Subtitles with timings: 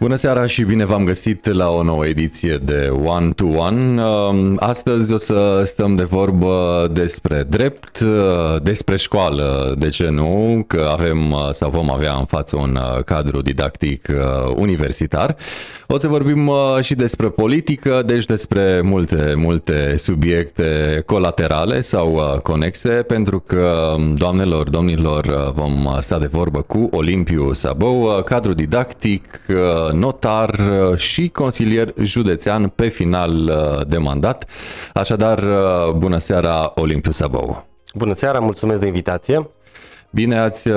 [0.00, 4.02] Bună seara și bine v-am găsit la o nouă ediție de One to One.
[4.02, 10.64] Um, astăzi o să stăm de vorbă despre drept, uh, despre școală, de ce nu,
[10.66, 14.08] că avem uh, sau vom avea în față un uh, cadru didactic
[14.54, 15.36] universitar.
[15.86, 23.40] O să vorbim și despre politică, deci despre multe, multe subiecte colaterale sau conexe, pentru
[23.40, 29.40] că, doamnelor, domnilor, vom sta de vorbă cu Olimpiu Sabou, cadru didactic,
[29.92, 34.50] notar uh, și consilier județean pe final uh, de mandat.
[34.94, 37.66] Așadar, uh, bună seara, Olimpiu Sabou.
[37.94, 39.50] Bună seara, mulțumesc de invitație.
[40.10, 40.70] Bine ați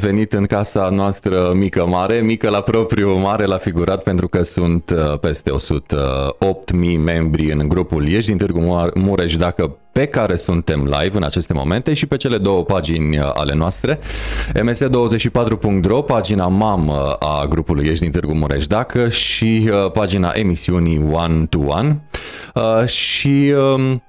[0.00, 4.92] venit în casa noastră mică mare, mică la propriu, mare la figurat, pentru că sunt
[5.20, 9.36] peste 108.000 membri în grupul Ești din Târgu Mureș.
[9.36, 13.54] Dacă pe care suntem live în aceste momente și pe cele două pagini uh, ale
[13.54, 13.98] noastre,
[14.54, 21.46] ms24.ro, pagina mamă a grupului Ești din Târgu Mureș Dacă și uh, pagina emisiunii One
[21.46, 22.00] to One.
[22.54, 24.02] Uh, și um,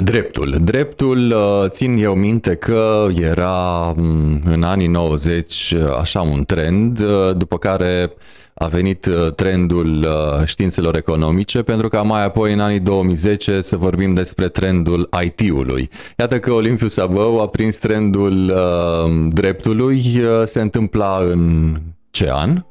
[0.00, 0.56] Dreptul.
[0.64, 1.34] Dreptul,
[1.68, 7.02] țin eu minte că era mm, în anii 90 așa un trend,
[7.36, 8.12] după care
[8.54, 13.76] a venit uh, trendul uh, științelor economice, pentru că mai apoi în anii 2010 să
[13.76, 15.90] vorbim despre trendul IT-ului.
[16.18, 20.02] Iată că Olimpiu Sabău a prins trendul uh, dreptului,
[20.44, 21.74] se întâmpla în
[22.10, 22.64] ce an?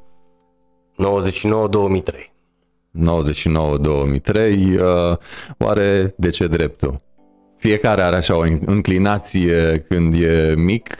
[1.90, 2.30] 99-2003.
[2.98, 4.78] 99-2003,
[5.58, 7.00] oare de ce dreptul?
[7.62, 10.98] Fiecare are așa o înclinație când e mic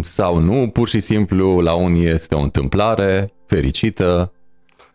[0.00, 4.32] sau nu, pur și simplu la unii este o întâmplare, fericită?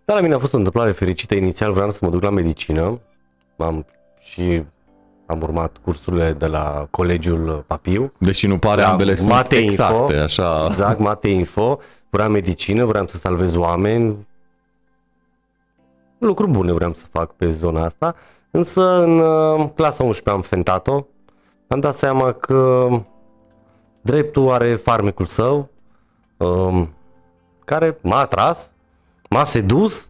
[0.05, 1.35] Da, la mine a fost o întâmplare fericită.
[1.35, 2.99] Inițial vreau să mă duc la medicină.
[3.57, 3.85] Am
[4.19, 4.63] și
[5.25, 8.13] am urmat cursurile de la Colegiul Papiu.
[8.17, 10.65] Deși nu pare ambele sunt mate exacte, info, așa.
[10.69, 11.79] Exact, Mate Info.
[12.09, 14.27] Vreau medicină, vreau să salvez oameni.
[16.17, 18.15] Lucruri bune vreau să fac pe zona asta.
[18.51, 21.05] Însă în uh, clasa 11 am fentat-o.
[21.67, 22.89] Am dat seama că
[24.01, 25.69] dreptul are farmecul său.
[26.37, 26.93] Um,
[27.65, 28.71] care m-a atras,
[29.29, 30.09] m-a sedus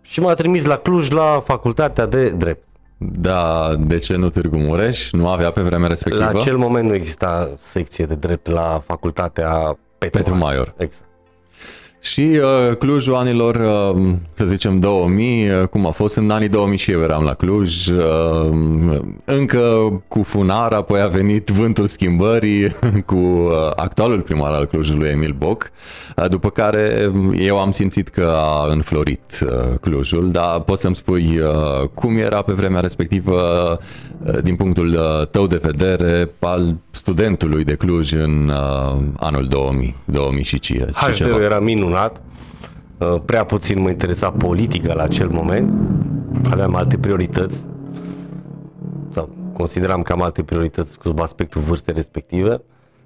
[0.00, 2.66] și m-a trimis la Cluj la facultatea de drept.
[2.96, 5.10] Da, de ce nu Târgu Mureș?
[5.10, 6.24] Nu avea pe vremea respectivă?
[6.24, 10.74] La acel moment nu exista secție de drept la facultatea Petru, Petru Maior.
[10.76, 11.04] Exact.
[12.02, 16.76] Și uh, Clujul anilor, uh, să zicem 2000, uh, cum a fost în anii 2000
[16.76, 18.50] și eu eram la Cluj, uh,
[19.24, 19.60] încă
[20.08, 22.76] cu Funar, apoi a venit vântul schimbării
[23.10, 25.70] cu uh, actualul primar al Clujului, Emil Boc,
[26.16, 31.38] uh, după care eu am simțit că a înflorit uh, Clujul, dar poți să-mi spui
[31.38, 33.40] uh, cum era pe vremea respectivă
[34.26, 39.96] uh, din punctul uh, tău de vedere al studentului de Cluj în uh, anul 2000,
[40.04, 41.42] 2000 și, ce, și ceva.
[41.42, 42.22] era minun minunat.
[42.98, 45.74] Uh, prea puțin mă interesa politica la acel moment.
[46.50, 47.66] Aveam alte priorități.
[49.10, 52.62] Sau consideram că am alte priorități sub aspectul vârstei respective.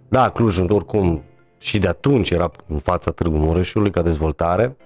[0.08, 1.22] Da, Clujul oricum
[1.58, 4.76] și de atunci era în fața Târgu Mureșului ca dezvoltare.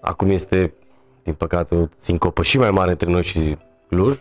[0.00, 0.74] Acum este,
[1.22, 3.56] din păcate, o sincopă și mai mare între noi și
[3.88, 4.18] Cluj.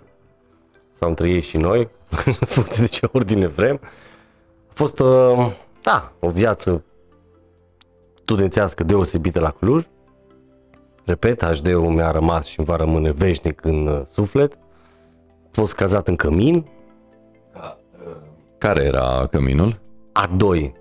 [0.92, 1.90] Sau între ei și noi,
[2.26, 3.80] în funcție de ce ordine vrem.
[4.70, 6.84] A fost, uh, da, o viață
[8.32, 9.86] studențească deosebită la Cluj.
[11.06, 14.54] Repet, HD-ul mi-a rămas și îmi va rămâne veșnic în uh, suflet.
[14.54, 16.66] A fost cazat în cămin.
[18.58, 19.80] Care era căminul?
[20.22, 20.72] A2.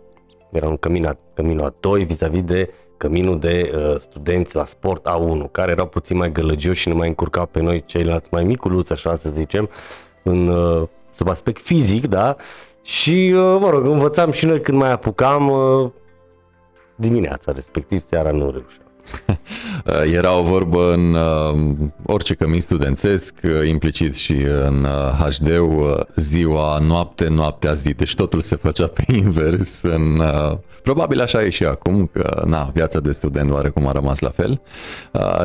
[0.51, 5.51] Era un cămin, a, căminul A2 vis-a-vis de căminul de uh, studenți la sport A1,
[5.51, 9.17] care erau puțin mai gălăgioși și ne mai încurcau pe noi ceilalți mai miculuți, așa
[9.17, 9.69] să zicem,
[10.23, 12.37] în, uh, sub aspect fizic, da?
[12.83, 15.91] Și, uh, mă rog, învățam și noi când mai apucam, uh,
[17.01, 18.90] dimineața, respectiv seara nu reușeam.
[20.17, 24.33] Era o vorbă în uh, orice cămin studențesc, uh, implicit și
[24.67, 27.93] în uh, HD-ul, ziua, noapte, noaptea, zi.
[27.93, 29.83] Deci totul se făcea pe invers.
[29.83, 30.23] În,
[30.83, 34.61] probabil așa e și acum, că na, viața de student oarecum a rămas la fel.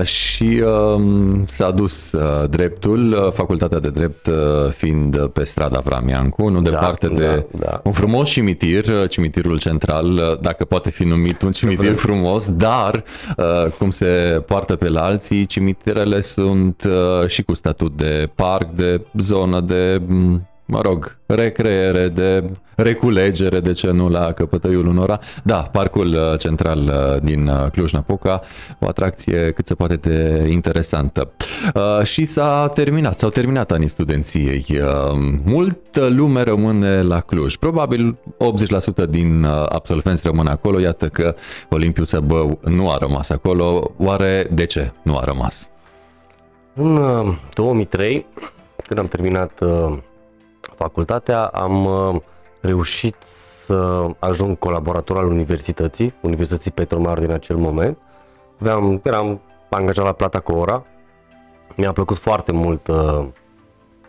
[0.04, 0.64] Și
[0.96, 2.16] um, s-a dus
[2.50, 4.30] dreptul, facultatea de drept
[4.70, 7.82] fiind pe strada Vramiancu, nu da, departe da, de da.
[7.84, 13.04] un frumos cimitir, cimitirul central, dacă poate fi numit un cimitir frumos, dar
[13.78, 19.02] cum se poartă pe la alții, cimitirele sunt uh, și cu statut de parc, de
[19.18, 22.44] zonă de mm, mă rog, recreere, de
[22.76, 25.20] reculegere, de ce nu, la căpătăiul unora.
[25.44, 28.42] Da, parcul uh, central uh, din uh, Cluj-Napoca,
[28.80, 31.32] o atracție cât se poate de interesantă.
[32.04, 34.66] Și s-a terminat, s-au terminat anii studenției.
[35.44, 37.56] Multă lume rămâne la Cluj.
[37.56, 38.18] Probabil
[39.06, 40.80] 80% din absolvenți rămân acolo.
[40.80, 41.36] Iată că
[41.70, 43.92] Olimpiu Țăbău nu a rămas acolo.
[43.98, 45.70] Oare de ce nu a rămas?
[46.74, 47.00] În
[47.54, 48.26] 2003,
[48.88, 49.64] când am terminat
[50.76, 52.22] facultatea, am uh,
[52.62, 53.16] reușit
[53.66, 57.98] să ajung colaborator al universității, Universității Petromar din acel moment.
[58.60, 60.86] Aveam, eram angajat la plata cu ora.
[61.76, 63.26] Mi-a plăcut foarte mult uh,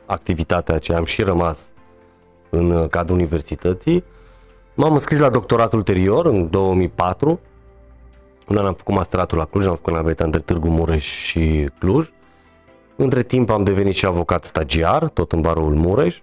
[0.06, 1.68] activitatea aceea, am și rămas
[2.50, 4.04] în uh, cadrul universității.
[4.74, 7.40] M-am înscris la doctorat ulterior, în 2004.
[8.48, 12.10] Un an am făcut masteratul la Cluj, am făcut naveta între Târgu Mureș și Cluj.
[12.96, 16.20] Între timp am devenit și avocat stagiar, tot în barul Mureș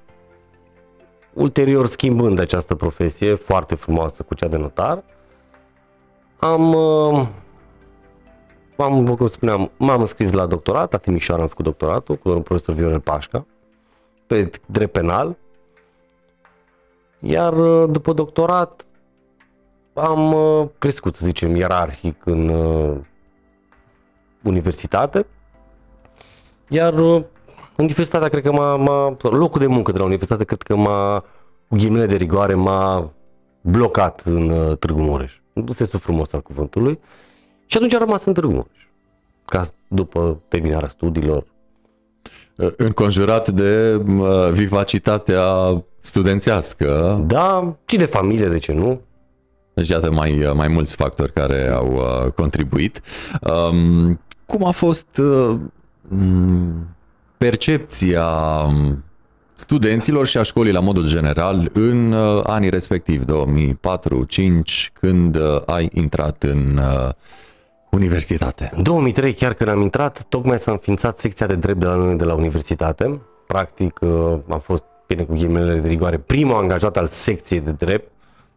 [1.33, 5.03] ulterior schimbând această profesie foarte frumoasă cu cea de notar,
[6.39, 7.27] am, uh,
[8.77, 12.75] am cum spuneam, m-am înscris la doctorat, la Timișoara am făcut doctoratul cu domnul profesor
[12.75, 13.45] Viorel Pașca,
[14.27, 15.37] pe drept penal,
[17.19, 18.85] iar uh, după doctorat
[19.93, 22.49] am uh, crescut, să zicem, ierarhic în
[24.41, 25.25] universitate,
[26.67, 27.23] iar
[27.77, 31.23] Universitatea, cred că m-a, m-a, locul de muncă de la universitate, cred că m-a,
[31.67, 33.11] cu ghimele de rigoare, m-a
[33.61, 35.33] blocat în uh, Târgu Mureș.
[35.53, 36.99] În sensul frumos al cuvântului.
[37.65, 38.87] Și atunci am rămas în Târgu Mureș.
[39.45, 41.45] Ca după terminarea studiilor.
[42.57, 45.43] Uh, înconjurat de uh, vivacitatea
[45.99, 47.23] studențească.
[47.27, 49.01] Da, și de familie, de ce nu?
[49.73, 53.01] Deci iată mai, mai mulți factori care au uh, contribuit.
[53.41, 55.59] Um, cum a fost uh,
[57.43, 58.27] percepția
[58.67, 59.03] um,
[59.53, 65.89] studenților și a școlii la modul general în uh, anii respectivi, 2004-2005, când uh, ai
[65.93, 67.09] intrat în uh,
[67.89, 68.69] universitate?
[68.75, 72.15] În 2003, chiar când am intrat, tocmai s-a înființat secția de drept de la noi
[72.15, 73.21] de la universitate.
[73.47, 73.99] Practic,
[74.49, 78.11] am fost, bine cu ghimele de rigoare, primul angajat al secției de drept.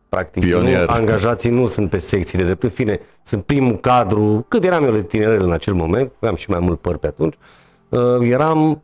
[0.08, 2.62] Practic, Nu, angajații nu sunt pe secții de drept.
[2.62, 6.50] În fine, sunt primul cadru, cât eram eu de tinerel în acel moment, aveam și
[6.50, 7.65] mai mult păr pe atunci, Uh,
[8.20, 8.82] eram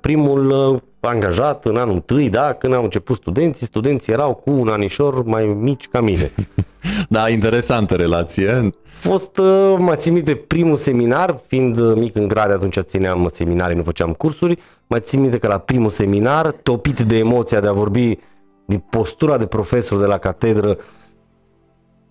[0.00, 4.68] primul uh, angajat în anul întâi, da, când au început studenții, studenții erau cu un
[4.68, 6.32] anișor mai mici ca mine.
[7.08, 8.70] da, interesantă relație.
[8.84, 13.82] Fost, uh, mă țin minte, primul seminar, fiind mic în grade, atunci țineam seminarii, nu
[13.82, 18.18] făceam cursuri, mă țin minte că la primul seminar, topit de emoția de a vorbi
[18.64, 20.78] din postura de profesor de la catedră,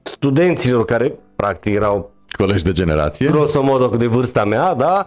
[0.01, 5.05] studenților care practic erau colegi de generație, grosomodo de vârsta mea, da,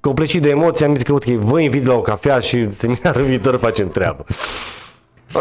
[0.00, 3.56] Coplecit de emoții, am zis că uite, vă invit la o cafea și seminarul viitor
[3.56, 4.24] facem treabă.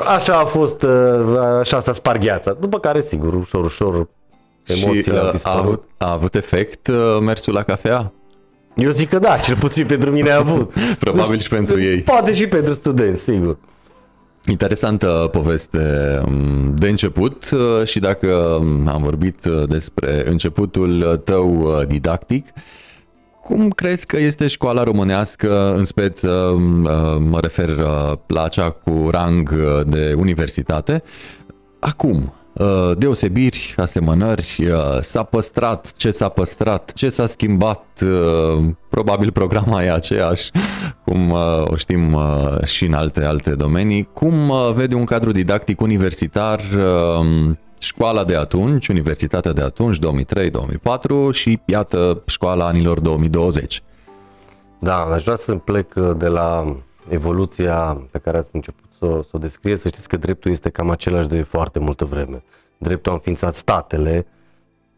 [0.07, 2.57] Așa a fost, uh, așa s-a spart gheața.
[2.59, 4.07] După care, sigur, ușor, ușor,
[4.65, 8.11] emoțiile și, uh, a, avut, a avut efect uh, mersul la cafea?
[8.75, 10.73] Eu zic că da, cel puțin pentru mine a avut.
[10.99, 12.01] Probabil deci, și pentru ei.
[12.01, 13.57] Poate și pentru studenți, sigur.
[14.45, 15.79] Interesantă poveste
[16.25, 17.49] um, de început
[17.83, 22.47] și dacă um, am vorbit despre începutul tău didactic,
[23.41, 29.07] cum crezi că este școala românească, în speță uh, mă refer uh, la cea cu
[29.11, 31.03] rang uh, de universitate,
[31.79, 32.33] acum?
[32.97, 34.67] Deosebiri, asemănări,
[34.99, 38.03] s-a păstrat ce s-a păstrat, ce s-a schimbat,
[38.89, 40.51] probabil programa e aceeași,
[41.05, 41.31] cum
[41.63, 42.17] o știm
[42.63, 44.09] și în alte alte domenii.
[44.13, 46.61] Cum vede un cadru didactic universitar
[47.79, 53.83] școala de atunci, universitatea de atunci, 2003-2004 și iată școala anilor 2020.
[54.79, 56.75] Da, aș vrea să plec uh, de la
[57.09, 59.81] evoluția pe care ați început să, să o descrieți.
[59.81, 62.43] Să știți că dreptul este cam același de foarte multă vreme.
[62.77, 64.25] Dreptul a înființat statele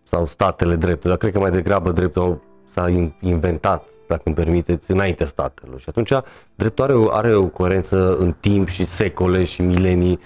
[0.04, 5.26] sau statele dreptul, dar cred că mai degrabă dreptul s-a inventat, dacă îmi permiteți, înainte
[5.26, 5.80] statelor.
[5.80, 6.12] Și atunci
[6.56, 10.20] dreptul are o, are o coerență în timp și secole și milenii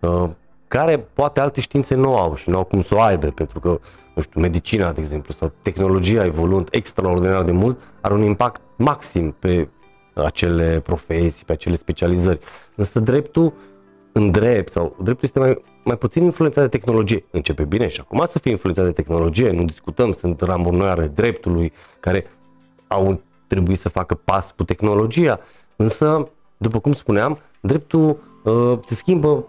[0.00, 0.28] uh,
[0.68, 3.78] care poate alte științe nu au și nu au cum să o aibă, pentru că,
[4.14, 9.34] nu știu, medicina, de exemplu, sau tehnologia evoluând extraordinar de mult, are un impact maxim
[9.38, 9.68] pe
[10.14, 12.38] acele profesii, pe acele specializări.
[12.74, 13.52] Însă dreptul
[14.12, 17.24] în drept sau dreptul este mai, mai puțin influențat de tehnologie.
[17.30, 22.26] Începe bine și acum să fie influențat de tehnologie, nu discutăm, sunt ramurnare dreptului care
[22.86, 25.40] au trebuit să facă pas cu tehnologia,
[25.76, 29.44] însă, după cum spuneam, dreptul uh, se schimbă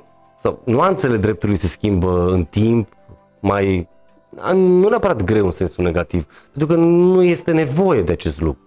[0.47, 2.87] sau nuanțele dreptului se schimbă în timp,
[3.39, 3.89] mai
[4.53, 8.61] nu neapărat greu în sensul negativ, pentru că nu este nevoie de acest lucru.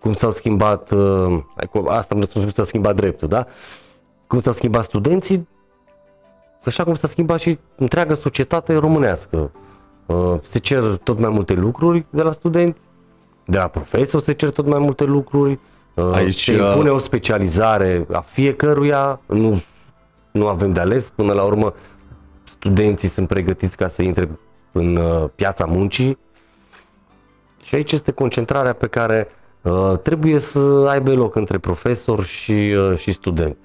[0.00, 1.38] Cum s-au schimbat, uh,
[1.86, 3.46] asta am răspuns, cum s-a schimbat dreptul, da?
[4.26, 5.48] cum s-au schimbat studenții,
[6.64, 9.50] așa cum s-a schimbat și întreaga societate românească.
[10.06, 12.80] Uh, se cer tot mai multe lucruri de la studenți,
[13.44, 15.58] de la profesori se cer tot mai multe lucruri,
[15.94, 19.62] uh, Aici, se impune o specializare a fiecăruia, nu,
[20.32, 21.74] nu avem de ales, până la urmă
[22.44, 24.28] studenții sunt pregătiți ca să intre
[24.72, 26.18] în uh, piața muncii
[27.62, 29.28] și aici este concentrarea pe care
[29.62, 33.56] uh, trebuie să aibă loc între profesor și, uh, și student.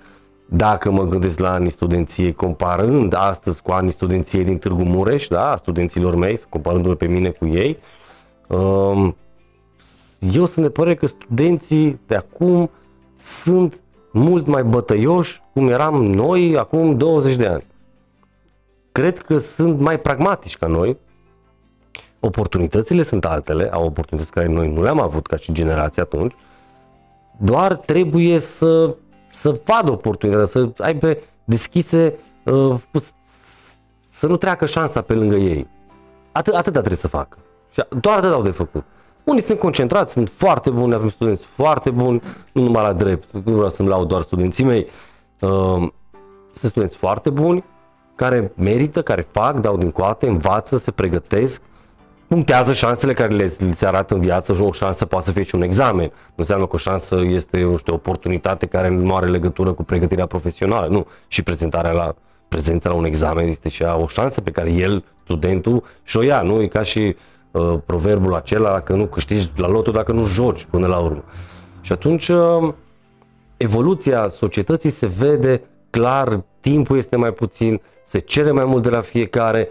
[0.45, 5.51] Dacă mă gândesc la anii studenției, comparând astăzi cu anii studenției din Târgu Mureș, da,
[5.51, 7.77] a studenților mei, comparându-mă pe mine cu ei,
[8.47, 9.09] uh,
[10.19, 12.69] eu sunt de părere că studenții de acum
[13.19, 13.81] sunt
[14.17, 17.63] mult mai bătăioși cum eram noi acum 20 de ani.
[18.91, 20.97] Cred că sunt mai pragmatici ca noi,
[22.19, 26.33] oportunitățile sunt altele, au oportunități care noi nu le-am avut ca și generație atunci,
[27.37, 28.95] doar trebuie să,
[29.31, 32.75] să vadă oportunitatea, să aibă deschise, uh,
[34.09, 35.67] să nu treacă șansa pe lângă ei.
[36.31, 37.37] Atât, atâta trebuie să facă.
[37.71, 38.83] Și doar atât au de făcut.
[39.27, 43.53] Unii sunt concentrați, sunt foarte buni, avem studenți foarte buni, nu numai la drept, nu
[43.53, 44.87] vreau să-mi lau doar studenții mei,
[45.39, 45.49] uh,
[46.53, 47.63] sunt studenți foarte buni,
[48.15, 51.61] care merită, care fac, dau din coate, învață, se pregătesc,
[52.27, 55.43] punctează șansele care le, le se arată în viață și o șansă poate să fie
[55.43, 56.05] și un examen.
[56.05, 59.83] Nu înseamnă că o șansă este nu știu, o oportunitate care nu are legătură cu
[59.83, 60.87] pregătirea profesională.
[60.87, 61.07] Nu.
[61.27, 62.15] Și prezentarea la
[62.47, 66.41] prezența la un examen este și o șansă pe care el, studentul, și o ia.
[66.41, 67.15] Nu e ca și
[67.57, 71.23] uh, proverbul acela că nu câștigi la lotul dacă nu joci până la urmă.
[71.81, 72.73] Și atunci uh,
[73.57, 79.01] evoluția societății se vede clar, timpul este mai puțin, se cere mai mult de la
[79.01, 79.69] fiecare,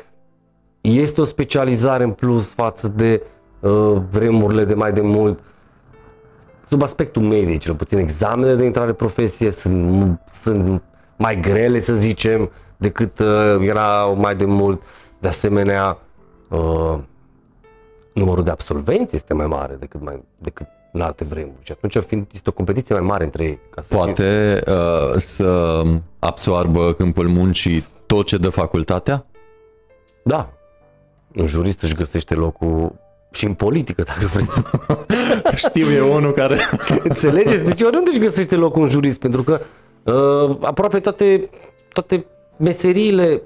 [0.81, 3.23] este o specializare în plus față de
[3.61, 5.39] uh, vremurile de mai de mult.
[6.69, 10.83] Sub aspectul medic, cel puțin examenele de intrare profesie sunt, sunt
[11.17, 14.83] mai grele, să zicem, decât uh, era mai de mult.
[15.19, 15.99] De asemenea,
[16.49, 16.99] uh,
[18.17, 21.59] numărul de absolvenți este mai mare decât, mai, decât în alte vremuri.
[21.63, 23.59] Și atunci fiind, este o competiție mai mare între ei.
[23.71, 24.75] Ca să Poate fie...
[24.75, 25.83] uh, să
[26.19, 29.25] absoarbă câmpul muncii tot ce dă facultatea?
[30.23, 30.53] Da,
[31.35, 32.93] un jurist își găsește locul
[33.33, 34.63] și în politică, dacă vreți.
[35.67, 36.59] Știu eu unul care...
[37.09, 37.65] Înțelegeți?
[37.65, 39.61] Deci oriunde își găsește locul un jurist, pentru că
[40.03, 41.49] uh, aproape toate,
[41.93, 43.43] toate meseriile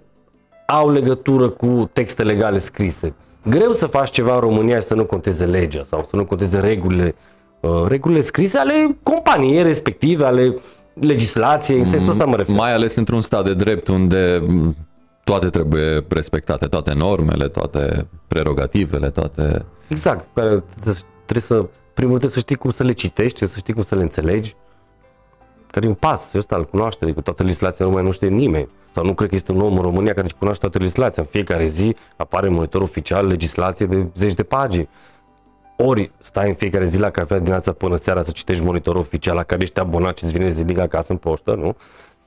[0.66, 3.14] au legătură cu texte legale scrise.
[3.44, 6.59] Greu să faci ceva în România și să nu conteze legea sau să nu conteze
[6.59, 7.14] regulile,
[7.61, 10.56] uh, regulile scrise ale companiei respective, ale
[10.94, 12.54] legislației, în sensul ăsta mă refer.
[12.54, 14.42] Mai ales într-un stat de drept unde
[15.25, 19.64] toate trebuie respectate, toate normele, toate prerogativele, toate...
[19.88, 20.62] Exact, care
[21.25, 23.94] trebuie să, primul trebuie să știi cum să le citești, trebuie să știi cum să
[23.94, 24.56] le înțelegi,
[25.70, 28.68] care e un pas ăsta al cunoașterii, cu toată legislația nu mai nu știe nimeni.
[28.90, 31.22] Sau nu cred că este un om în România care cunoaște toată legislația.
[31.22, 34.88] În fiecare zi apare în monitor oficial legislație de zeci de pagini.
[35.76, 39.42] Ori stai în fiecare zi la cafea dimineața până seara să citești monitorul oficial la
[39.42, 41.76] care ești abonat și îți vine zilnic acasă în poștă, nu?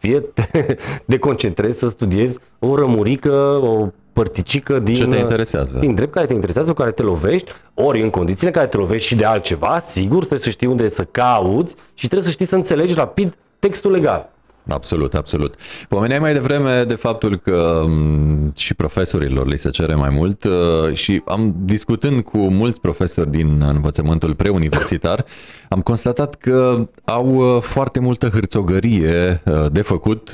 [0.03, 4.95] fie te deconcentrezi să studiezi o rămurică, o părticică din...
[4.95, 5.79] Ce te interesează?
[5.79, 8.77] Din drept care te interesează, cu care te lovești, ori în condițiile în care te
[8.77, 12.45] lovești și de altceva, sigur, trebuie să știi unde să cauți și trebuie să știi
[12.45, 14.32] să înțelegi rapid textul legal.
[14.67, 15.55] Absolut, absolut.
[15.89, 20.93] Pomeneai mai devreme de faptul că mm, și profesorilor li se cere mai mult uh,
[20.93, 25.25] și am discutând cu mulți profesori din învățământul preuniversitar,
[25.69, 30.31] am constatat că au uh, foarte multă hârțogărie uh, de făcut,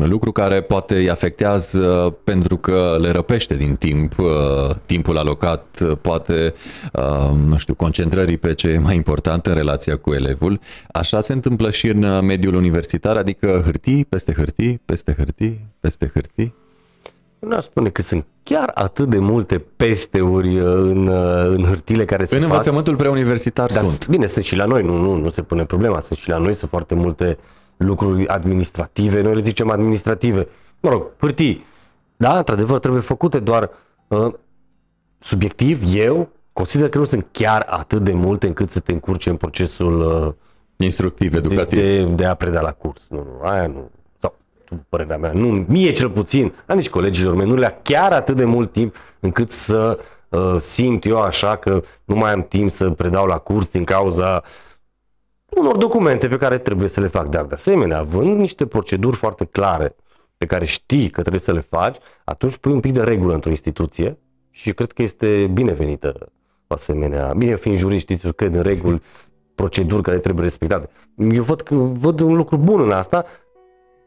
[0.00, 4.14] lucru care poate îi afectează pentru că le răpește din timp,
[4.86, 6.54] timpul alocat, poate,
[7.46, 10.60] nu știu, concentrării pe ce e mai important în relația cu elevul.
[10.92, 16.10] Așa se întâmplă și în mediul universitar, adică Adică hârtii, peste hârtii, peste hârtii, peste
[16.14, 16.54] hârtii?
[17.38, 22.04] Nu aș spune că sunt chiar atât de multe pesteuri uh, în, uh, în hârtile
[22.04, 24.08] care se În învățământul preuniversitar Dar, sunt.
[24.08, 26.54] Bine, sunt și la noi, nu, nu, nu se pune problema, sunt și la noi,
[26.54, 27.38] sunt foarte multe
[27.76, 30.48] lucruri administrative, noi le zicem administrative.
[30.80, 31.64] Mă rog, hârtii.
[32.16, 33.70] Da, într-adevăr, trebuie făcute, doar
[34.08, 34.32] uh,
[35.18, 39.36] subiectiv, eu consider că nu sunt chiar atât de multe încât să te încurce în
[39.36, 40.32] procesul uh,
[40.84, 41.78] Instructiv, educativ.
[41.78, 43.00] De, de, de a preda la curs.
[43.08, 43.90] Nu, nu, aia nu.
[44.18, 44.34] Sau,
[44.88, 48.44] părerea mea, nu, mie cel puțin, dar nici colegilor mei, nu le-a chiar atât de
[48.44, 49.98] mult timp încât să
[50.28, 54.42] uh, simt eu așa că nu mai am timp să predau la curs din cauza
[55.48, 57.28] unor documente pe care trebuie să le fac.
[57.28, 59.96] Dar de asemenea, având niște proceduri foarte clare
[60.36, 63.50] pe care știi că trebuie să le faci, atunci pui un pic de regulă într-o
[63.50, 64.18] instituție
[64.50, 66.32] și cred că este binevenită
[66.66, 67.32] asemenea.
[67.36, 69.02] Bine, fiind jurist, știți, eu cred în reguli
[69.62, 70.88] proceduri care trebuie respectate.
[71.30, 73.24] Eu văd, că, văd un lucru bun în asta,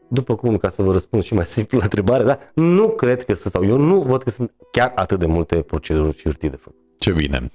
[0.08, 3.34] după cum, ca să vă răspund și mai simplu la întrebare, da, nu cred că
[3.34, 6.56] sunt, sau eu nu văd că sunt chiar atât de multe proceduri și hârtii de
[6.56, 6.85] făcut.
[6.98, 7.50] Ce bine.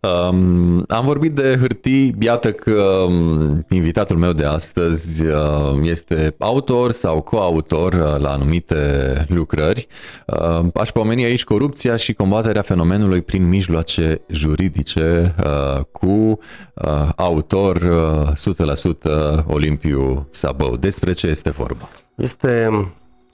[0.00, 5.34] Um, am vorbit de hârtii, iată că um, invitatul meu de astăzi uh,
[5.82, 8.76] este autor sau coautor uh, la anumite
[9.28, 9.86] lucrări.
[10.26, 16.06] Uh, aș pomeni aici corupția și combaterea fenomenului prin mijloace juridice uh, cu
[16.74, 17.76] uh, autor
[18.46, 18.54] uh,
[19.40, 20.76] 100% Olimpiu Sabău.
[20.76, 21.88] Despre ce este vorba?
[22.14, 22.68] Este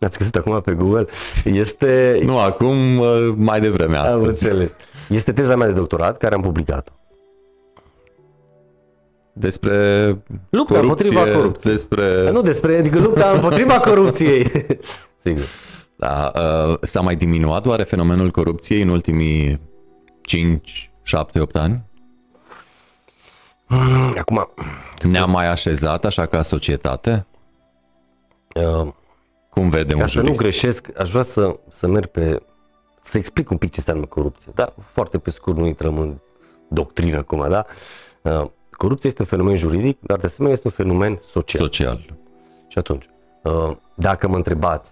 [0.01, 1.07] Ați găsit acum pe Google?
[1.45, 2.21] Este...
[2.25, 4.17] Nu, acum, uh, mai devreme astăzi.
[4.17, 4.75] Am înțeles.
[5.09, 6.93] Este teza mea de doctorat care am publicat-o.
[9.33, 10.07] Despre
[10.51, 11.73] lupta corupție, împotriva corupției.
[11.73, 12.31] Despre...
[12.31, 14.51] Nu despre, adică lupta împotriva corupției.
[15.25, 15.45] Sigur.
[15.97, 19.61] Da, uh, s-a mai diminuat oare fenomenul corupției în ultimii
[20.21, 21.85] 5, 7, 8 ani?
[24.19, 24.49] Acum...
[25.03, 27.27] Ne-a mai așezat așa ca societate?
[28.55, 28.89] Uh,
[29.51, 30.35] Cum vede un ca jurist?
[30.35, 32.43] să nu greșesc, aș vrea să, să merg pe
[33.09, 34.53] să explic un pic ce înseamnă corupție.
[34.55, 36.17] Da, foarte pe scurt, nu intrăm în
[36.69, 37.65] doctrină acum, da?
[38.23, 41.63] Uh, corupția este un fenomen juridic, dar de asemenea este un fenomen social.
[41.63, 42.15] Social.
[42.69, 43.09] Și atunci,
[43.43, 44.91] uh, dacă mă întrebați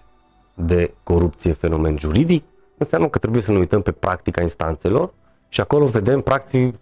[0.54, 2.44] de corupție fenomen juridic,
[2.78, 5.12] înseamnă că trebuie să ne uităm pe practica instanțelor
[5.48, 6.76] și acolo vedem, practic,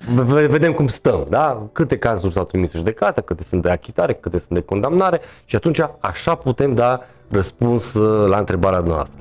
[0.48, 1.66] vedem cum stăm, da?
[1.72, 5.56] Câte cazuri s-au trimis în judecată, câte sunt de achitare, câte sunt de condamnare și
[5.56, 9.18] atunci așa putem da răspuns uh, la întrebarea noastră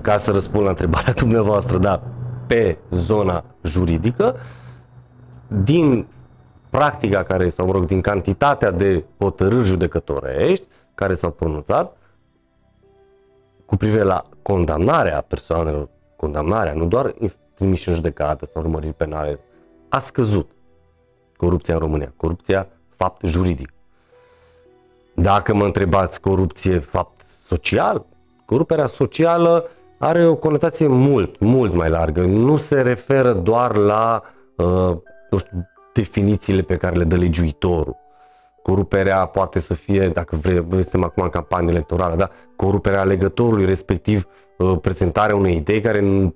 [0.00, 2.02] ca să răspund la întrebarea dumneavoastră, da,
[2.46, 4.36] pe zona juridică,
[5.46, 6.06] din
[6.70, 11.96] practica care, sau mă rog, din cantitatea de hotărâri judecătorești care s-au pronunțat
[13.66, 17.14] cu privire la condamnarea persoanelor, condamnarea, nu doar
[17.54, 19.40] trimiși în judecată sau urmăriri penale,
[19.88, 20.50] a scăzut
[21.36, 22.12] corupția în România.
[22.16, 23.72] Corupția, fapt juridic.
[25.14, 28.06] Dacă mă întrebați corupție, fapt social,
[28.44, 29.68] coruperea socială
[30.04, 32.20] are o conotație mult, mult mai largă.
[32.20, 34.22] Nu se referă doar la,
[34.56, 34.96] uh,
[35.30, 37.96] nu știu, definițiile pe care le dă legiuitorul.
[38.62, 42.30] Coruperea poate să fie, dacă vrei, suntem acum în campanie electorală, da?
[42.56, 46.32] coruperea alegătorului, respectiv uh, prezentarea unei idei care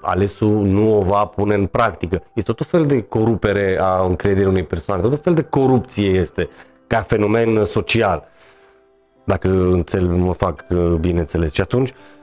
[0.00, 2.22] alesul nu o va pune în practică.
[2.34, 6.48] Este tot fel de corupere a încrederii unei persoane, tot fel de corupție este
[6.86, 8.28] ca fenomen social.
[9.24, 11.52] Dacă înțeleg, mă fac uh, bine înțeles.
[11.52, 12.15] Și atunci, uh,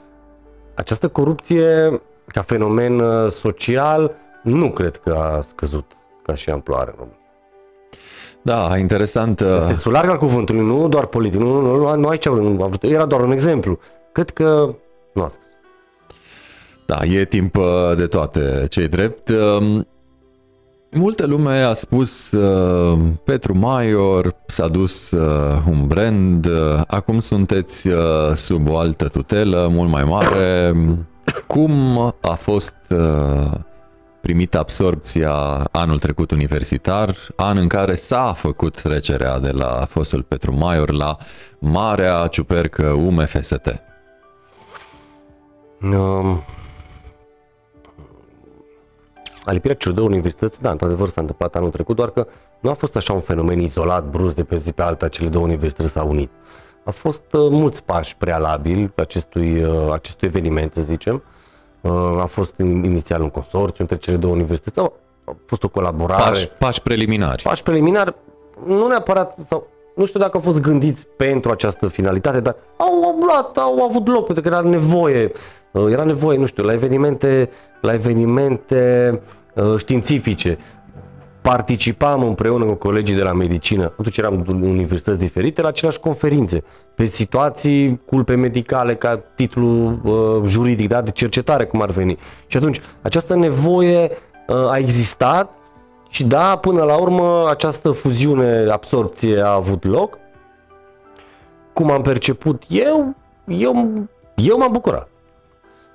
[0.73, 5.91] această corupție ca fenomen uh, social nu cred că a scăzut
[6.23, 7.17] ca și amploare în România.
[8.41, 9.39] Da, interesant.
[9.39, 12.57] Uh, este sul larg al cuvântului, nu doar politic, nu, nu, nu, nu aici am
[12.57, 13.79] vrut, era doar un exemplu.
[14.11, 14.75] Cred că
[15.13, 15.51] nu a scăzut.
[16.85, 19.31] Da, e timp uh, de toate cei drept.
[20.95, 27.19] Um, Multă lume a spus uh, Petru Maior, s-a dus uh, un brand, uh, acum
[27.19, 30.73] sunteți uh, sub o altă tutelă mult mai mare.
[31.47, 33.51] Cum a fost uh,
[34.21, 35.33] primită absorpția
[35.71, 41.17] anul trecut universitar, an în care s-a făcut trecerea de la fostul Petru Maior la
[41.59, 43.81] marea ciupercă UMFST?
[45.81, 46.43] Um,
[49.45, 52.27] alipirea celor două universități, da, într-adevăr s-a întâmplat anul trecut, doar că
[52.59, 55.43] nu a fost așa un fenomen izolat, brusc, de pe zi pe alta, cele două
[55.43, 56.29] universități s-au unit.
[56.83, 61.23] A fost uh, mulți pași prealabili acestui, uh, acestui eveniment, să zicem.
[61.81, 64.93] Uh, a fost inițial un consorțiu între cele două universități, a,
[65.25, 66.23] a fost o colaborare.
[66.23, 67.43] Pași, pași preliminari.
[67.43, 68.15] Pași preliminari,
[68.65, 73.19] nu neapărat, sau nu știu dacă au fost gândiți pentru această finalitate, dar au, au
[73.25, 75.31] luat, au avut loc pentru că era nevoie,
[75.71, 77.49] uh, era nevoie, nu știu, la evenimente,
[77.81, 79.21] la evenimente
[79.53, 80.57] uh, științifice.
[81.41, 86.63] Participam împreună cu colegii de la medicină, atunci eram în universități diferite, la aceleași conferințe,
[86.95, 92.17] pe situații, culpe medicale, ca titlu uh, juridic, da, de cercetare, cum ar veni.
[92.47, 94.09] Și atunci, această nevoie
[94.47, 95.51] uh, a existat
[96.13, 100.17] și da, până la urmă, această fuziune, absorpție a avut loc.
[101.73, 103.15] Cum am perceput eu,
[103.47, 105.09] eu, eu m-am bucurat.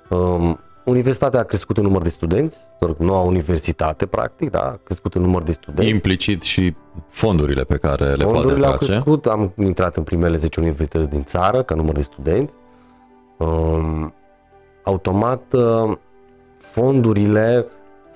[0.09, 2.57] Um, universitatea a crescut în număr de studenți,
[2.97, 5.91] noua universitate, practic, da, a crescut în număr de studenți.
[5.91, 6.75] Implicit și
[7.07, 8.93] fondurile pe care le fondurile poate atrage.
[8.93, 12.53] au crescut, am intrat în primele 10 universități din țară, ca număr de studenți.
[13.37, 14.13] Um,
[14.83, 15.97] automat, uh,
[16.57, 17.65] fondurile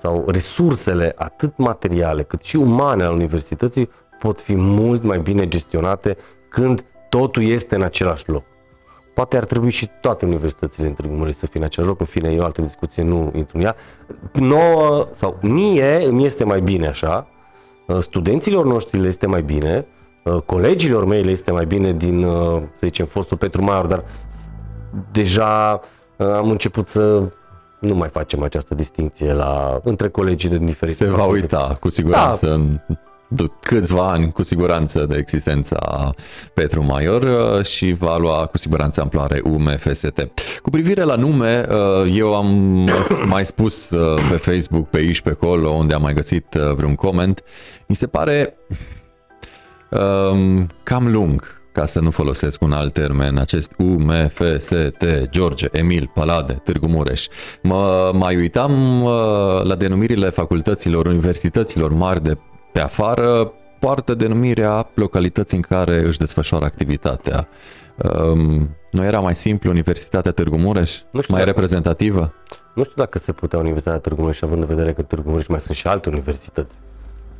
[0.04, 6.16] sau resursele, atât materiale cât și umane al universității, pot fi mult mai bine gestionate
[6.48, 8.42] când totul este în același loc.
[9.14, 12.06] Poate ar trebui și toate universitățile în Târgu Mureș să fie în același loc, în
[12.06, 13.76] fine, e o altă discuție, nu intru în ea.
[14.32, 17.28] Nouă, sau mie îmi este mai bine așa,
[18.00, 19.86] studenților noștri le este mai bine,
[20.24, 24.04] uh, colegilor mei le este mai bine din, uh, să zicem, fostul Petru Maior, dar
[25.12, 25.80] deja
[26.16, 27.22] uh, am început să
[27.84, 31.54] nu mai facem această distinție la, între colegii din diferite Se va facultăți.
[31.54, 32.52] uita cu siguranță da.
[32.52, 32.78] în
[33.42, 36.10] d- câțiva ani cu siguranță de existența
[36.54, 40.28] Petru Maior uh, și va lua cu siguranță amploare UMFST.
[40.62, 42.46] Cu privire la nume, uh, eu am
[43.26, 46.94] mai spus uh, pe Facebook, pe aici, pe acolo, unde am mai găsit uh, vreun
[46.94, 47.42] coment,
[47.86, 48.54] mi se pare
[49.90, 54.74] um, cam lung ca să nu folosesc un alt termen, acest UMFST,
[55.30, 57.26] George, Emil, Palade, Târgu Mureș.
[57.62, 59.10] Mă mai uitam uh,
[59.62, 62.38] la denumirile facultăților, universităților mari de
[62.72, 67.48] pe afară, poartă denumirea localității în care își desfășoară activitatea.
[67.96, 71.00] Um, nu era mai simplu Universitatea Târgu Mureș?
[71.10, 72.34] Nu știu mai dacă- reprezentativă?
[72.74, 75.60] Nu știu dacă se putea Universitatea Târgu Mureș, având în vedere că Târgu Mureș mai
[75.60, 76.78] sunt și alte universități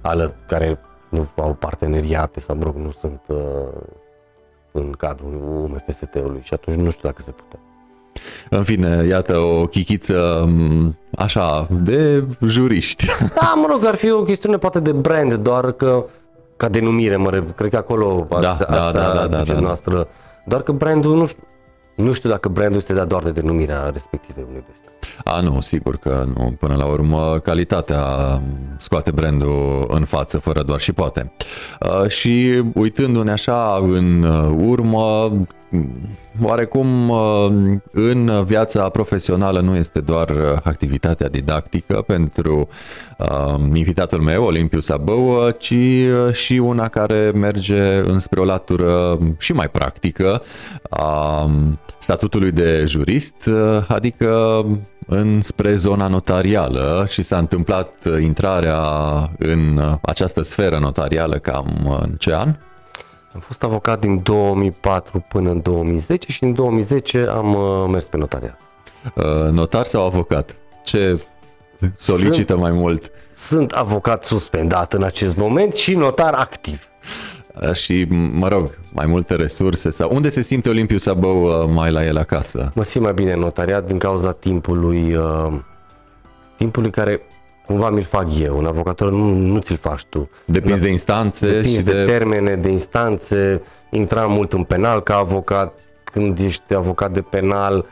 [0.00, 3.36] ale care nu au parteneriate sau, mă rog, nu sunt uh,
[4.76, 7.58] în cadrul UMFST-ului și atunci nu știu dacă se putea.
[8.50, 13.06] În fine, iată o chichiță m, așa de juriști.
[13.40, 16.04] Da, mă rog, ar fi o chestiune poate de brand, doar că
[16.56, 19.52] ca denumire, mă rep, cred că acolo ați, Da, ați, da, da, da, da, aduce
[19.52, 19.60] da.
[19.60, 20.08] noastră,
[20.46, 21.42] doar că brandul nu știu,
[21.96, 24.93] nu știu dacă brandul este dat doar de denumirea respectivei universități.
[25.24, 26.56] A, nu, sigur că nu.
[26.58, 28.02] Până la urmă, calitatea
[28.78, 31.32] scoate brandul în față, fără doar și poate.
[31.80, 35.32] Uh, și uitându-ne așa în uh, urmă,
[36.42, 37.46] oarecum uh,
[37.92, 42.68] în viața profesională nu este doar uh, activitatea didactică pentru
[43.18, 49.52] uh, invitatul meu, Olimpiu Sabău, ci uh, și una care merge înspre o latură și
[49.52, 50.42] mai practică
[50.90, 51.50] a
[51.98, 54.64] statutului de jurist, uh, adică
[55.06, 58.80] înspre zona notarială și s-a întâmplat uh, intrarea
[59.38, 62.56] în uh, această sferă notarială cam uh, în ce an?
[63.34, 68.16] Am fost avocat din 2004 până în 2010 și în 2010 am uh, mers pe
[68.16, 68.58] notariat.
[69.14, 70.56] Uh, Notar sau avocat?
[70.84, 71.24] Ce
[71.96, 73.10] solicită mai mult?
[73.34, 76.88] Sunt avocat suspendat în acest moment și notar activ.
[77.62, 81.90] Uh, Și, mă rog, mai multe resurse sau unde se simte Olimpiu Sabău uh, mai
[81.90, 82.72] la el acasă?
[82.74, 85.52] Mă simt mai bine în notariat din cauza timpului, uh,
[86.56, 87.20] timpului care
[87.66, 88.56] cumva mi-l fac eu.
[88.56, 90.30] Un avocator nu, nu ți-l faci tu.
[90.44, 92.04] Depinzi de instanțe Depinzi și de, de...
[92.04, 95.78] termene, de instanțe, intram mult în penal ca avocat.
[96.04, 97.86] Când ești avocat de penal,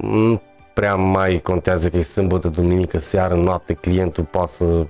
[0.00, 0.40] nu
[0.74, 4.86] prea mai contează că e sâmbătă, duminică, seară, noapte, clientul poate să,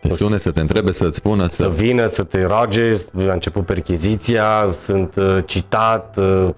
[0.00, 1.68] Te sune să te întrebe, să-ți spună, să să...
[1.68, 2.92] vină, să te roage,
[3.28, 6.48] a început percheziția, sunt uh, citat, uh,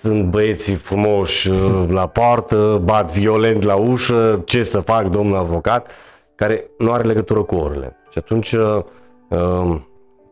[0.00, 5.90] sunt băieții frumoși uh, la poartă, bat violent la ușă, ce să fac, domnul avocat,
[6.38, 7.96] care nu are legătură cu orele.
[8.10, 8.84] Și atunci uh,
[9.28, 9.80] uh,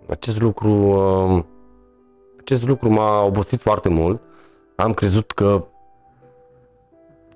[0.08, 1.42] acest lucru uh,
[2.40, 4.20] acest lucru m-a obosit foarte mult.
[4.76, 5.64] Am crezut că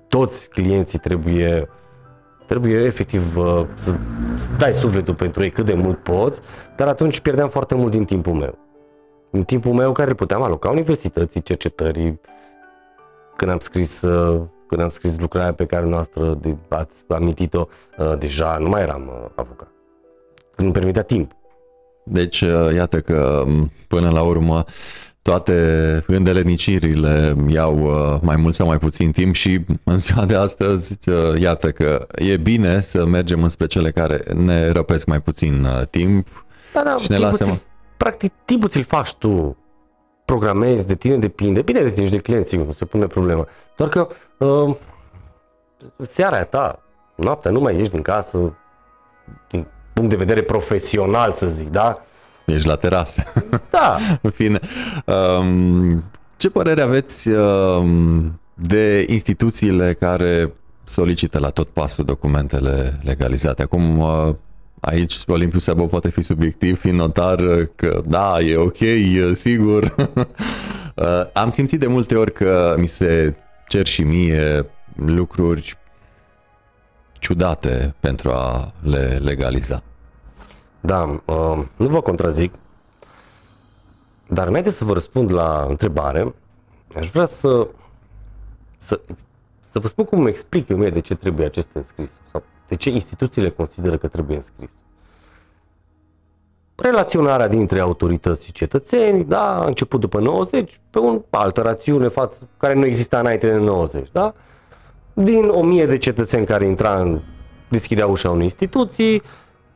[0.07, 1.69] toți clienții trebuie
[2.45, 3.99] trebuie efectiv uh, să
[4.35, 6.41] să dai sufletul pentru ei cât de mult poți,
[6.75, 8.57] dar atunci pierdeam foarte mult din timpul meu.
[9.29, 12.19] Din timpul meu care îl puteam aloca universității, cercetării,
[13.35, 18.17] când am scris, uh, când am scris lucrarea pe care noastră de, ați amintit-o, uh,
[18.17, 19.67] deja nu mai eram uh, avocat.
[20.55, 21.31] Când îmi permitea timp.
[22.03, 24.63] Deci, uh, iată că m, până la urmă
[25.21, 31.09] toate îndelenicirile iau uh, mai mult sau mai puțin timp și în ziua de astăzi,
[31.09, 35.87] uh, iată că e bine să mergem înspre cele care ne răpesc mai puțin uh,
[35.89, 36.27] timp
[36.73, 37.43] Da, da, și ne timpul lasă...
[37.43, 37.61] ți-l-
[37.97, 39.57] practic timpul ți-l faci tu.
[40.31, 41.61] Programezi, de tine depinde.
[41.61, 43.47] Bine de tine și de client, sigur, nu se pune problema.
[43.75, 44.75] Doar că uh,
[46.07, 46.81] seara e ta,
[47.15, 48.53] noaptea, nu mai ieși din casă,
[49.49, 52.01] din punct de vedere profesional, să zic, da?
[52.45, 53.23] Ești la terasă.
[53.69, 54.59] Da, În fine,
[55.05, 56.03] um,
[56.37, 63.61] ce părere aveți um, de instituțiile care solicită la tot pasul documentele legalizate?
[63.61, 64.35] Acum, uh,
[64.81, 69.93] aici Olimpiu Sabău poate fi subiectiv, fiind notar uh, că da, e ok, e sigur.
[70.95, 73.35] Uh, Am simțit de multe ori că mi se
[73.67, 74.65] cer și mie
[74.95, 75.77] lucruri
[77.13, 79.83] ciudate pentru a le legaliza.
[80.79, 82.53] da, uh, nu vă contrazic,
[84.27, 86.33] dar înainte să vă răspund la întrebare,
[86.95, 87.67] aș vrea să,
[88.77, 88.99] să,
[89.61, 92.77] să vă spun cum îmi explic eu mie de ce trebuie acest înscris sau de
[92.77, 94.69] ce instituțiile consideră că trebuie înscris.
[96.75, 102.47] Relaționarea dintre autorități și cetățeni, da, a început după 90, pe o altă rațiune față,
[102.57, 104.33] care nu exista înainte de 90, da?
[105.13, 107.21] Din o mie de cetățeni care intra în
[107.69, 109.21] deschidea ușa unei instituții,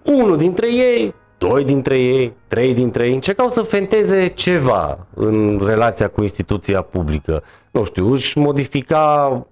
[0.04, 6.08] unul dintre ei doi dintre ei, trei dintre ei, încercau să fenteze ceva în relația
[6.08, 7.44] cu instituția publică.
[7.72, 9.46] Nu știu, își modifica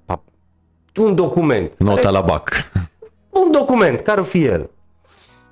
[0.95, 1.77] un document.
[1.77, 2.71] Nota care, la BAC.
[3.45, 4.69] Un document, care o fi el.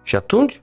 [0.04, 0.62] Și atunci,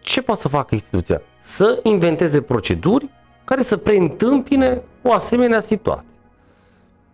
[0.00, 1.22] ce poate să facă instituția?
[1.38, 3.08] Să inventeze proceduri
[3.44, 6.04] care să preîntâmpine o asemenea situație.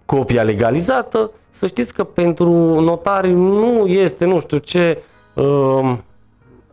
[0.06, 5.02] Copia legalizată, să știți că pentru notari nu este, nu știu ce,
[5.34, 5.96] uh,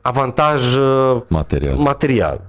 [0.02, 1.76] avantaj uh, material.
[1.76, 2.42] material.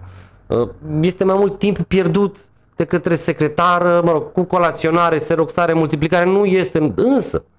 [0.47, 0.69] Uh,
[1.01, 2.37] este mai mult timp pierdut
[2.77, 7.54] de către secretară, mă rog, cu colaționare, seroxare, multiplicare, nu este, însă uh,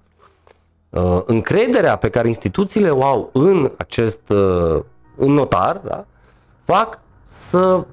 [1.24, 4.20] încrederea pe care instituțiile o au în acest
[5.16, 6.04] în notar, da,
[6.64, 7.84] fac să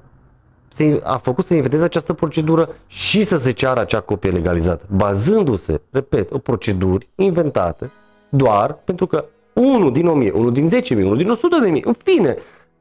[0.68, 5.80] se, a făcut să inventeze această procedură și să se ceară acea copie legalizată, bazându-se,
[5.90, 7.90] repet, o proceduri inventate
[8.28, 11.34] doar pentru că unul din 1000, unul din 10.000, unul din
[11.78, 12.36] 100.000, în fine,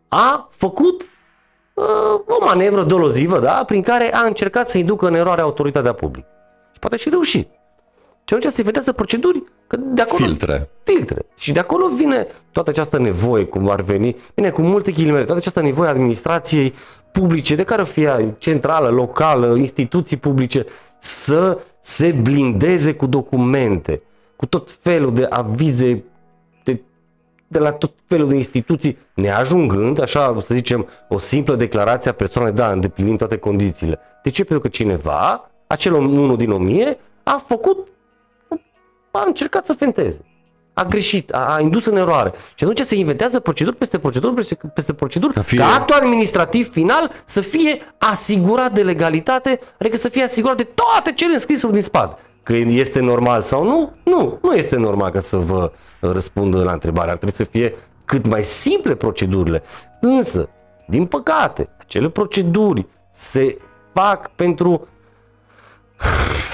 [0.08, 1.02] a făcut
[1.74, 1.86] uh,
[2.28, 6.28] o manevră dolozivă, da, prin care a încercat să inducă în eroare autoritatea publică.
[6.72, 7.50] Și poate și reușit.
[8.26, 10.26] Și atunci se vedează proceduri că de acolo...
[10.26, 10.70] Filtre.
[10.84, 11.26] Filtre.
[11.38, 15.40] Și de acolo vine toată această nevoie, cum ar veni, bine, cu multe ghilimele, toată
[15.40, 16.74] această nevoie a administrației
[17.12, 20.66] publice, de care fie centrală, locală, instituții publice,
[21.00, 24.02] să se blindeze cu documente,
[24.36, 26.04] cu tot felul de avize
[26.64, 26.82] de,
[27.48, 32.54] de la tot felul de instituții, neajungând, așa să zicem, o simplă declarație a persoanei,
[32.54, 34.00] da, îndeplinim toate condițiile.
[34.24, 34.44] De ce?
[34.44, 37.88] Pentru că cineva, acel unul din o mie, a făcut
[39.20, 40.26] a încercat să fenteze.
[40.74, 42.32] A greșit, a, a indus în eroare.
[42.56, 45.58] Și atunci se inventează proceduri peste proceduri peste, peste proceduri ca, fie...
[45.58, 51.14] ca actul administrativ final să fie asigurat de legalitate, adică să fie asigurat de toate
[51.14, 52.22] cele înscrisuri din spate.
[52.44, 53.94] Că este normal sau nu?
[54.04, 57.10] Nu, nu este normal ca să vă răspund la întrebare.
[57.12, 59.64] Ar trebui să fie cât mai simple procedurile.
[60.02, 60.50] Însă,
[60.88, 63.58] din păcate, acele proceduri se
[63.94, 64.88] fac pentru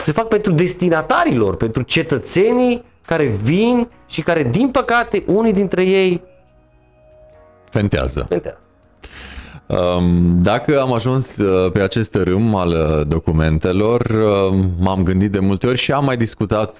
[0.02, 6.22] se fac pentru destinatarilor, pentru cetățenii care vin și care, din păcate, unii dintre ei
[7.70, 8.26] fentează.
[8.30, 8.60] fentează.
[9.70, 15.40] Um, dacă am ajuns uh, pe acest râm al uh, documentelor, uh, m-am gândit de
[15.40, 16.76] multe ori și am mai discutat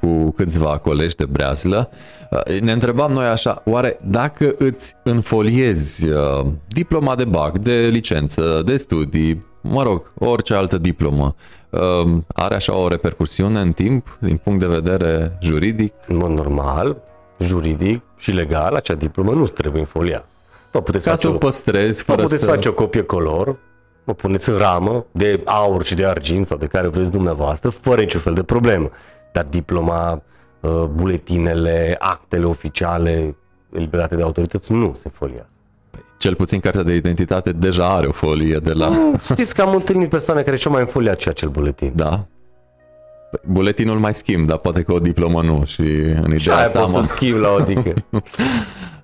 [0.00, 1.90] cu câțiva colegi de breazlă.
[2.60, 6.06] Ne întrebam noi așa, oare dacă îți înfoliezi
[6.68, 11.34] diploma de BAC, de licență, de studii, mă rog, orice altă diplomă, um,
[12.34, 15.94] are așa o repercursiune în timp, din punct de vedere juridic?
[16.06, 16.96] În mod normal,
[17.38, 20.24] juridic și legal, acea diplomă nu trebuie înfoliată.
[20.70, 22.46] Vă puteți Ca să o păstrezi fără puteți să...
[22.46, 23.56] face o copie color,
[24.04, 28.00] o puneți în ramă de aur și de argint sau de care vreți dumneavoastră, fără
[28.00, 28.90] niciun fel de problemă.
[29.32, 30.22] Dar diploma,
[30.60, 33.36] uh, buletinele, actele oficiale
[33.72, 35.59] eliberate de autorități nu se foliază.
[36.20, 39.12] Cel puțin cartea de identitate deja are o folie de la...
[39.32, 41.92] Știți că am întâlnit persoane care și-au mai înfoliat și acel buletin.
[41.94, 42.26] Da.
[43.30, 45.80] Păi, buletinul mai schimb, dar poate că o diplomă nu și
[46.22, 46.90] în ideea și asta am...
[46.90, 47.94] să schimb la o dică.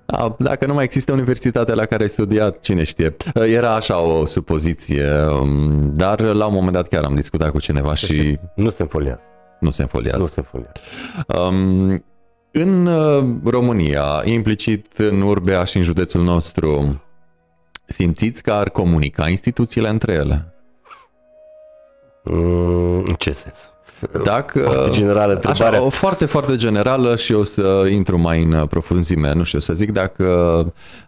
[0.05, 3.15] Da, dacă nu mai există universitatea la care ai studiat, cine știe.
[3.33, 7.89] Era așa o supoziție, um, dar la un moment dat chiar am discutat cu cineva
[7.89, 8.39] deci și...
[8.55, 9.21] Nu se înfoliază.
[9.59, 10.17] Nu se înfoliază.
[10.17, 10.79] Nu se înfoliază.
[11.27, 12.03] Um,
[12.51, 17.01] în uh, România, implicit în Urbea și în județul nostru,
[17.87, 20.53] simțiți că ar comunica instituțiile între ele?
[22.23, 23.71] Mm, în ce sens?
[24.23, 25.67] Dacă, foarte generală întrebarea.
[25.67, 29.33] Așa, o foarte, foarte generală și o să intru mai în profunzime.
[29.33, 30.25] Nu știu, să zic dacă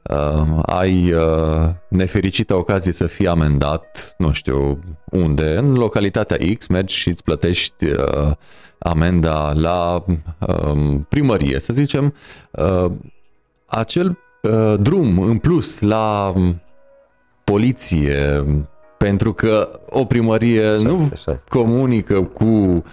[0.04, 6.96] uh, ai uh, nefericită ocazie să fii amendat, nu știu unde, în localitatea X, mergi
[6.96, 8.32] și îți plătești uh,
[8.80, 10.04] amenda la
[10.40, 12.14] uh, primărie, să zicem,
[12.52, 12.92] uh,
[13.66, 16.34] acel uh, drum în plus la
[17.52, 18.46] poliție,
[18.98, 21.44] pentru că o primărie șaste, nu șaste.
[21.50, 22.84] comunică cu, uh,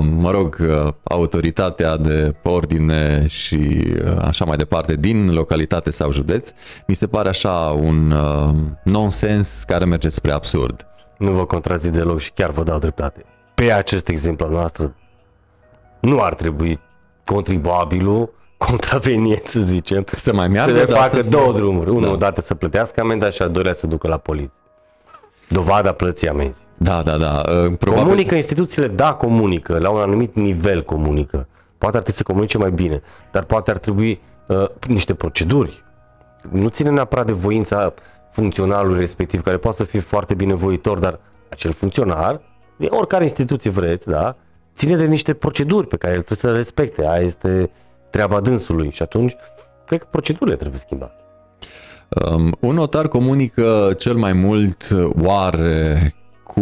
[0.00, 6.50] mă rog, uh, autoritatea de ordine și uh, așa mai departe din localitate sau județ,
[6.86, 8.14] mi se pare așa un
[8.84, 10.86] nonsens care merge spre absurd.
[11.18, 13.24] Nu vă contrazic deloc și chiar vă dau dreptate.
[13.54, 14.94] Pe acest exemplu noastră
[16.00, 16.80] nu ar trebui
[17.24, 21.90] contribuabilul contravenient, să zicem, să mai meargă să le facă două drumuri.
[21.90, 22.10] Unul da.
[22.10, 24.56] odată să plătească amenda și al doilea să ducă la poliție.
[25.48, 26.66] Dovada plății amenzi.
[26.76, 27.42] Da, da, da.
[27.46, 28.04] Uh, probabil...
[28.04, 31.46] Comunică instituțiile, da, comunică, la un anumit nivel comunică.
[31.78, 35.84] Poate ar trebui să comunice mai bine, dar poate ar trebui uh, niște proceduri.
[36.50, 37.94] Nu ține neapărat de voința
[38.30, 42.40] funcționalului respectiv, care poate să fie foarte binevoitor, dar acel funcționar,
[42.76, 44.36] de oricare instituție vreți, da,
[44.76, 47.06] ține de niște proceduri pe care el trebuie să le respecte.
[47.06, 47.70] Aia este
[48.12, 49.36] treaba dânsului și atunci
[49.86, 51.16] cred că procedurile trebuie schimbate.
[52.30, 54.88] Um, un notar comunică cel mai mult
[55.22, 56.60] oare cu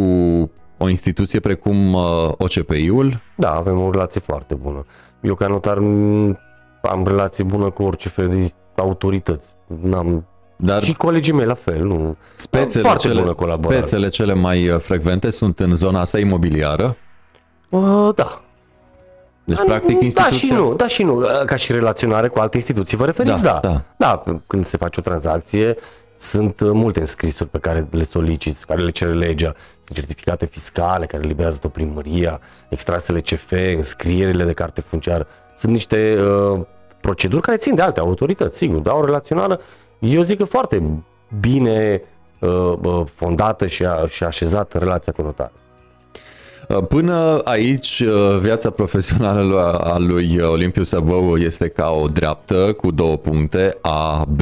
[0.78, 2.02] o instituție precum uh,
[2.38, 3.20] OCPI-ul?
[3.36, 4.84] Da, avem o relație foarte bună.
[5.20, 6.38] Eu ca notar m,
[6.82, 9.48] am relație bună cu orice fel de autorități.
[9.82, 10.24] N-am
[10.56, 12.16] Dar Și colegii mei la fel, nu.
[12.34, 13.80] spețele foarte cele, bună colaborare.
[13.80, 16.96] spețele cele mai uh, frecvente sunt în zona asta imobiliară?
[17.68, 18.42] Uh, da.
[19.44, 20.36] Deci, Da, practic, Da instituția...
[20.36, 21.26] și nu, da și nu.
[21.46, 23.42] Ca și relaționare cu alte instituții, vă referiți?
[23.42, 23.82] Da, Da, da.
[23.96, 24.22] da.
[24.24, 24.40] da.
[24.46, 25.76] când se face o tranzacție,
[26.18, 29.52] sunt uh, multe înscrisuri pe care le soliciți, care le cere legea,
[29.84, 35.26] sunt certificate fiscale care eliberează tot primăria, extrasele CF, înscrierile de carte funciară.
[35.56, 36.60] Sunt niște uh,
[37.00, 39.60] proceduri care țin de alte autorități, sigur, dar o relațională,
[39.98, 40.82] eu zic că foarte
[41.40, 42.02] bine
[42.38, 45.59] uh, uh, fondată și, a, și așezată relația cu notarul.
[46.78, 53.16] Până aici, uh, viața profesională a lui Olimpiu Săbău este ca o dreaptă cu două
[53.16, 54.40] puncte, A, B,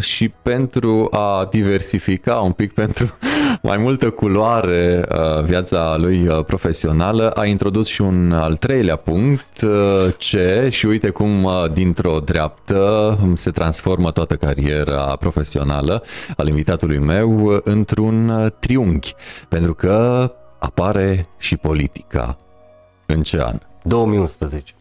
[0.00, 3.18] și pentru a diversifica un pic, pentru
[3.62, 9.60] mai multă culoare uh, viața lui uh, profesională, a introdus și un al treilea punct,
[9.62, 16.02] uh, C, și uite cum uh, dintr-o dreaptă se transformă toată cariera profesională
[16.36, 19.14] al invitatului meu uh, într-un uh, triunghi,
[19.48, 22.38] pentru că apare și politica.
[23.06, 23.58] În ce an?
[23.82, 24.74] 2011.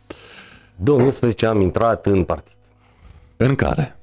[0.76, 2.56] 2011 am intrat în partid.
[3.38, 4.00] În care?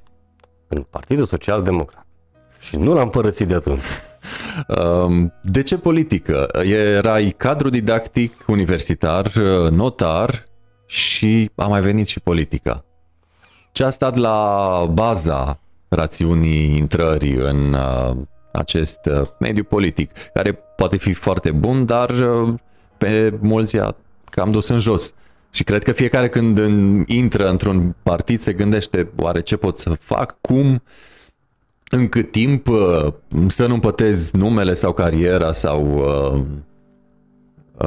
[0.69, 2.07] în Partidul Social Democrat.
[2.59, 3.83] Și nu l-am părăsit de atunci.
[4.69, 6.49] Um, De ce politică?
[6.63, 9.33] Erai cadru didactic universitar,
[9.71, 10.45] notar
[10.87, 12.85] și a mai venit și politica.
[13.73, 15.59] Ce a stat la baza
[15.89, 18.17] rațiunii intrării în uh,
[18.59, 22.55] acest uh, mediu politic, care poate fi foarte bun, dar uh,
[22.99, 23.97] pe mulți a
[24.31, 25.13] cam dus în jos.
[25.51, 29.91] Și cred că fiecare când în- intră într-un partid se gândește oare ce pot să
[29.91, 30.83] fac, cum,
[31.91, 33.07] în cât timp uh,
[33.47, 36.43] să nu împătez numele sau cariera sau, uh,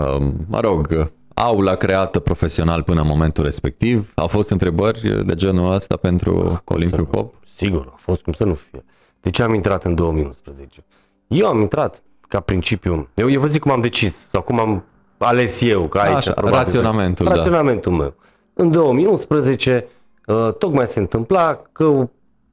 [0.01, 4.11] uh, mă rog, aula creată profesional până în momentul respectiv.
[4.15, 7.33] Au fost întrebări de genul ăsta pentru Olimpiu Pop?
[7.55, 8.83] Sigur, a fost cum să nu fie.
[9.21, 10.83] De ce am intrat în 2011?
[11.27, 13.07] Eu am intrat ca principiu.
[13.13, 14.83] Eu, eu vă zic cum am decis sau cum am
[15.17, 17.33] ales eu, că aici Așa, probabil- raționamentul, da.
[17.33, 18.13] raționamentul meu.
[18.53, 19.87] În 2011
[20.25, 22.09] uh, tocmai se întâmpla că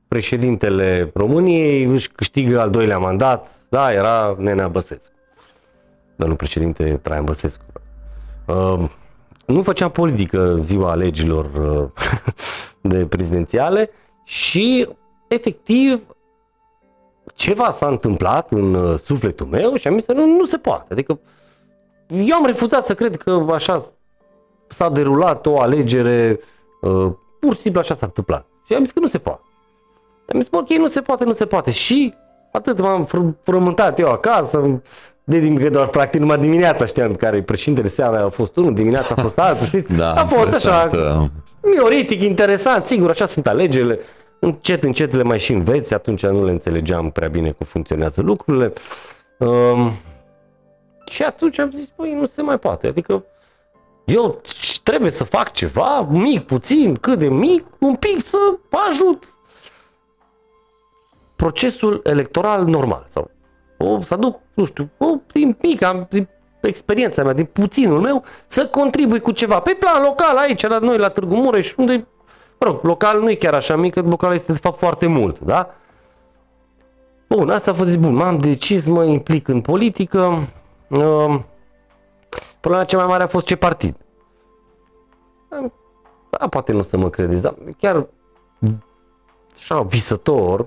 [0.08, 5.12] președintele României își câștigă al doilea mandat, da, era Nenea Băsescu.
[6.16, 7.62] Domnul președinte Traian Băsescu.
[8.46, 8.84] Uh,
[9.46, 12.02] nu făceam politică ziua alegerilor uh,
[12.92, 13.90] de prezidențiale
[14.24, 14.88] și
[15.28, 16.00] efectiv
[17.36, 20.86] ceva s-a întâmplat în uh, sufletul meu și am zis că nu, nu se poate.
[20.90, 21.18] Adică
[22.08, 23.84] eu am refuzat să cred că așa
[24.68, 26.40] s-a derulat o alegere,
[26.80, 28.46] uh, pur și simplu așa s-a întâmplat.
[28.66, 29.40] Și am zis că nu se poate.
[30.32, 31.70] Am zis, bă, ok, nu se poate, nu se poate.
[31.70, 32.14] Și
[32.52, 34.80] atât m-am fr- frământat eu acasă,
[35.24, 39.14] de din că doar practic numai dimineața știam care președintele seara a fost unul, dimineața
[39.16, 39.96] a fost altul, știți?
[39.96, 41.28] Da, a fost așa, interesant, uh,
[41.74, 43.98] mioritic, interesant, sigur, așa sunt alegerile.
[44.40, 48.72] Încet, încet le mai și înveți, atunci nu le înțelegeam prea bine cum funcționează lucrurile.
[49.38, 49.90] Um,
[51.06, 52.86] și atunci am zis, băi, nu se mai poate.
[52.86, 53.24] Adică
[54.04, 58.36] eu c- trebuie să fac ceva, mic, puțin, cât de mic, un pic să
[58.88, 59.24] ajut
[61.36, 63.06] procesul electoral normal.
[63.08, 63.30] Sau
[63.78, 66.28] o, să aduc, nu știu, o, din mic, am, din
[66.60, 69.60] experiența mea, din puținul meu, să contribui cu ceva.
[69.60, 72.06] Pe plan local, aici, la noi, la Târgu Mureș, unde,
[72.58, 75.38] mă rog, local nu e chiar așa mic, că local este de fapt foarte mult,
[75.38, 75.74] da?
[77.28, 80.48] Bun, asta a fost zis, bun, m-am decis, mă implic în politică.
[80.88, 81.40] Uh,
[82.60, 83.96] problema cea mai mare a fost ce partid.
[86.30, 88.06] Da, poate nu o să mă credeți, dar chiar
[89.54, 90.66] așa visător,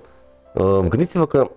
[0.53, 1.49] uh, gândiți-vă că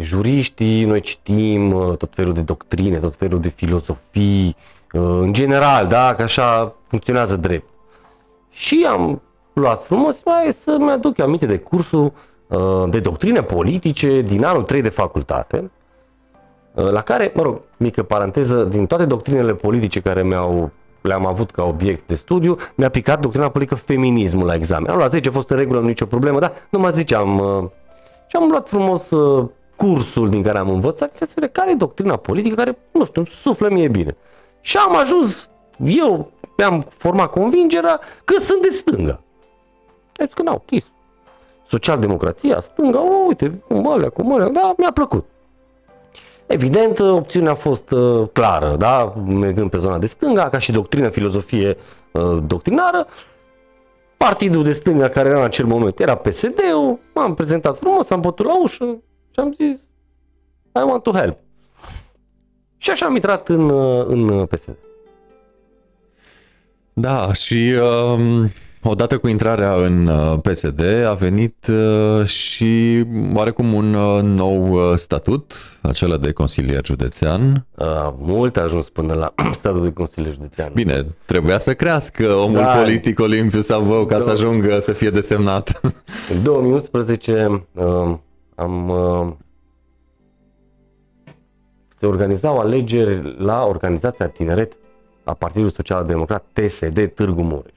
[0.00, 4.56] juriștii, noi citim uh, tot felul de doctrine, tot felul de filozofii,
[4.92, 7.68] uh, în general, da, că așa funcționează drept.
[8.50, 9.22] Și am
[9.58, 12.12] luat frumos, mai să-mi aduc aminte de cursul
[12.46, 15.70] uh, de doctrine politice din anul 3 de facultate,
[16.74, 21.50] uh, la care, mă rog, mică paranteză, din toate doctrinele politice care mi-au le-am avut
[21.50, 24.90] ca obiect de studiu, mi-a picat doctrina politică feminismul la examen.
[24.90, 27.38] Am luat 10, a fost în regulă, nu nicio problemă, dar nu mă ziceam.
[27.38, 27.64] uh,
[28.26, 31.74] Și am luat frumos uh, cursul din care am învățat și să vedem care e
[31.74, 34.16] doctrina politică care, nu știu, îmi suflă mie bine.
[34.60, 35.50] Și am ajuns,
[35.84, 39.20] eu mi-am format convingerea că sunt de stânga.
[40.18, 40.84] Am zis că n-au, chis.
[41.66, 45.26] Social-democrația, stânga, o, uite, cum alea, cum alea, da, mi-a plăcut.
[46.46, 49.14] Evident, opțiunea a fost uh, clară, da?
[49.26, 51.76] mergând pe zona de stânga, ca și doctrină, filozofie
[52.12, 53.06] uh, doctrinară.
[54.16, 58.46] Partidul de stânga care era în acel moment era PSD-ul, m-am prezentat frumos, am bătut
[58.46, 58.84] la ușă
[59.30, 59.76] și am zis
[60.74, 61.38] I want to help.
[62.76, 63.70] Și așa am intrat în,
[64.06, 64.76] în PSD.
[66.92, 68.50] Da, și uh,
[68.82, 73.04] odată cu intrarea în uh, PSD a venit uh, și
[73.34, 75.52] oarecum un uh, nou uh, statut,
[75.82, 77.66] acela de consilier județean.
[77.74, 77.86] Uh,
[78.18, 80.70] mult a ajuns până la statutul de consilier județean.
[80.74, 82.64] Bine, trebuia să crească omul Da.
[82.66, 84.32] politic Olimpiu Savău ca să Da.
[84.32, 85.80] ajungă să fie desemnat.
[86.34, 88.14] În 2011 uh,
[88.54, 89.32] am uh,
[91.98, 94.76] se organizau alegeri la organizația tineret
[95.24, 97.72] a Partidului Social Democrat TSD Târgu Mureș.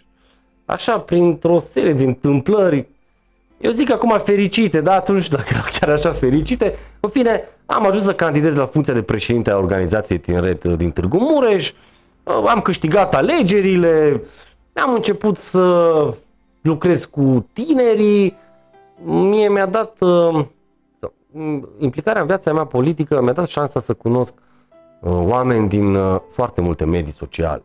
[0.72, 2.88] Așa, printr-o serie de întâmplări,
[3.58, 6.76] eu zic acum fericite, da, atunci nu știu dacă erau chiar așa fericite.
[7.00, 10.92] În fine, am ajuns să candidez la funcția de președinte a organizației tineret uh, din
[10.92, 11.70] Târgu Mureș,
[12.24, 14.22] uh, am câștigat alegerile,
[14.74, 15.94] am început să
[16.62, 18.38] lucrez cu tinerii,
[19.04, 20.46] mie mi-a dat uh,
[21.00, 24.34] sau, m, implicarea în viața mea politică, mi-a dat șansa să cunosc
[25.00, 27.64] uh, oameni din uh, foarte multe medii sociale,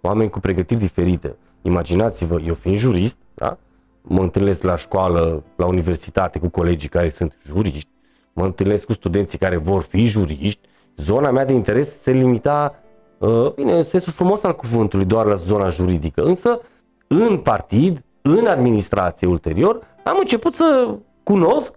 [0.00, 1.36] oameni cu pregătiri diferite.
[1.62, 3.58] Imaginați-vă, eu fiind jurist, da?
[4.02, 7.88] mă întâlnesc la școală, la universitate cu colegii care sunt juriști,
[8.32, 12.74] mă întâlnesc cu studenții care vor fi juriști, zona mea de interes se limita,
[13.18, 16.60] uh, bine, în sensul frumos al cuvântului, doar la zona juridică, însă
[17.06, 21.74] în partid, în administrație ulterior, am început să cunosc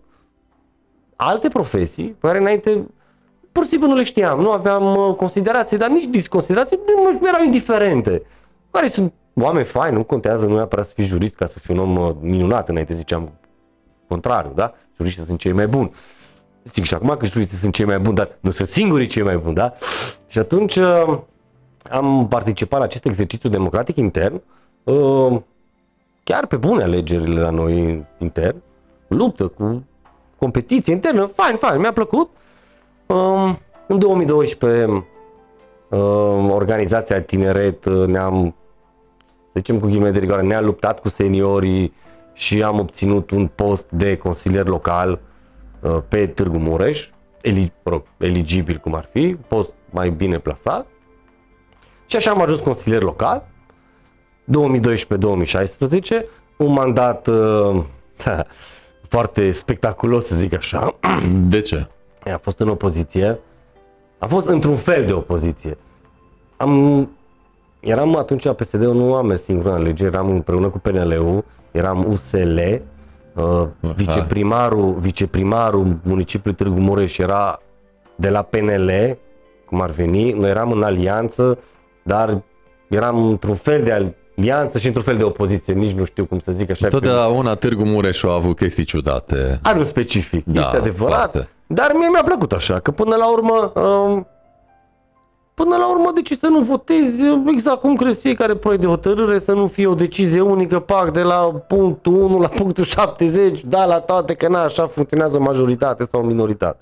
[1.15, 2.87] alte profesii pe care înainte
[3.51, 7.27] pur și simplu nu le știam, nu aveam uh, considerații, dar nici disconsiderații, nu mi
[7.27, 8.21] erau indiferente.
[8.71, 11.79] Care sunt oameni faini, nu contează nu neapărat să fii jurist ca să fii un
[11.79, 13.31] om uh, minunat, înainte ziceam
[14.07, 14.73] contrariu, da?
[14.97, 15.93] Juriștii sunt cei mai buni.
[16.63, 19.37] Zic și acum că juriștii sunt cei mai buni, dar nu sunt singurii cei mai
[19.37, 19.73] buni, da?
[20.27, 21.17] Și atunci uh,
[21.89, 24.41] am participat la acest exercițiu democratic intern,
[24.83, 25.41] uh,
[26.23, 28.61] chiar pe bune alegerile la noi intern,
[29.07, 29.83] luptă cu
[30.37, 32.29] competiție internă, fain, fain, mi-a plăcut.
[33.05, 33.57] Um,
[33.87, 35.05] în 2012
[35.89, 38.64] um, organizația Tineret uh, ne-am, să
[39.55, 41.93] zicem cu ghimele de rigoare, ne-a luptat cu seniorii
[42.33, 45.19] și am obținut un post de consilier local
[45.79, 47.09] uh, pe Târgu Mureș,
[47.41, 50.87] eli, mă rog, eligibil cum ar fi, post mai bine plasat.
[52.05, 53.47] Și așa am ajuns consilier local,
[54.45, 56.25] 2012-2016,
[56.57, 57.83] un mandat uh,
[59.13, 60.95] foarte spectaculos, să zic așa.
[61.53, 61.87] De ce?
[62.33, 63.39] A fost în opoziție.
[64.17, 65.77] A fost într-un fel de opoziție.
[66.57, 67.09] Am,
[67.85, 72.59] eram atunci PSD-ul, nu am mers singur în alegeri, eram împreună cu PNL-ul, eram USL,
[73.33, 77.61] uh, viceprimarul, viceprimarul municipiului Târgu Mureș era
[78.15, 79.17] de la PNL,
[79.65, 81.57] cum ar veni, noi eram în alianță,
[82.03, 82.41] dar
[82.89, 86.51] eram într-un fel de alianță și într-un fel de opoziție, nici nu știu cum să
[86.51, 86.87] zic așa.
[86.87, 89.59] că- Totdeauna Târgu Mureș a avut chestii ciudate.
[89.63, 91.15] are un specific, Da, este adevărat.
[91.31, 91.49] foarte.
[91.67, 94.27] Dar mie mi-a plăcut așa, că până la urmă, um,
[95.55, 99.53] până la urmă decizi să nu votezi exact cum crezi fiecare proiect de hotărâre, să
[99.53, 103.99] nu fie o decizie unică, pac, de la punctul 1 la punctul 70, da la
[103.99, 106.79] toate, că na, așa funcționează o majoritate sau o minoritate.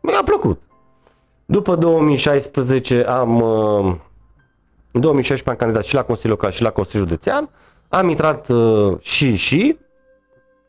[0.00, 0.60] Mi-a plăcut.
[1.44, 3.94] După 2016 am, uh,
[4.92, 7.48] în 2016 am candidat și la Consiliul Local și la Consiliul Județean,
[7.88, 9.78] am intrat uh, și și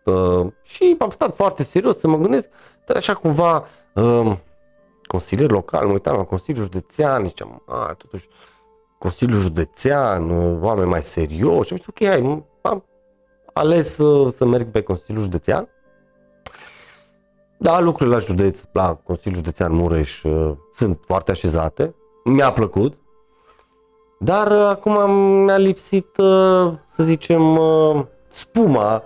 [0.06, 2.50] Uh, și am stat foarte serios să mă gândesc,
[2.86, 4.36] dar așa cumva uh,
[5.08, 8.28] consilier local, mă uitam la Consiliul Județean, și ziceam, a, totuși
[8.98, 12.86] Consiliul Județean, uh, oameni mai serioși, și am zis, ok, hai, am
[13.54, 15.70] ales uh, să merg pe Consiliul Județean.
[17.58, 22.94] Da, lucrurile la județ, la Consiliul Județean Mureș uh, sunt foarte așezate, mi-a plăcut,
[24.20, 25.12] dar uh, acum
[25.44, 29.04] mi-a lipsit, uh, să zicem, uh, spuma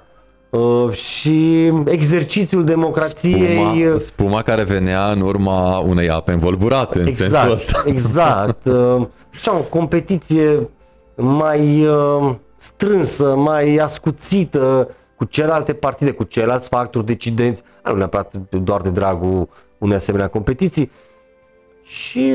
[0.50, 3.58] uh, și exercițiul democrației.
[3.58, 7.84] Spuma, spuma care venea în urma unei ape învolburate, în sensul ăsta.
[7.86, 8.66] Exact.
[8.66, 10.70] Uh, Așa o competiție
[11.16, 18.82] mai uh, strânsă, mai ascuțită cu celelalte partide, cu ceilalți factori decidenți, nu neapărat doar
[18.82, 20.92] de dragul unei asemenea competiții.
[21.84, 22.34] Și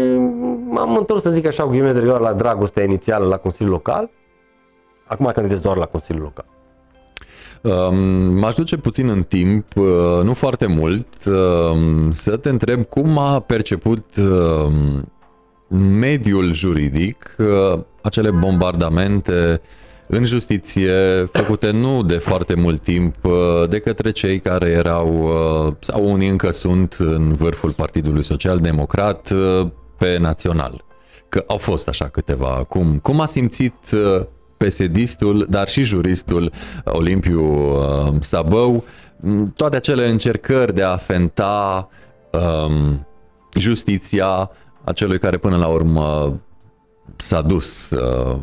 [0.68, 4.10] m-am întors, să zic așa, cu ghimele de rigoare la dragostea inițială la Consiliul Local.
[5.06, 6.44] Acum candidez doar la Consiliul Local.
[7.64, 7.96] Um,
[8.38, 9.84] M-aș duce puțin în timp, uh,
[10.22, 15.12] nu foarte mult, um, să te întreb cum a perceput um,
[15.78, 19.60] mediul juridic uh, acele bombardamente
[20.06, 23.32] în justiție făcute nu de foarte mult timp uh,
[23.68, 25.22] de către cei care erau
[25.66, 29.66] uh, sau unii încă sunt în vârful Partidului Social Democrat uh,
[29.98, 30.84] pe național.
[31.28, 32.64] Că au fost așa câteva.
[32.68, 34.26] Cum, cum a simțit uh,
[34.64, 36.52] pesedistul, dar și juristul
[36.84, 38.84] Olimpiu uh, Sabău,
[39.54, 41.88] toate acele încercări de a fenta
[42.30, 43.06] um,
[43.56, 44.50] justiția
[44.84, 46.40] acelui care până la urmă
[47.16, 48.36] s-a dus uh,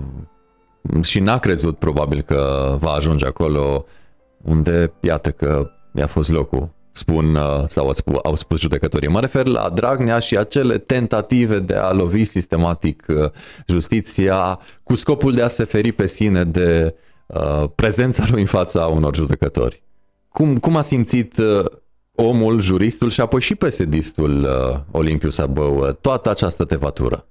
[1.01, 3.85] și n-a crezut probabil că va ajunge acolo
[4.41, 7.91] unde, iată că i-a fost locul spun uh, sau
[8.23, 9.07] au spus judecătorii.
[9.07, 13.29] Mă refer la Dragnea și acele tentative de a lovi sistematic uh,
[13.67, 18.85] justiția cu scopul de a se feri pe sine de uh, prezența lui în fața
[18.85, 19.83] unor judecători.
[20.29, 21.35] Cum, cum a simțit
[22.15, 24.47] omul, juristul și apoi și pesedistul
[24.91, 27.25] Olimpiu Sabău toată această tevatură?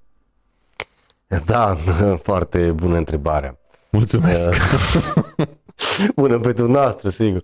[1.45, 1.77] Da,
[2.29, 3.61] foarte bună întrebare.
[3.91, 4.49] Mulțumesc!
[6.17, 7.43] bună pentru noastră, sigur.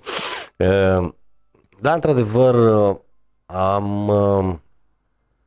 [1.80, 2.54] Da, într-adevăr,
[3.46, 4.08] am,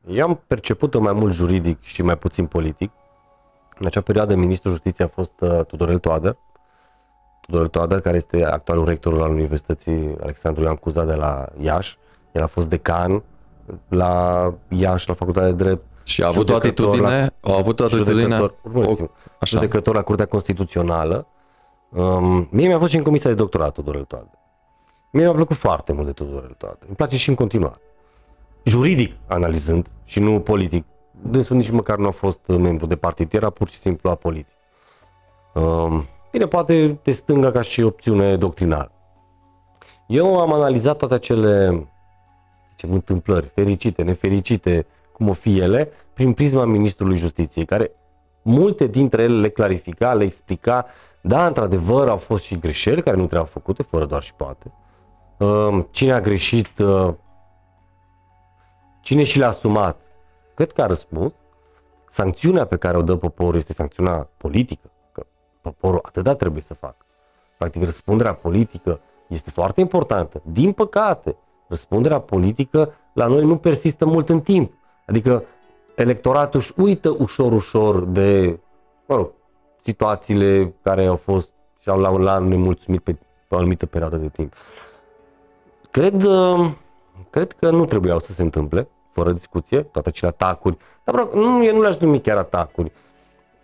[0.08, 2.92] eu am perceput-o mai mult juridic și mai puțin politic.
[3.80, 6.38] În acea perioadă, ministrul justiției a fost uh, Tudorel Toader,
[7.42, 11.98] Tudorel Toader, care este actualul rector al Universității Alexandru Ioan Cuza de la Iași.
[12.32, 13.24] El a fost decan
[13.88, 15.84] la Iași, la Facultatea de Drept.
[16.04, 18.50] Și a avut o atitudine, la, a avut o atitudine, o,
[19.40, 19.58] așa.
[19.58, 21.28] judecător la Curtea Constituțională.
[21.90, 24.39] Um, mie mi-a fost și în comisia de doctorat Tudorel Toader.
[25.12, 26.86] Mie mi-a plăcut foarte mult de Tudorel toate.
[26.88, 27.82] Îmi place și în continuare.
[28.64, 30.86] Juridic analizând și nu politic.
[31.22, 34.54] Dânsul nici măcar nu a fost membru de partid, era pur și simplu apolitic.
[35.54, 38.92] Um, bine, poate de stânga ca și opțiune doctrinară.
[40.08, 41.88] Eu am analizat toate acele
[42.70, 47.92] zicem, întâmplări, fericite, nefericite, cum o fi ele, prin prisma Ministrului Justiției, care
[48.42, 50.86] multe dintre ele le clarifica, le explica,
[51.22, 54.89] da, într-adevăr, au fost și greșeli care nu trebuiau făcute, fără doar și poate, Ehm,
[55.92, 57.14] cine a greșit, uh,
[59.02, 59.98] cine și le-a asumat,
[60.54, 61.34] cred că a răspuns.
[62.10, 65.26] Sancțiunea pe care o dă poporul este sancțiunea politică, că
[65.62, 67.06] poporul atâta trebuie să facă.
[67.58, 70.42] Practic, răspunderea politică este foarte importantă.
[70.46, 71.36] Din păcate,
[71.68, 74.74] răspunderea politică la noi nu persistă mult în timp.
[75.06, 75.44] Adică
[75.96, 78.60] electoratul își uită ușor, ușor de,
[79.06, 79.32] mă rog,
[79.82, 83.14] situațiile care au fost și au la nemulțumit pe,
[83.48, 84.54] pe o anumită perioadă de timp.
[85.92, 86.72] Cred, uh,
[87.30, 90.78] cred că nu trebuiau să se întâmple, fără discuție, toate acele atacuri.
[91.04, 92.92] Dar vreau, nu, eu nu le-aș numi chiar atacuri.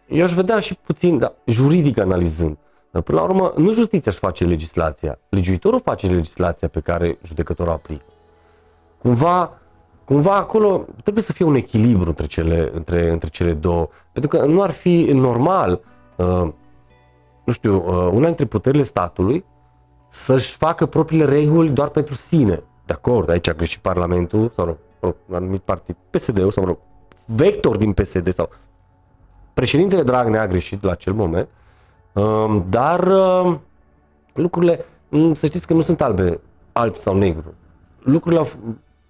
[0.08, 2.58] Eu aș vedea și puțin, da, juridic analizând.
[2.92, 5.20] Dar până la urmă, nu justiția își face legislația.
[5.30, 8.04] Legiuitorul face legislația pe care judecătorul aplică.
[9.02, 9.58] Cumva,
[10.06, 13.88] cumva acolo trebuie să fie un echilibru între cele, între, între cele două.
[14.12, 15.82] Pentru că nu ar fi normal,
[16.16, 16.48] uh,
[17.44, 19.46] nu știu, uh, una dintre puterile statului
[20.16, 22.64] să-și facă propriile reguli doar pentru sine.
[22.86, 24.78] De acord, aici a greșit Parlamentul sau rog,
[25.26, 26.78] un anumit partid, PSD-ul sau rog,
[27.26, 28.50] vector din PSD sau
[29.54, 31.48] președintele Dragnea a greșit la acel moment,
[32.14, 33.62] um, dar um,
[34.34, 36.40] lucrurile, mm, să știți că nu sunt albe,
[36.72, 37.54] alb sau negru.
[38.00, 38.48] Lucrurile au,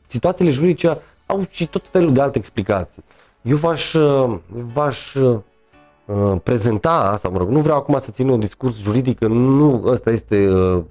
[0.08, 3.04] situațiile juridice au și tot felul de alte explicații.
[3.42, 4.38] Eu v-aș, uh,
[4.74, 5.16] v-aș
[6.08, 9.28] uh, Uh, prezenta, sau mă rog, nu vreau acum să țin un discurs juridic, că
[9.28, 10.84] nu ăsta este uh,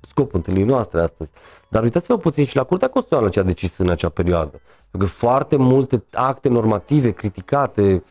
[0.00, 1.30] scopul întâlnirii noastre astăzi.
[1.68, 4.60] Dar uitați-vă puțin și la Curtea Constituțională ce a decis în acea perioadă.
[4.90, 8.04] Pentru că foarte multe acte normative criticate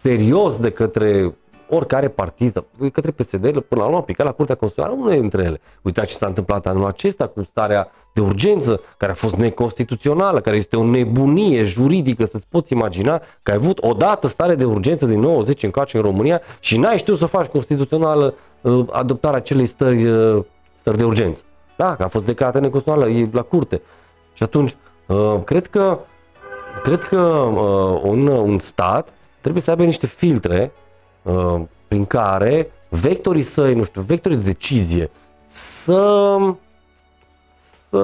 [0.00, 1.34] serios de către
[1.68, 5.60] oricare partid, către PSD, până la urmă a picat la Curtea Constituțională, unele dintre ele.
[5.82, 10.56] Uitați ce s-a întâmplat anul acesta cu starea de urgență, care a fost neconstituțională, care
[10.56, 15.20] este o nebunie juridică, să-ți poți imagina că ai avut odată stare de urgență din
[15.20, 20.44] 90 încoace în România și n-ai știut să faci constituțională uh, adoptarea acelei stări, uh,
[20.74, 21.42] stări de urgență.
[21.76, 23.82] Da, că a fost declarată neconstituțională, e la curte.
[24.32, 25.98] Și atunci, uh, cred că,
[26.82, 27.20] cred că
[28.02, 29.08] un, un stat
[29.40, 30.72] trebuie să aibă niște filtre
[31.22, 35.10] Uh, prin care vectorii săi, nu știu, vectorii de decizie
[35.46, 36.36] să
[37.90, 37.98] să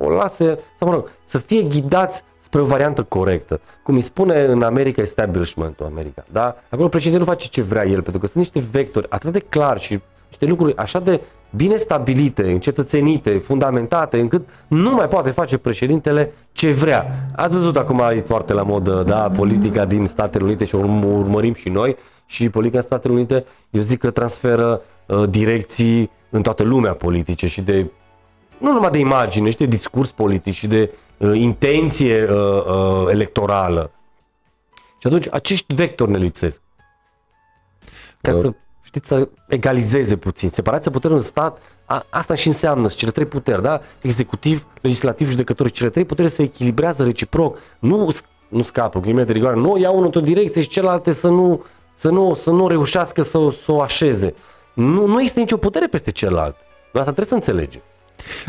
[0.00, 3.60] o lase, să mă rog, să fie ghidați spre o variantă corectă.
[3.82, 6.56] Cum îi spune în America establishmentul America, da?
[6.70, 9.80] Acolo președintele nu face ce vrea el, pentru că sunt niște vectori atât de clar
[9.80, 11.20] și niște lucruri așa de
[11.56, 17.26] bine stabilite, încetățenite, fundamentate, încât nu mai poate face președintele ce vrea.
[17.36, 21.54] Ați văzut acum e foarte la modă, da, politica din Statele Unite și o urmărim
[21.54, 21.96] și noi
[22.26, 27.60] și politica Statele Unite, eu zic că transferă uh, direcții în toată lumea politice și
[27.60, 27.90] de
[28.60, 33.90] nu numai de imagine, și de discurs politic și de uh, intenție uh, uh, electorală.
[34.98, 36.60] Și atunci acești vectori ne lipsesc.
[38.20, 38.40] Ca uh.
[38.40, 38.52] să
[38.82, 40.48] știți, să egalizeze puțin.
[40.48, 43.80] Separația puterii în stat, a, asta și înseamnă cele trei puteri, da?
[44.00, 45.70] Executiv, legislativ, judecător.
[45.70, 47.58] Cele trei puteri se echilibrează reciproc.
[47.78, 48.10] Nu,
[48.48, 49.56] nu scapă cu de rigoare.
[49.56, 53.38] Nu ia unul într-o direcție și celelalte să nu, să nu, să nu reușească să,
[53.62, 54.34] să o așeze.
[54.74, 56.56] Nu, nu există nicio putere peste celălalt.
[56.92, 57.82] Noi asta trebuie să înțelegem.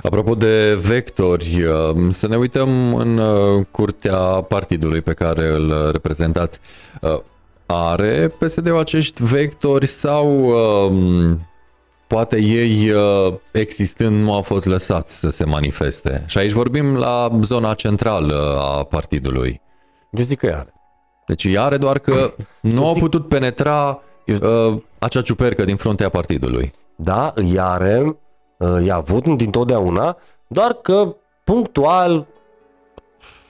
[0.04, 4.18] Apropo de vectori, uh, să ne uităm în uh, curtea
[4.48, 6.60] partidului pe care îl reprezentați.
[7.02, 7.20] Uh,
[7.66, 10.50] are PSD-ul acești vectori sau
[10.88, 11.48] um,
[12.08, 12.94] poate ei
[13.52, 16.24] existând nu au fost lăsați să se manifeste?
[16.28, 19.62] Și aici vorbim la zona centrală a partidului.
[20.12, 20.74] Eu zic că are.
[21.28, 22.34] Deci ea are doar că
[22.76, 26.74] nu au putut penetra uh, acea ciupercă din fruntea partidului.
[26.96, 28.16] Da, ea are, uh,
[28.86, 32.28] i-a avut din totdeauna, doar că punctual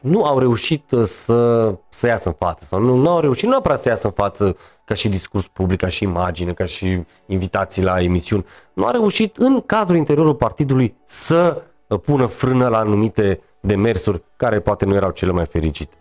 [0.02, 3.50] nu au reușit uh, să, să iasă în față sau nu, nu au reușit nu
[3.50, 4.56] neapărat să iasă în față
[4.86, 8.46] ca și discurs public, ca și imagine, ca și invitații la emisiuni.
[8.74, 14.60] Nu a reușit în cadrul interiorul partidului să uh, pună frână la anumite demersuri care
[14.60, 15.94] poate nu erau cele mai fericite.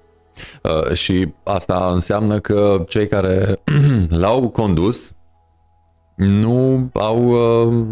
[0.62, 3.62] Uh, și asta înseamnă că cei care
[4.08, 5.12] l-au condus
[6.16, 7.86] nu au uh,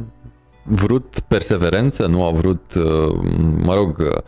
[0.68, 3.18] vrut perseverență, nu au vrut, uh,
[3.62, 4.22] mă rog, uh,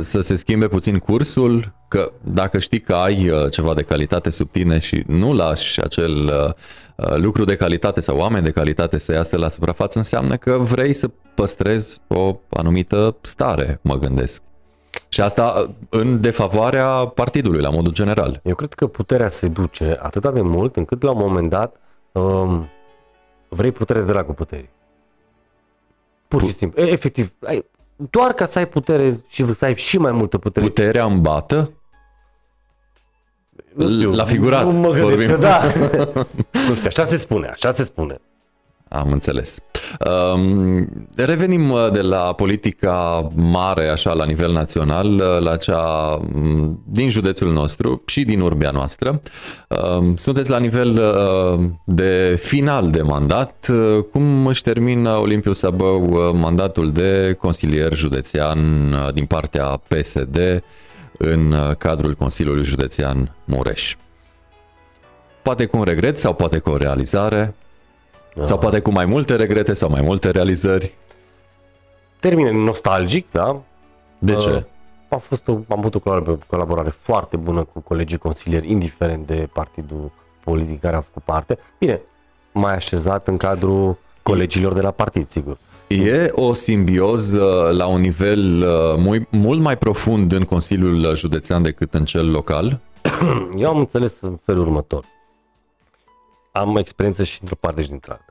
[0.00, 4.50] să se schimbe puțin cursul, că dacă știi că ai uh, ceva de calitate sub
[4.50, 6.52] tine și nu lași acel uh,
[6.96, 10.92] uh, lucru de calitate sau oameni de calitate să iasă la suprafață, înseamnă că vrei
[10.92, 14.42] să păstrezi o anumită stare, mă gândesc.
[15.08, 18.40] Și asta în defavoarea partidului, la modul general.
[18.42, 21.76] Eu cred că puterea se duce atât de mult încât la un moment dat
[22.12, 22.68] um,
[23.48, 24.70] vrei putere de dragul puterii.
[26.28, 26.82] Pur și simplu.
[26.82, 27.64] Efectiv, ai,
[27.96, 30.66] doar ca să ai putere și să ai și mai multă putere.
[30.66, 31.72] Puterea îmbată?
[33.80, 34.64] știu, la figurat.
[34.64, 35.28] Nu mă vorbim.
[35.28, 35.62] că da.
[36.68, 38.20] nu știu, așa se spune, așa se spune.
[38.88, 39.58] Am înțeles.
[40.34, 46.82] Um, revenim uh, de la politica mare, așa, la nivel național, uh, la cea mm,
[46.86, 49.20] din județul nostru și din urbia noastră.
[49.68, 53.70] Um, sunteți la nivel uh, de final de mandat.
[54.12, 58.58] Cum își termină Olimpiu Sabău mandatul de consilier județean
[59.14, 60.62] din partea PSD
[61.18, 63.94] în cadrul Consiliului Județean Mureș?
[65.42, 67.54] Poate cu un regret sau poate cu o realizare?
[68.36, 68.44] Da.
[68.44, 70.94] Sau poate cu mai multe regrete sau mai multe realizări.
[72.20, 73.60] Termin nostalgic, da?
[74.18, 74.50] De ce?
[74.50, 74.62] Uh,
[75.08, 76.00] a fost o, am avut o
[76.46, 80.10] colaborare foarte bună cu colegii consilieri, indiferent de partidul
[80.44, 81.58] politic care a făcut parte.
[81.78, 82.00] Bine,
[82.52, 85.58] mai așezat în cadrul colegilor de la partid, sigur.
[85.88, 91.94] E o simbioză la un nivel uh, mult, mult mai profund în Consiliul Județean decât
[91.94, 92.80] în cel local?
[93.58, 95.04] Eu am înțeles în felul următor
[96.56, 98.24] am experiență și într-o parte și dintr-alta.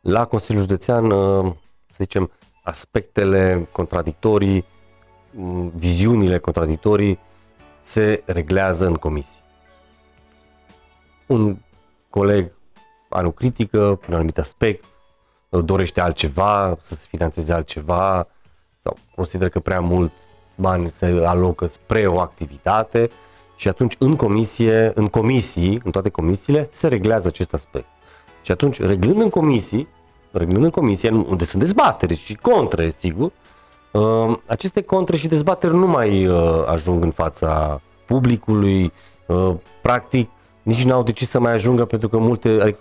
[0.00, 1.52] La Consiliul Județean, uh,
[1.88, 2.30] să zicem,
[2.62, 4.64] aspectele contradictorii,
[5.30, 7.18] mm, viziunile contradictorii
[7.80, 9.42] se reglează în comisii.
[11.26, 11.56] Un
[12.10, 12.52] coleg
[13.08, 14.84] are o critică un anumit aspect,
[15.48, 18.28] dorește altceva, să se finanțeze altceva
[18.78, 20.12] sau consideră că prea mult
[20.54, 23.10] bani se alocă spre o activitate
[23.64, 27.86] și atunci în comisie, în comisii, în toate comisiile, se reglează acest aspect.
[28.42, 29.88] Și atunci, reglând în comisii,
[30.30, 33.32] reglând în comisie, unde sunt dezbateri și contre, sigur,
[33.92, 38.92] uh, aceste contre și dezbateri nu mai uh, ajung în fața publicului,
[39.26, 40.30] uh, practic
[40.62, 42.76] nici n-au decis să mai ajungă pentru că multe,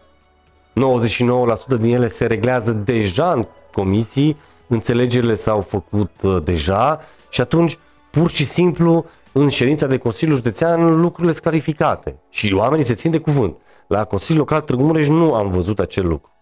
[1.75, 7.77] 99% din ele se reglează deja în comisii, înțelegerile s-au făcut deja și atunci
[8.11, 13.11] pur și simplu în ședința de Consiliu Județean lucrurile sunt clarificate și oamenii se țin
[13.11, 13.57] de cuvânt.
[13.88, 16.32] La Consiliul Local Târgu Mureș nu am văzut acel lucru.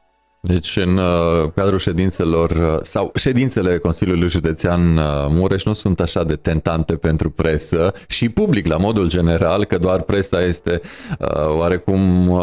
[0.47, 6.23] Deci în uh, cadrul ședințelor uh, sau ședințele Consiliului Județean uh, Mureș nu sunt așa
[6.23, 10.81] de tentante pentru presă și public la modul general că doar presa este
[11.19, 12.41] uh, oarecum uh,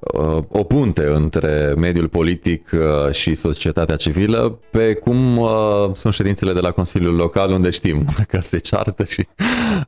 [0.00, 5.50] uh, o punte între mediul politic uh, și societatea civilă pe cum uh,
[5.92, 9.26] sunt ședințele de la Consiliul Local unde știm că se ceartă și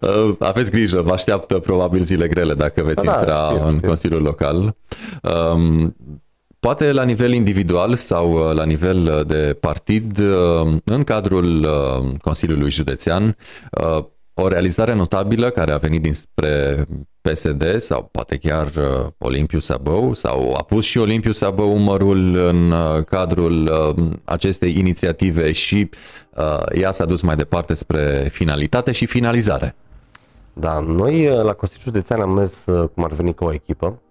[0.01, 4.23] uh, aveți grijă, vă așteaptă probabil zile grele dacă veți da, intra da, în Consiliul
[4.23, 4.77] Local.
[6.59, 11.67] Uh, Poate la nivel individual sau uh, la nivel uh, de partid, uh, în cadrul
[12.21, 13.37] Consiliului Județean,
[14.35, 16.85] o realizare notabilă care a venit dinspre
[17.21, 18.71] PSD sau poate chiar
[19.19, 22.73] Olimpiu Sabău sau a pus și Olimpiu Sabău umărul în
[23.05, 23.71] cadrul
[24.25, 25.89] acestei inițiative și
[26.75, 29.77] ea s-a dus mai departe spre finalitate și finalizare.
[30.53, 34.03] Da, noi la Consiliul Județean am mers cum ar veni ca o echipă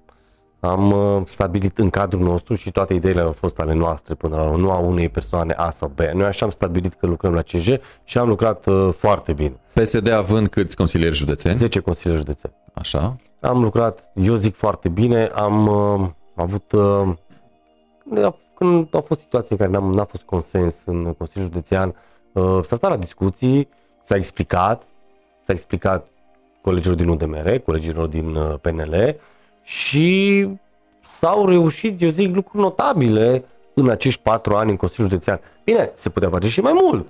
[0.60, 4.44] am uh, stabilit în cadrul nostru și toate ideile au fost ale noastre până la
[4.44, 6.00] urmă, nu a unei persoane A sau B.
[6.00, 7.68] Noi așa am stabilit că lucrăm la CJ
[8.04, 9.60] și am lucrat uh, foarte bine.
[9.74, 11.58] PSD având câți consilieri județeni?
[11.58, 12.54] 10 consilieri județeni.
[12.74, 13.16] Așa.
[13.40, 17.08] Am lucrat, eu zic foarte bine, am uh, avut, uh,
[18.58, 21.96] când au fost situații în care n-am, n-a fost consens în Consiliul Județean,
[22.32, 23.70] uh, s-a stat la discuții,
[24.04, 24.84] s-a explicat,
[25.44, 26.08] s-a explicat
[26.62, 29.16] colegilor din UDMR, colegilor din uh, PNL
[29.68, 30.48] și
[31.20, 33.44] s-au reușit, eu zic, lucruri notabile
[33.74, 35.40] în acești patru ani în Consiliul Județean.
[35.64, 37.10] Bine, se putea face și mai mult.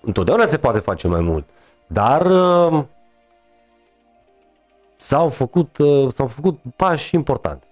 [0.00, 1.48] Întotdeauna se poate face mai mult.
[1.86, 2.84] Dar uh,
[4.96, 7.70] s-au făcut, uh, s-au făcut pași importanți.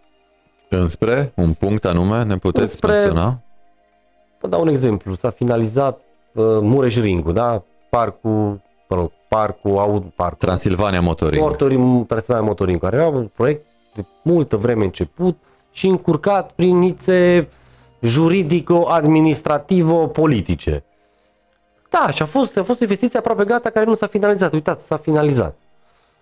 [0.68, 3.40] Înspre un punct anume, ne puteți Înspre- menționa?
[4.40, 5.14] Vă dau un exemplu.
[5.14, 6.00] S-a finalizat
[6.32, 7.62] uh, Mureș Ringu, da?
[7.90, 10.38] Parcul, mă rog, parcul, aud, parcul.
[10.38, 11.42] Transilvania Motoring.
[11.42, 13.66] Motoring, Transilvania Motoring, care era un proiect
[13.96, 15.36] de multă vreme început
[15.70, 17.48] și încurcat prin nițe
[18.00, 20.84] juridico-administrativo-politice.
[21.90, 24.52] Da, și a fost, a fost o investiție aproape gata care nu s-a finalizat.
[24.52, 25.56] Uitați, s-a finalizat.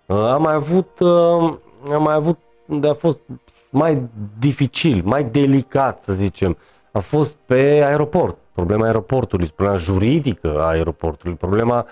[0.05, 1.53] Uh, am mai avut, uh,
[1.93, 3.19] am mai avut, unde a fost
[3.69, 4.07] mai
[4.39, 6.57] dificil, mai delicat, să zicem,
[6.91, 8.37] a fost pe aeroport.
[8.53, 11.85] Problema aeroportului, problema juridică a aeroportului, problema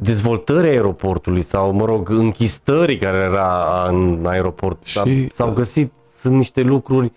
[0.00, 4.84] dezvoltării aeroportului sau, mă rog, închistării care era în aeroport.
[4.86, 7.12] Și- S-a- S-au găsit, sunt niște lucruri,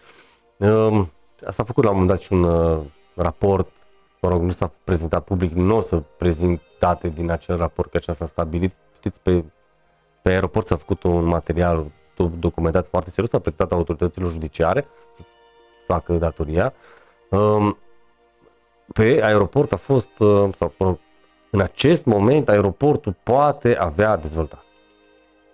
[0.57, 1.11] um,
[1.49, 2.79] s-a făcut la un moment dat și un uh,
[3.15, 3.69] raport,
[4.21, 7.97] mă rog, nu s-a prezentat public, nu o să prezint date din acel raport, că
[7.97, 8.73] așa s-a stabilit.
[8.95, 9.43] Știți, pe,
[10.21, 15.21] pe aeroport s-a făcut un material do- documentat foarte serios, s-a prezentat autorităților judiciare să
[15.88, 16.73] facă datoria.
[17.29, 17.77] Um,
[18.93, 20.97] pe aeroport a fost, uh, sau mă rog,
[21.56, 24.64] în acest moment aeroportul poate avea dezvoltat.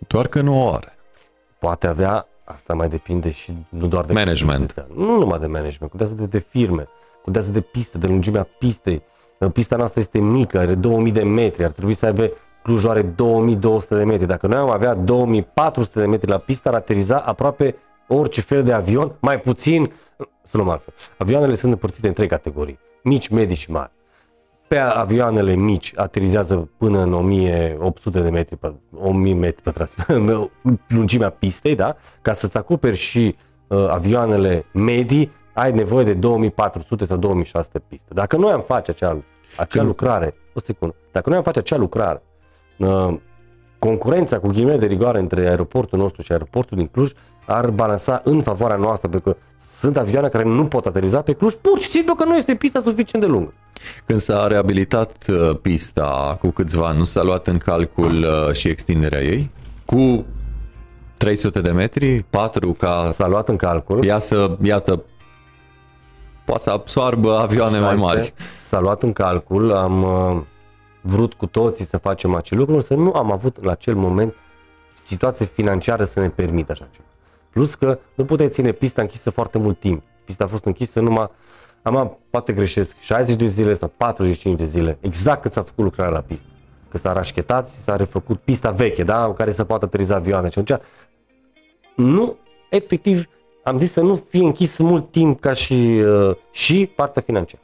[0.08, 0.98] Doar că nu o are.
[1.60, 4.86] Poate avea, asta mai depinde și nu doar de Management.
[4.96, 6.88] Nu numai de management, contează de, de firme,
[7.24, 9.04] contează de piste, de lungimea pistei.
[9.54, 12.32] Pista noastră este mică, are 2000 de metri, ar trebui să aibă
[12.64, 14.28] Clujul are 2200 de metri.
[14.28, 17.76] Dacă noi am avea 2400 de metri la pistă, ar ateriza aproape
[18.08, 19.92] orice fel de avion, mai puțin,
[20.44, 20.94] să luăm altfel.
[21.18, 23.92] Avioanele sunt împărțite în trei categorii, mici, medii și mari.
[24.70, 29.96] Pe avioanele mici aterizează până în 1800 de metri, pe- 1000 metri pătrați,
[30.88, 31.96] lungimea pistei, da?
[32.22, 33.36] Ca să-ți acoperi și
[33.68, 38.14] uh, avioanele medii, ai nevoie de 2400 sau 2600 piste.
[38.14, 39.08] Dacă noi am face acea,
[39.58, 42.22] acea Când- lucrare, o secundă, dacă noi am face acea lucrare,
[42.78, 43.16] uh,
[43.80, 47.12] concurența cu ghilimele de rigoare între aeroportul nostru și aeroportul din Cluj
[47.50, 49.38] ar balansa în favoarea noastră, pentru că
[49.80, 52.82] sunt avioane care nu pot ateriza pe Cluj, pur și simplu că nu este pista
[52.82, 53.54] suficient de lungă.
[54.06, 58.68] Când s-a reabilitat uh, pista cu câțiva ani, nu s-a luat în calcul uh, și
[58.68, 59.52] extinderea ei?
[59.86, 60.26] Cu
[61.18, 64.04] 300 de metri, 4 ca S-a luat în calcul.
[64.04, 65.04] ea să, iată,
[66.46, 68.34] poate să absoarbă avioane mai mari.
[68.64, 70.42] S-a luat în calcul, am uh,
[71.02, 74.34] vrut cu toții să facem acel lucru, însă nu am avut la acel moment
[75.06, 77.09] situație financiară să ne permită așa ceva.
[77.50, 80.04] Plus că nu puteți ține pista închisă foarte mult timp.
[80.26, 81.30] Pista a fost închisă numai,
[81.82, 86.14] am poate greșesc, 60 de zile sau 45 de zile, exact cât s-a făcut lucrarea
[86.14, 86.46] la pistă.
[86.90, 90.50] Că s-a rașchetat și s-a refăcut pista veche, da, în care să poată ateriza avioane.
[90.50, 90.80] Și atunci,
[91.96, 92.38] nu,
[92.70, 93.26] efectiv,
[93.64, 97.64] am zis să nu fie închis mult timp ca și, uh, și partea financiară.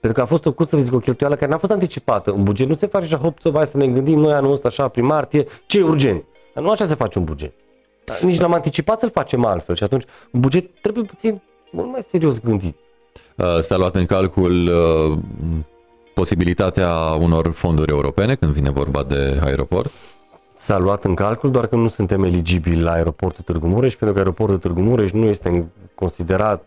[0.00, 2.30] Pentru că a fost o, cum să vă zic, o cheltuială care n-a fost anticipată.
[2.30, 4.88] Un buget nu se face așa, hop, hai să ne gândim noi anul ăsta așa,
[4.88, 6.24] prin martie, ce e urgent.
[6.54, 7.52] Dar nu așa se face un buget.
[8.04, 11.40] Dar Nici n-am anticipat să-l facem altfel și atunci un buget trebuie puțin
[11.72, 12.76] mult mai serios gândit.
[13.36, 15.18] Uh, S-a luat în calcul uh,
[16.14, 16.90] posibilitatea
[17.20, 19.92] unor fonduri europene când vine vorba de aeroport.
[20.54, 24.18] S-a luat în calcul, doar că nu suntem eligibili la aeroportul Târgu Mureș, pentru că
[24.18, 26.66] aeroportul Târgu Mureș nu este în- considerat,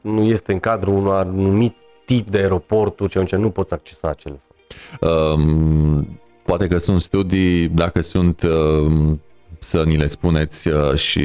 [0.00, 4.40] nu este în cadrul unui anumit tip de aeroporturi și atunci nu poți accesa acele
[5.00, 5.42] fonduri.
[5.42, 9.20] Um, Poate că sunt studii, dacă sunt um,
[9.58, 11.24] să ni le spuneți uh, și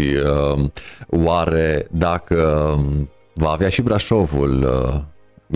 [0.54, 0.72] um,
[1.10, 2.36] oare dacă
[2.78, 5.02] um, va avea și Brașovul, uh,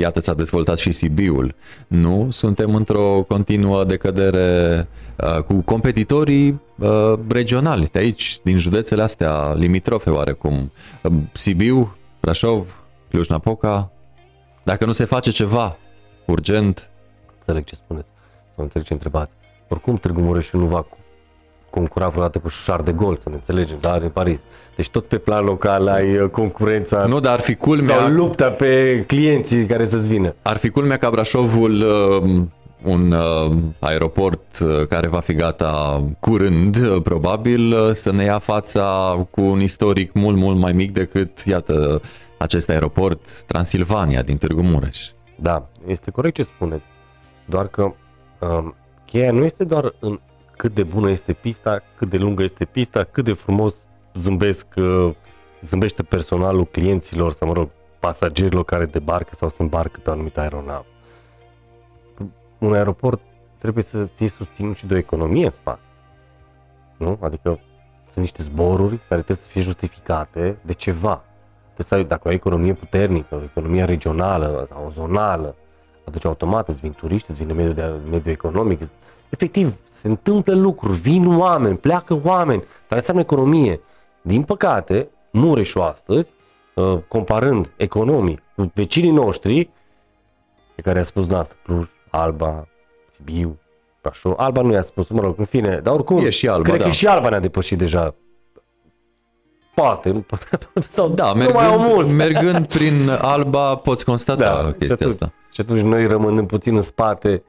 [0.02, 1.56] iată s-a dezvoltat și Sibiul,
[1.88, 2.28] nu?
[2.32, 10.10] Suntem într-o continuă decădere uh, cu competitorii uh, regionali de aici, din județele astea limitrofe
[10.10, 10.72] oarecum.
[11.02, 13.92] Uh, Sibiu, Brașov, Cluj-Napoca,
[14.64, 15.78] dacă nu se face ceva
[16.26, 16.90] urgent,
[17.48, 18.08] Înțeleg ce spuneți,
[18.56, 19.32] sau înțeleg ce întrebați.
[19.70, 20.98] Oricum Târgu Mureșul nu va cu-
[21.76, 24.40] concura vreodată cu Charles de Gaulle, să ne înțelegem, da, de Paris.
[24.76, 28.50] Deci tot pe plan local ai uh, concurența nu, dar ar fi culmea, sau lupta
[28.50, 30.36] pe clienții care să-ți vină.
[30.42, 32.42] ar fi culmea ca Brașovul uh,
[32.84, 38.40] un uh, aeroport uh, care va fi gata curând, uh, probabil, uh, să ne ia
[38.40, 38.86] fața
[39.32, 42.02] cu un istoric mult, mult mai mic decât, iată,
[42.38, 45.10] acest aeroport Transilvania din Târgu Mureș.
[45.36, 46.86] Da, este corect ce spuneți.
[47.46, 47.94] Doar că
[48.40, 50.20] um, cheia nu este doar în
[50.58, 53.76] cât de bună este pista, cât de lungă este pista, cât de frumos
[54.14, 55.16] zâmbesc, uh,
[55.62, 60.40] zâmbește personalul clienților sau, mă rog, pasagerilor care debarcă sau se îmbarcă pe o anumită
[60.40, 60.86] aeronavă.
[62.58, 63.22] Un aeroport
[63.58, 65.80] trebuie să fie susținut și de o economie în spate.
[66.98, 67.18] Nu?
[67.22, 67.60] Adică
[68.10, 71.24] sunt niște zboruri care trebuie să fie justificate de ceva.
[71.64, 75.56] Trebuie să ai, dacă ai o economie puternică, o economie regională sau zonală,
[76.06, 78.80] atunci automat îți vin turiști, îți vine mediul, de, mediul economic.
[79.30, 83.80] Efectiv, se întâmplă lucruri, vin oameni, pleacă oameni, dar înseamnă economie.
[84.22, 86.34] Din păcate, Mureșul astăzi,
[86.74, 89.70] uh, comparând economic cu vecinii noștri,
[90.76, 92.68] pe care a spus noastră, Cluj, Alba,
[93.12, 93.60] Sibiu,
[94.02, 96.78] Brașov, Alba nu i-a spus, mă rog, în fine, dar oricum, E și Alba, cred
[96.78, 96.84] da.
[96.84, 98.16] că și Alba ne-a depășit deja.
[99.76, 100.46] Poate, nu poate,
[100.88, 102.12] sau Da, nu mai au mult.
[102.12, 105.32] mergând, mergând prin Alba poți constata Da, și chestia atunci- asta.
[105.52, 107.44] Și atunci noi rămânând puțin în spate,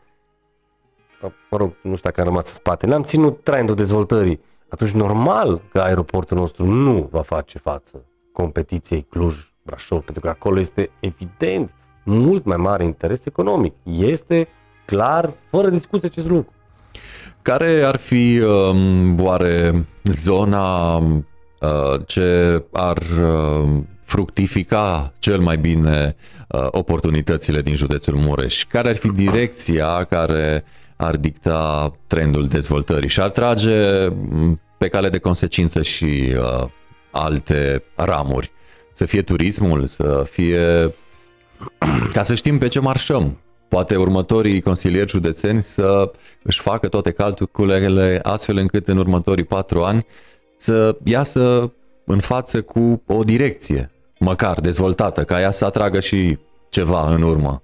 [1.20, 4.40] sau mă rog, nu știu dacă am rămas în spate, n-am ținut trendul dezvoltării.
[4.68, 10.90] Atunci normal că aeroportul nostru nu va face față competiției Cluj-Brașov, pentru că acolo este
[11.00, 11.74] evident
[12.04, 13.74] mult mai mare interes economic.
[13.82, 14.48] Este
[14.84, 16.52] clar, fără discuție acest lucru.
[17.42, 21.18] Care ar fi um, oare zona uh,
[22.06, 26.16] ce ar uh, fructifica cel mai bine
[26.48, 28.64] uh, oportunitățile din județul Mureș?
[28.64, 30.64] Care ar fi direcția care
[30.96, 36.68] ar dicta trendul dezvoltării și ar trage m, pe cale de consecință și uh,
[37.10, 38.50] alte ramuri?
[38.92, 40.94] Să fie turismul, să fie
[42.14, 43.40] ca să știm pe ce marșăm.
[43.68, 46.10] Poate următorii consilieri județeni să
[46.42, 50.06] își facă toate calculele astfel încât în următorii patru ani
[50.56, 51.72] să iasă
[52.04, 56.38] în față cu o direcție, măcar dezvoltată, ca ea să atragă și
[56.68, 57.62] ceva în urmă.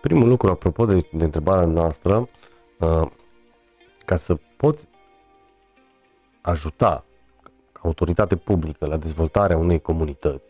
[0.00, 2.28] Primul lucru, apropo de, de întrebarea noastră,
[2.78, 3.06] uh,
[4.04, 4.88] ca să poți
[6.40, 7.04] ajuta
[7.72, 10.44] ca autoritate publică la dezvoltarea unei comunități,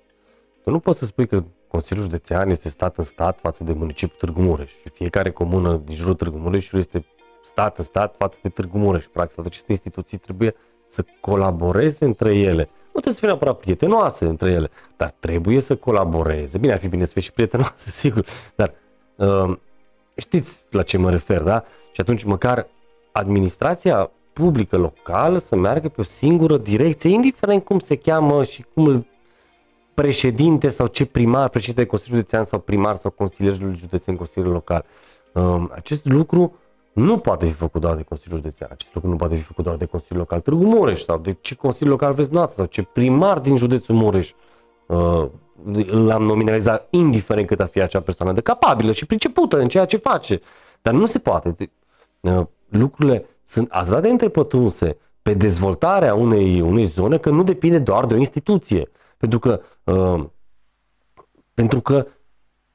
[0.64, 4.18] tu nu poți să spui că Consiliul Județean este stat în stat față de municipiul
[4.18, 7.06] Târgu Mureș și fiecare comună din jurul Târgu Mureșului este
[7.44, 9.04] stat în stat față de Târgu Mureș.
[9.04, 10.54] Practic, toate aceste instituții trebuie
[10.86, 12.68] să colaboreze între ele.
[12.84, 16.58] Nu trebuie să fie neapărat prietenoase între ele, dar trebuie să colaboreze.
[16.58, 18.24] Bine, ar fi bine să fie și prietenoase, sigur,
[18.54, 18.74] dar
[19.16, 19.56] uh,
[20.14, 21.64] știți la ce mă refer, da?
[21.92, 22.66] Și atunci măcar
[23.12, 28.86] administrația publică locală să meargă pe o singură direcție, indiferent cum se cheamă și cum
[28.86, 29.06] îl
[29.94, 34.84] președinte sau ce primar, președinte de Consiliul Județean sau primar sau consilierul județean, consilier local.
[35.32, 36.56] Um, acest lucru
[36.94, 39.76] nu poate fi făcut doar de Consiliul Județean, acest lucru nu poate fi făcut doar
[39.76, 43.38] de Consiliul Local Târgu Mureș sau de ce Consiliu Local vreți noastră sau ce primar
[43.38, 44.32] din județul Mureș
[44.86, 45.26] uh,
[45.86, 49.96] l-am nominalizat indiferent cât a fi acea persoană de capabilă și pricepută în ceea ce
[49.96, 50.40] face.
[50.82, 51.56] Dar nu se poate.
[52.20, 58.06] Uh, lucrurile sunt atât de întrepătunse pe dezvoltarea unei, unei zone că nu depinde doar
[58.06, 58.90] de o instituție.
[59.16, 60.24] Pentru că, uh,
[61.54, 62.06] pentru că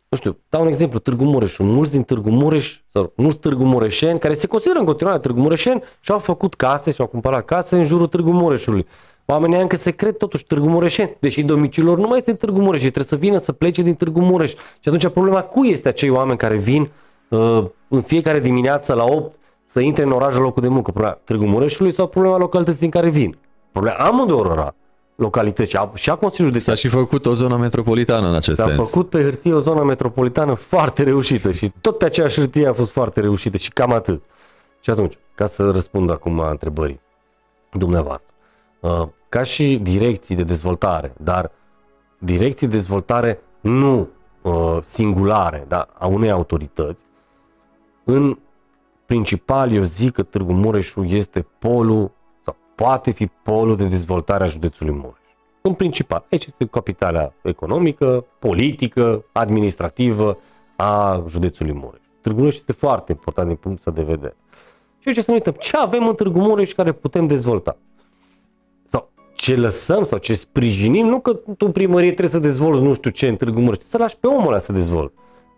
[0.10, 1.66] nu știu, dau un exemplu, Târgu Mureșul.
[1.66, 5.84] Mulți din Târgu Mureș, sau mulți Târgu Mureșeni, care se consideră în continuare Târgu Mureșeni,
[5.99, 8.88] și-au făcut case și-au cumpărat case în jurul Târgu Mureșului.
[9.26, 12.60] Oamenii încă se cred totuși Târgu Mureșeni, deși domiciliul lor nu mai este în Târgu
[12.60, 14.51] Mureș, ei trebuie să vină să plece din Târgu Mureș.
[14.51, 16.91] Și atunci problema cui este acei oameni care vin
[17.28, 19.36] uh, în fiecare dimineață la 8
[19.66, 20.91] să intre în oraș la locul de muncă?
[20.91, 23.38] Problema Târgu Mureșului sau problema localității din care vin?
[23.72, 24.74] Problema amândouă
[25.20, 28.57] localități și a, și a Consiliului de S-a și făcut o zonă metropolitană în acest
[28.57, 28.89] S-a sens.
[28.89, 32.91] făcut pe hârtie o zonă metropolitană foarte reușită și tot pe aceeași hârtie a fost
[32.91, 34.24] foarte reușită și cam atât.
[34.80, 36.99] Și atunci, ca să răspund acum la întrebării
[37.72, 38.34] dumneavoastră,
[38.80, 41.51] uh, ca și direcții de dezvoltare, dar
[42.20, 44.09] direcții de dezvoltare nu
[44.41, 47.03] uh, singulare, dar a unei autorități,
[48.03, 48.38] în
[49.05, 52.18] principal eu zic că Târgu Mureșul este polul sau
[52.82, 55.23] poate fi polul de dezvoltare a județului Mureș.
[55.61, 60.38] În principal, aici este capitala economică, politică, administrativă
[60.75, 62.01] a județului Mureș.
[62.21, 64.36] Târgu Mureș este foarte important din punctul ăsta de vedere.
[64.99, 67.77] Și aici să ne uităm ce avem în Târgu Mureș care putem dezvolta.
[68.89, 72.93] Sau ce lăsăm sau ce sprijinim, nu că tu în primărie trebuie să dezvolți nu
[72.93, 75.13] știu ce în Târgu Mureș, să lași pe omul ăla să dezvolt.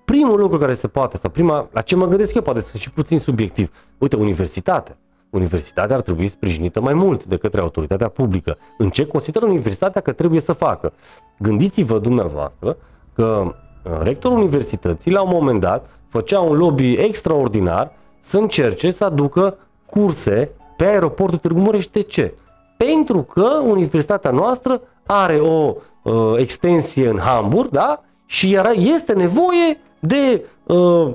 [0.06, 2.92] Primul lucru care se poate, sau prima, la ce mă gândesc eu, poate să și
[2.92, 3.72] puțin subiectiv.
[3.98, 4.98] Uite, universitatea.
[5.32, 8.58] Universitatea ar trebui sprijinită mai mult de către autoritatea publică.
[8.78, 10.94] În ce consideră universitatea că trebuie să facă?
[11.38, 12.78] Gândiți-vă dumneavoastră
[13.14, 13.56] că
[14.04, 20.50] rectorul universității, la un moment dat, făcea un lobby extraordinar să încerce să aducă curse
[20.78, 21.88] pe aeroportul Târgu Mureș.
[21.88, 22.34] De ce?
[22.78, 28.04] Pentru că universitatea noastră are o uh, extensie în Hamburg, da?
[28.26, 31.12] Și era, este nevoie de, uh,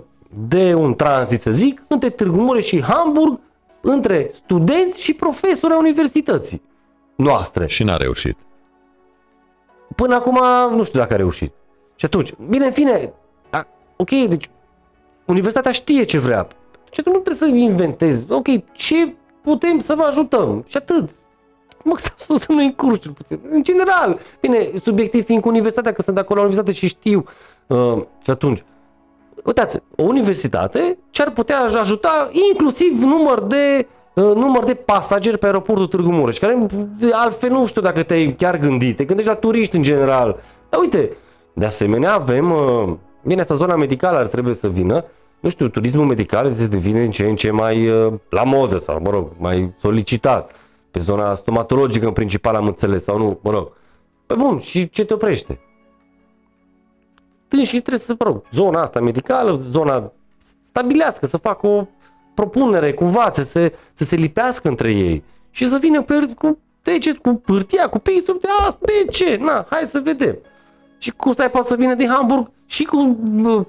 [0.48, 3.38] de un tranzit, să zic, între Târgu Mureș și Hamburg,
[3.87, 6.62] între studenți și profesori a universității
[7.14, 7.66] noastre.
[7.66, 8.37] Și n-a reușit.
[9.95, 10.41] Până acum
[10.76, 11.53] nu știu dacă a reușit.
[11.95, 13.12] Și atunci, bine, în fine,
[13.51, 13.66] a,
[13.97, 14.51] ok, deci
[15.24, 16.47] universitatea știe ce vrea.
[16.91, 18.24] Și atunci nu trebuie să inventezi.
[18.28, 20.64] Ok, ce putem să vă ajutăm?
[20.68, 21.11] Și atât.
[21.84, 23.41] Mă, să, să nu încurci puțin.
[23.49, 27.24] În general, bine, subiectiv fiind cu universitatea, că sunt acolo la universitate și știu.
[27.66, 28.64] Uh, și atunci,
[29.47, 35.47] uitați, o universitate ce ar putea ajuta inclusiv număr de uh, număr de pasageri pe
[35.47, 36.66] aeroportul Târgu Mureș, care
[37.12, 40.40] altfel nu știu dacă te-ai chiar gândit, te gândești la turiști în general.
[40.68, 41.11] Dar uite,
[41.53, 42.94] de asemenea avem, uh,
[43.24, 45.05] bine, asta zona medicală ar trebui să vină,
[45.40, 49.01] nu știu, turismul medical se devine în ce în ce mai uh, la modă sau,
[49.01, 50.51] mă rog, mai solicitat.
[50.90, 53.72] Pe zona stomatologică în principal am înțeles sau nu, mă rog.
[54.26, 55.61] Păi bun, și ce te oprește?
[57.51, 60.12] Și trebuie să, mă rog, zona asta medicală, zona
[60.62, 61.86] stabilească, să facă o
[62.34, 67.18] propunere cumva, să se, să se lipească între ei și să vină pe, cu deget,
[67.18, 69.36] cu hârtia, cu pixul, de asta, pe ce?
[69.36, 70.38] Na, hai să vedem.
[70.99, 73.18] Și cursa aia poate să vină din Hamburg și cu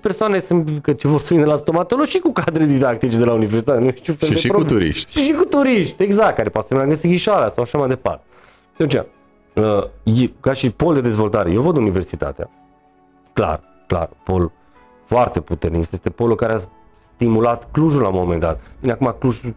[0.02, 0.40] persoane
[0.82, 3.80] că ce vor să vină la stomatolog și cu cadre didactice de la universitate.
[3.80, 5.12] Nu știu și și cu turiști.
[5.12, 8.26] Și, și cu turiști, exact, care poate să meargă în ghișoara sau așa mai departe.
[8.78, 8.96] Deci,
[10.06, 12.50] uh, ca și pol de dezvoltare, eu văd universitatea,
[13.38, 14.52] clar, clar, pol
[15.04, 15.92] foarte puternic.
[15.92, 16.60] Este polul care a
[17.14, 18.62] stimulat Clujul la un moment dat.
[18.80, 19.54] Bine, acum Clujul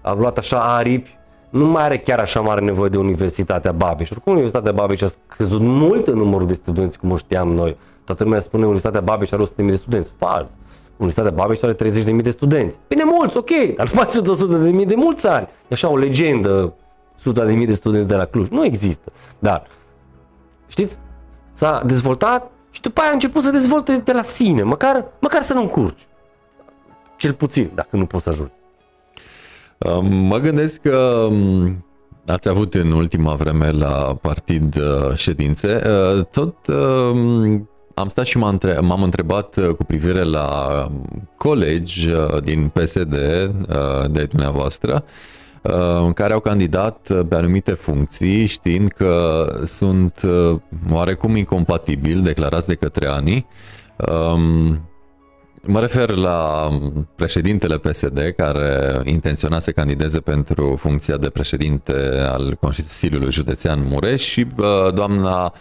[0.00, 1.18] a luat așa aripi
[1.50, 4.10] nu mai are chiar așa mare nevoie de Universitatea Babeș.
[4.10, 7.76] Oricum, Universitatea Babeș a scăzut mult în numărul de studenți, cum o știam noi.
[8.04, 10.12] Toată lumea spune Universitatea Babeș are 100.000 de studenți.
[10.18, 10.50] Fals.
[10.96, 12.78] Universitatea Babeș are 30.000 de studenți.
[12.88, 14.28] Bine, mulți, ok, dar nu mai sunt
[14.80, 15.46] 100.000 de mulți ani.
[15.46, 16.74] E așa o legendă,
[17.58, 18.48] 100.000 de studenți de la Cluj.
[18.48, 19.12] Nu există.
[19.38, 19.66] Dar,
[20.66, 20.98] știți,
[21.52, 25.54] s-a dezvoltat și după aia a început să dezvolte de la sine, măcar, măcar să
[25.54, 26.06] nu încurci.
[27.16, 28.52] Cel puțin, dacă nu poți să ajungi.
[30.28, 31.84] Mă gândesc că um,
[32.26, 35.82] ați avut în ultima vreme la partid uh, ședințe.
[35.86, 38.38] Uh, tot um, am stat și
[38.80, 40.48] m-am întrebat uh, cu privire la
[41.36, 42.08] colegi
[42.42, 43.16] din PSD
[44.10, 45.04] de dumneavoastră
[46.14, 50.20] care au candidat pe anumite funcții știind că sunt
[50.92, 53.46] oarecum incompatibili declarați de către ani.
[53.96, 54.80] Um,
[55.68, 56.68] Mă refer la
[57.14, 61.92] președintele PSD care intenționa să candideze pentru funcția de președinte
[62.30, 64.46] al Consiliului Județean Mureș și
[64.94, 65.52] doamna um,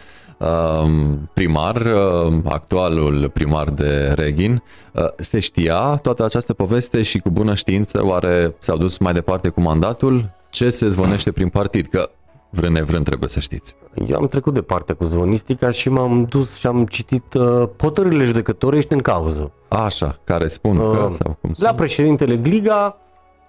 [1.34, 4.62] primar, uh, actualul primar de Reghin.
[4.92, 9.50] Uh, se știa toată această poveste și cu bună știință oare s-au dus mai departe
[9.50, 10.30] cu mandatul?
[10.50, 11.88] Ce se zvonește prin partid?
[11.88, 12.10] Că
[12.50, 13.76] vrând nevrând trebuie să știți.
[14.08, 18.24] Eu am trecut de partea cu zvonistica și m-am dus și am citit uh, hotărârile
[18.24, 19.52] judecătorești în cauză.
[19.68, 21.08] Așa, care spun uh, că...
[21.12, 22.98] Sau cum la președintele Gliga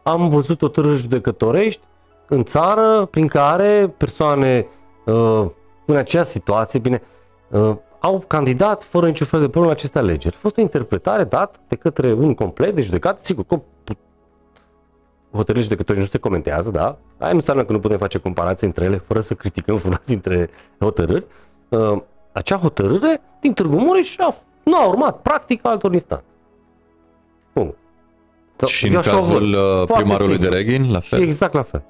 [0.02, 1.80] am văzut hotărâri judecătorești
[2.28, 4.66] în țară prin care persoane
[5.04, 5.46] uh,
[5.86, 7.02] în acea situație, bine,
[7.50, 10.34] uh, au candidat fără niciun fel de problemă la aceste alegeri.
[10.34, 13.44] A fost o interpretare dată de către un complet de judecat, sigur,
[15.30, 16.98] hotărârile judecătorii nu se comentează, da?
[17.18, 20.50] Aia nu înseamnă că nu putem face comparații între ele fără să criticăm vreuna dintre
[20.78, 21.24] hotărâri.
[21.68, 22.00] Uh,
[22.32, 26.24] acea hotărâre din Târgu Mureș a, nu a urmat practic altor instanțe.
[27.52, 27.76] Punct.
[28.66, 31.18] Și în cazul uh, primarului de Reghin, la fel?
[31.18, 31.82] Și exact la fel.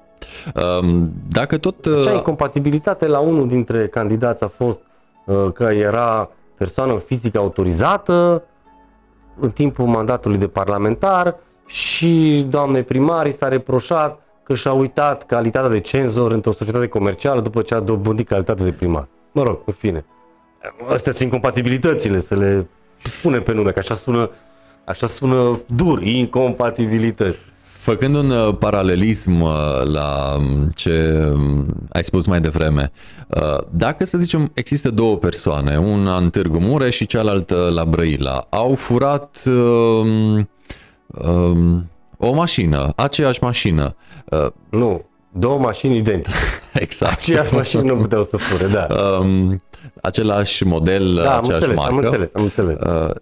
[0.81, 1.85] Um, dacă tot...
[1.85, 1.99] Uh...
[1.99, 4.79] Acea incompatibilitate la unul dintre candidați a fost
[5.25, 8.43] uh, că era persoană fizică autorizată
[9.39, 15.79] în timpul mandatului de parlamentar și doamnei primari s-a reproșat că și-a uitat calitatea de
[15.79, 19.07] cenzor într-o societate comercială după ce a dobândit calitatea de primar.
[19.31, 20.05] Mă rog, în fine.
[20.89, 24.29] Astea sunt incompatibilitățile, să le spunem pe nume, că așa sună,
[24.85, 27.39] așa sună dur, incompatibilități.
[27.87, 29.51] Făcând un uh, paralelism uh,
[29.91, 32.91] la um, ce um, ai spus mai devreme,
[33.27, 38.47] uh, dacă să zicem există două persoane, una în Târgu Mureș și cealaltă la Brăila,
[38.49, 40.49] au furat um,
[41.07, 43.95] um, o mașină, aceeași mașină.
[44.25, 46.37] Uh, nu, două mașini identice.
[46.73, 47.13] exact.
[47.13, 48.87] Aceeași mașină nu puteau să fure, da.
[49.19, 49.61] Um,
[50.01, 52.07] același model, da, aceeași am înțeles, marcă.
[52.07, 52.77] Am înțeles, am înțeles.
[53.05, 53.15] Uh,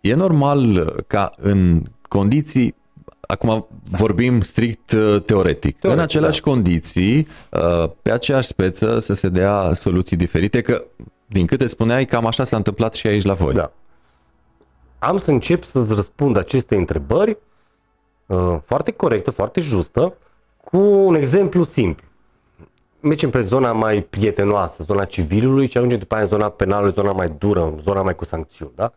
[0.00, 2.74] e normal ca în condiții
[3.26, 5.24] Acum vorbim strict uh, teoretic.
[5.24, 6.50] teoretic în aceleași da.
[6.50, 10.84] condiții, uh, pe aceeași speță, să se dea soluții diferite, că
[11.26, 13.54] din câte spuneai, cam așa s-a întâmplat și aici la voi.
[13.54, 13.72] Da.
[14.98, 17.36] am să încep să-ți răspund aceste întrebări
[18.26, 20.14] uh, foarte corectă, foarte justă,
[20.64, 22.06] cu un exemplu simplu.
[23.00, 27.12] Mergem pe zona mai prietenoasă, zona civilului și ajungem după aia în zona penalului, zona
[27.12, 28.72] mai dură, zona mai cu sancțiuni.
[28.74, 28.92] Da?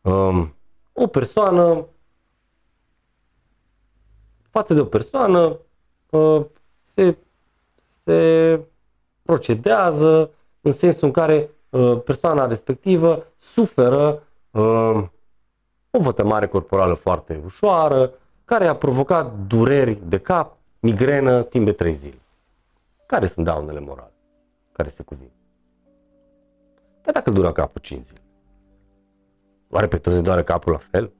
[0.00, 0.54] Um,
[0.92, 1.86] o persoană
[4.54, 5.58] față de o persoană
[6.10, 6.44] uh,
[6.94, 7.16] se,
[8.04, 8.60] se
[9.22, 10.30] procedează
[10.60, 15.04] în sensul în care uh, persoana respectivă suferă uh,
[15.90, 18.12] o vătămare corporală foarte ușoară,
[18.44, 22.20] care a provocat dureri de cap, migrenă timp de 3 zile.
[23.06, 24.14] Care sunt daunele morale
[24.72, 25.30] care se cuvin?
[27.02, 28.22] Dar dacă dură capul 5 zile,
[29.70, 31.12] oare pe toți doare capul la fel?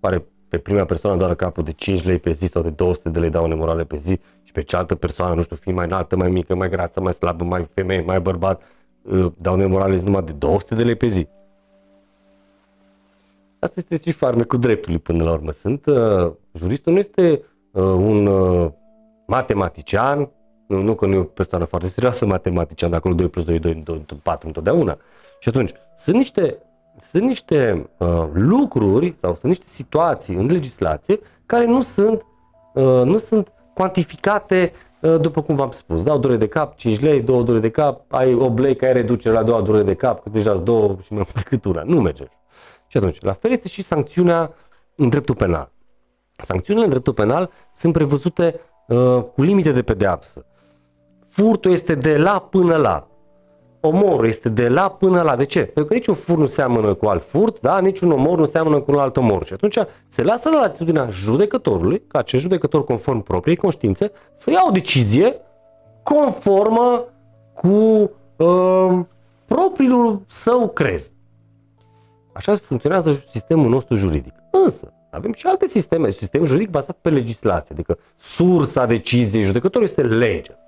[0.00, 3.18] Oare pe prima persoană doar capul de 5 lei pe zi sau de 200 de
[3.18, 6.30] lei daune morale pe zi și pe cealaltă persoană, nu știu, fi mai înaltă, mai
[6.30, 8.62] mică, mai grasă, mai slabă, mai femeie, mai bărbat,
[9.02, 11.28] uh, daune morale numai de 200 de lei pe zi.
[13.58, 15.50] Asta este și farmecul dreptului până la urmă.
[15.50, 18.70] Sunt, uh, juristul nu este uh, un uh,
[19.26, 20.30] matematician,
[20.66, 23.58] nu, nu că nu e o persoană foarte serioasă matematician, de acolo 2 plus 2,
[23.58, 24.98] 2, 2, 4 întotdeauna.
[25.40, 26.58] Și atunci, sunt niște
[27.00, 32.26] sunt niște uh, lucruri sau sunt niște situații în legislație care nu sunt,
[32.74, 36.02] uh, nu sunt cuantificate uh, după cum v-am spus.
[36.02, 39.34] Dau durere de cap, 5 lei, 2 durere de cap, ai 8 lei, ai reducere
[39.34, 41.82] la 2 durere de cap, că deja două și mai mult decât una.
[41.82, 42.24] Nu merge.
[42.86, 44.54] Și atunci, la fel este și sancțiunea
[44.96, 45.70] în dreptul penal.
[46.36, 50.46] Sancțiunile în dreptul penal sunt prevăzute uh, cu limite de pedeapsă.
[51.28, 53.08] Furtul este de la până la
[53.80, 55.36] omorul este de la până la.
[55.36, 55.60] De ce?
[55.60, 57.78] Pentru că niciun furt nu seamănă cu alt furt, da?
[57.78, 59.44] niciun omor nu seamănă cu un alt omor.
[59.44, 64.64] Și atunci se lasă la latitudinea judecătorului, ca acest judecător conform propriei conștiințe, să ia
[64.68, 65.40] o decizie
[66.02, 67.04] conformă
[67.54, 68.98] cu uh,
[69.46, 71.10] propriul său crez.
[72.32, 74.32] Așa funcționează sistemul nostru juridic.
[74.50, 80.02] Însă, avem și alte sisteme, sistem juridic bazat pe legislație, adică sursa deciziei judecătorului este
[80.02, 80.58] legea.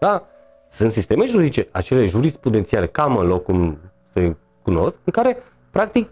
[0.00, 0.26] Da?
[0.70, 3.78] Sunt sisteme juridice, acele jurisprudențiale, cam în loc cum
[4.12, 6.08] se cunosc, în care, practic,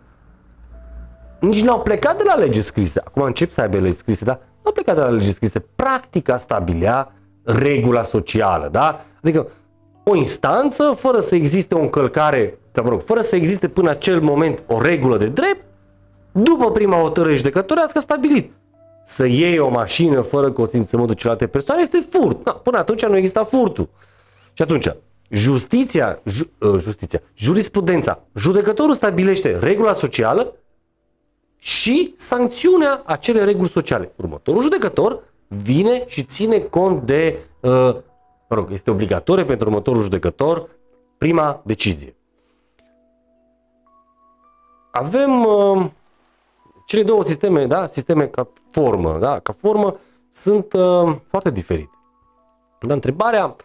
[1.40, 3.02] nici n-au plecat de la lege scrisă.
[3.04, 5.64] Acum încep să aibă lege scrise, dar nu au plecat de la lege scrisă.
[5.76, 7.12] Practica stabilea
[7.44, 9.04] regula socială, da?
[9.22, 9.46] Adică
[10.04, 14.20] o instanță, fără să existe o încălcare, sau mă rog, fără să existe până acel
[14.20, 15.64] moment o regulă de drept,
[16.32, 18.52] după prima hotărâre judecătorească a stabilit
[19.04, 22.44] să iei o mașină fără consimțământul celelalte persoane este furt.
[22.44, 23.88] Da, până atunci nu exista furtul.
[24.56, 24.88] Și atunci,
[25.28, 30.54] justiția, ju, uh, justiția, jurisprudența, judecătorul stabilește regula socială
[31.56, 34.12] și sancțiunea acele reguli sociale.
[34.16, 37.70] Următorul judecător vine și ține cont de, uh,
[38.48, 40.68] mă rog, este obligatorie pentru următorul judecător
[41.18, 42.16] prima decizie.
[44.90, 45.86] Avem uh,
[46.86, 49.96] cele două sisteme, da, sisteme ca formă, da, ca formă
[50.30, 51.90] sunt uh, foarte diferite.
[52.80, 53.56] Dar întrebarea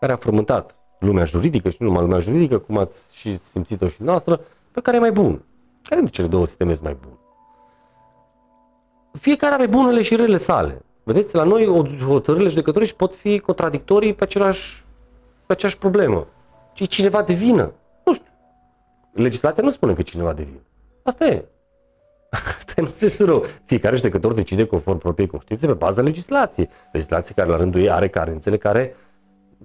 [0.00, 4.02] care a frământat lumea juridică și nu numai lumea juridică, cum ați și simțit-o și
[4.02, 4.40] noastră,
[4.72, 5.42] pe care e mai bun.
[5.82, 7.18] Care dintre cele două sisteme sunt mai bun?
[9.12, 10.82] Fiecare are bunele și rele sale.
[11.02, 11.66] Vedeți, la noi
[12.06, 14.84] hotărârile judecătorești pot fi contradictorii pe, același,
[15.46, 16.26] pe aceeași problemă.
[16.72, 17.72] Și cineva de vină.
[18.04, 18.30] Nu știu.
[19.12, 20.60] Legislația nu spune că cineva de vină.
[21.02, 21.44] Asta e.
[22.58, 23.44] Asta nu se rău.
[23.64, 26.68] Fiecare judecător decide conform propriei conștiințe pe baza legislației.
[26.92, 28.96] Legislație care la rândul ei are carențele care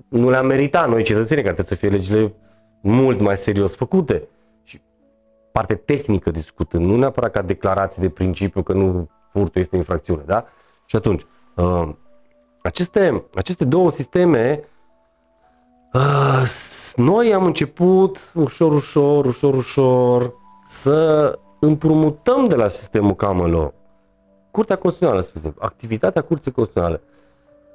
[0.08, 2.34] nu le-am meritat noi cetățenii, care trebuie să fie legile
[2.82, 4.28] mult mai serios făcute.
[4.64, 4.82] Și
[5.52, 10.46] parte tehnică discutând, nu neapărat ca declarații de principiu că nu furtul este infracțiune, da?
[10.86, 11.26] Și atunci,
[11.56, 11.90] uh,
[12.62, 14.60] aceste, aceste două sisteme,
[15.94, 16.44] uh,
[16.96, 20.34] noi am început ușor, ușor, ușor, ușor
[20.66, 23.74] să împrumutăm de la sistemul common law.
[24.52, 27.02] Curtea Constituțională, spre exemplu, activitatea Curții Constituționale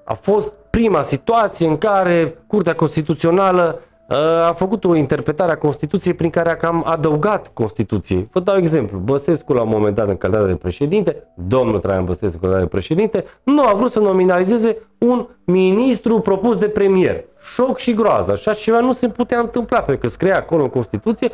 [0.09, 4.17] a fost prima situație în care Curtea Constituțională uh,
[4.49, 8.29] a făcut o interpretare a Constituției prin care a cam adăugat Constituției.
[8.33, 8.99] Vă dau exemplu.
[8.99, 12.69] Băsescu la un moment dat în calitate de președinte, domnul Traian Băsescu în calitate de
[12.69, 17.25] președinte, nu a vrut să nominalizeze un ministru propus de premier.
[17.55, 18.33] Șoc și groază.
[18.33, 21.31] Așa ceva nu se putea întâmpla, pentru că scrie acolo în Constituție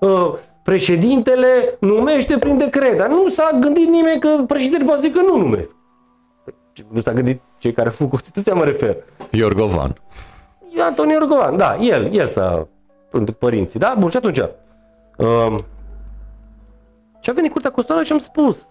[0.00, 2.96] uh, președintele numește prin decret.
[2.96, 5.77] Dar nu s-a gândit nimeni că președintele poate zic că nu numesc.
[6.90, 8.96] Nu s-a gândit cei care făcut Constituția, mă refer.
[9.30, 9.94] Iorgovan.
[10.86, 12.68] Antonio Iorgovan, da, el, el s-a
[13.38, 13.96] părinții, da?
[13.98, 14.38] Bun, și atunci.
[15.16, 15.64] Um,
[17.20, 18.66] și a venit Curtea Constituțională și am spus.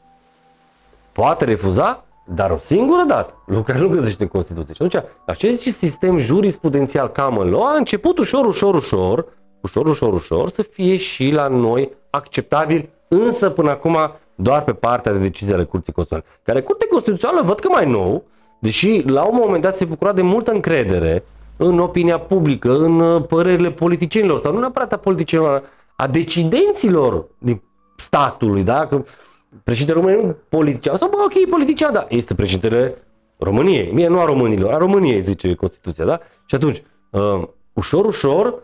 [1.11, 3.33] Poate refuza, dar o singură dată.
[3.45, 4.73] Lucru care nu găsește în Constituție.
[4.73, 9.25] Și atunci, acest sistem jurisprudențial common law a început ușor, ușor, ușor,
[9.61, 13.97] ușor, ușor, ușor, să fie și la noi acceptabil însă până acum
[14.35, 16.41] doar pe partea de decizie ale Curții Constituționale.
[16.43, 18.23] Care Curtea Constituțională văd că mai nou,
[18.59, 21.23] deși la un moment dat se bucura de multă încredere
[21.57, 25.63] în opinia publică, în uh, părerile politicienilor, sau nu neapărat a politicienilor,
[25.95, 27.61] a decidenților din
[27.97, 28.85] statului, da?
[28.85, 29.03] Că
[29.63, 32.97] președintele României nu politician, sau bă, ok, politician, da, este președintele
[33.37, 36.19] României, mie nu a românilor, a României, zice Constituția, da?
[36.45, 38.59] Și atunci, uh, ușor, ușor,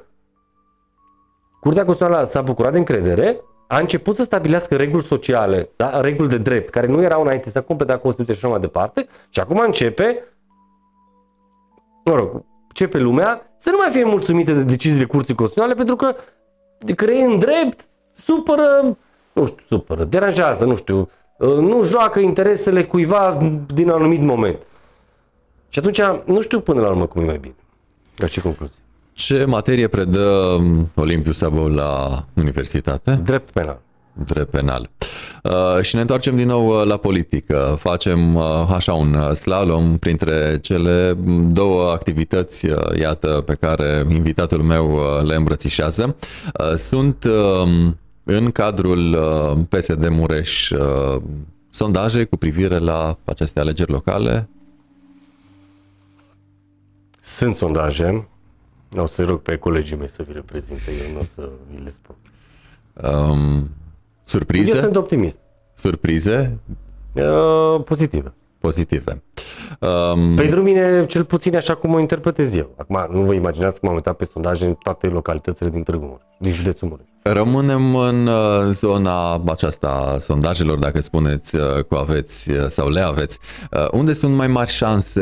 [1.60, 3.42] Curtea Constituțională s-a bucurat de încredere,
[3.74, 6.02] a început să stabilească reguli sociale, da?
[6.02, 9.40] reguli de drept, care nu erau înainte să completa Constituția și așa mai departe, și
[9.40, 10.24] acum începe,
[12.06, 16.16] mă rog, începe lumea să nu mai fie mulțumită de deciziile Curții Constituționale, pentru că
[16.96, 17.80] crei în drept,
[18.16, 18.98] supără,
[19.34, 23.38] nu știu, supără, deranjează, nu știu, nu joacă interesele cuiva
[23.74, 24.58] din un anumit moment.
[25.70, 27.56] Și atunci, nu știu până la urmă cum e mai bine.
[28.16, 28.82] La ce concluzie?
[29.14, 30.58] Ce materie predă
[30.96, 33.20] Olimpiu Sabo la universitate?
[33.24, 33.82] Drept penal.
[34.14, 34.90] Drept penal.
[35.44, 37.76] Uh, și ne întoarcem din nou uh, la politică.
[37.80, 41.18] Facem uh, așa un slalom printre cele
[41.48, 46.16] două activități, uh, iată, pe care invitatul meu uh, le îmbrățișează.
[46.60, 47.92] Uh, sunt uh,
[48.24, 51.22] în cadrul uh, PSD Mureș uh,
[51.70, 54.50] sondaje cu privire la aceste alegeri locale?
[57.22, 58.28] Sunt sondaje.
[58.96, 61.84] O să rog pe colegii mei să vi le prezinte, eu nu o să vi
[61.84, 62.16] le spun.
[63.12, 63.70] Um,
[64.24, 64.76] surprize?
[64.76, 65.38] Eu sunt optimist.
[65.74, 66.60] Surprize
[67.14, 68.34] Uh, pozitive.
[68.68, 69.24] Pozitive.
[69.80, 72.76] Um, Pentru mine, cel puțin așa cum o interpretez eu.
[72.78, 76.26] Acum, nu vă imaginați că m-am uitat pe sondaje în toate localitățile din Târgu Mureș,
[76.40, 77.06] din județul Mureș.
[77.24, 83.00] Rămânem în uh, zona aceasta a sondajelor, dacă spuneți uh, că aveți uh, sau le
[83.00, 83.40] aveți.
[83.72, 85.22] Uh, Unde sunt mai mari șanse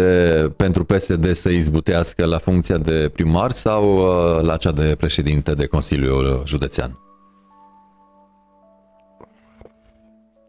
[0.56, 5.66] pentru PSD să izbutească la funcția de primar sau uh, la cea de președinte de
[5.66, 7.00] Consiliul Județean?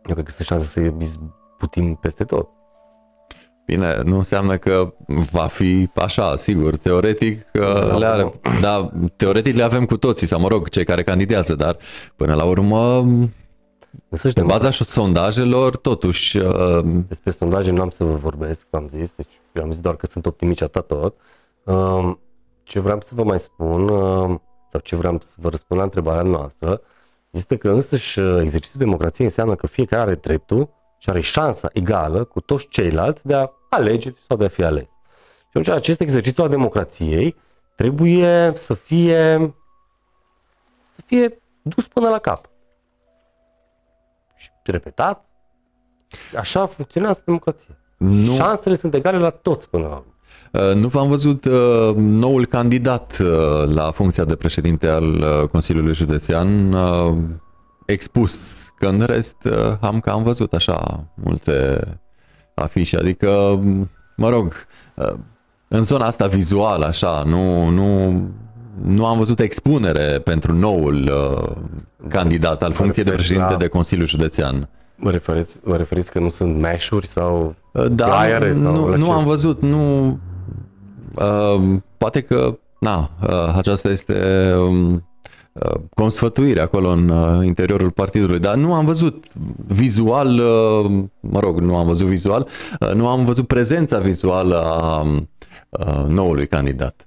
[0.06, 2.48] Eu cred că sunt șanse să izbutim peste tot.
[3.66, 4.94] Bine, nu înseamnă că
[5.30, 10.40] va fi așa, sigur, teoretic uh, le are, da, teoretic le avem cu toții, sau
[10.40, 11.76] mă rog, cei care candidează, dar
[12.16, 13.04] până la urmă,
[14.08, 18.66] Însă și pe de baza sondajelor, totuși, uh, Despre sondaje nu am să vă vorbesc,
[18.70, 21.16] am zis, deci eu am zis doar că sunt optimist și atât tot.
[21.64, 22.20] Um,
[22.62, 26.22] Ce vreau să vă mai spun, um, sau ce vreau să vă răspund la întrebarea
[26.22, 26.80] noastră,
[27.30, 30.68] este că însăși uh, exercițiul democrației înseamnă că fiecare are dreptul
[31.02, 34.84] și are șansa egală cu toți ceilalți de a alege sau de a fi ales.
[34.84, 37.36] Și atunci acest exercițiu al democrației
[37.74, 39.52] trebuie să fie
[40.94, 42.48] să fie dus până la cap.
[44.36, 45.24] Și repetat,
[46.36, 47.76] așa funcționează democrația.
[47.96, 50.14] nu, Șansele sunt egale la toți până la urmă.
[50.70, 53.28] uh, nu v-am văzut uh, noul candidat uh,
[53.74, 57.18] la funcția de președinte al uh, Consiliului Județean uh,
[57.86, 61.80] expus, că în rest uh, am că am văzut așa multe
[62.54, 63.60] afișe, adică,
[64.16, 64.52] mă rog,
[64.96, 65.12] uh,
[65.68, 68.20] în zona asta vizuală, așa, nu, nu,
[68.82, 71.50] nu am văzut expunere pentru noul uh,
[72.08, 74.68] candidat al funcției de referiți președinte la- de Consiliul Județean.
[74.96, 77.54] Mă referiți, mă referiți că nu sunt meșuri sau
[77.90, 79.10] Da, flyere sau nu, la nu ce?
[79.10, 80.06] am văzut, nu...
[81.14, 85.06] Uh, poate că, na, uh, aceasta este um,
[85.52, 89.24] uh, consfătuire acolo în uh, interiorul partidului, dar nu am văzut
[89.66, 92.46] vizual, uh, mă rog, nu am văzut vizual,
[92.80, 95.00] uh, nu am văzut prezența vizuală a
[95.70, 97.06] uh, noului candidat.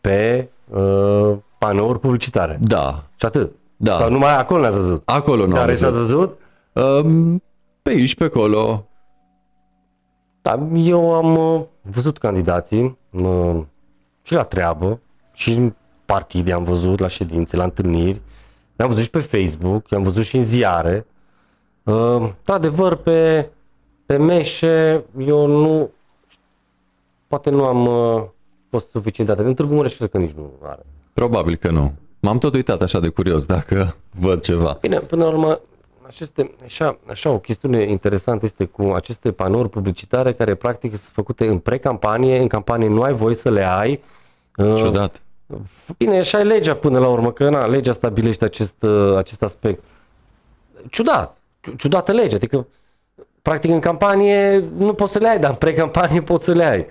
[0.00, 2.58] pe uh, panouri publicitare.
[2.62, 3.52] Da, Și atât.
[3.76, 3.96] Da.
[3.96, 5.02] Sau numai acolo n-ați văzut.
[5.04, 6.38] acolo nu am Care și-ați văzut.
[6.72, 7.04] văzut?
[7.04, 7.42] Um,
[7.82, 8.86] pe aici, pe acolo,
[10.42, 13.60] Da, eu am uh, văzut candidații uh,
[14.22, 15.00] și la treabă,
[15.32, 15.72] și în
[16.04, 18.20] partide am văzut, la ședințe, la întâlniri.
[18.76, 21.06] Le-am văzut și pe Facebook, i-am văzut și în ziare.
[21.82, 23.50] Uh, într-adevăr, pe,
[24.06, 25.90] pe meșe, eu nu...
[27.26, 28.22] Poate nu am uh,
[28.70, 29.48] fost suficient de atent.
[29.48, 30.82] În Târgu Mureș cred că nici nu are.
[31.12, 31.92] probabil că nu.
[32.20, 34.78] M-am tot uitat așa de curios dacă văd ceva.
[34.80, 35.60] Bine, până la urmă,
[36.06, 41.46] aceste, așa, așa o chestiune interesantă este cu aceste panouri publicitare care practic sunt făcute
[41.46, 44.02] în pre-campanie, în campanie nu ai voie să le ai.
[44.56, 45.22] Uh, Ciudat.
[45.96, 49.82] Bine, așa e legea până la urmă, că na, legea stabilește acest, uh, acest aspect.
[50.90, 52.66] Ciudat, ciu- ciudată lege, adică
[53.42, 56.86] practic în campanie nu poți să le ai, dar în pre-campanie poți să le ai.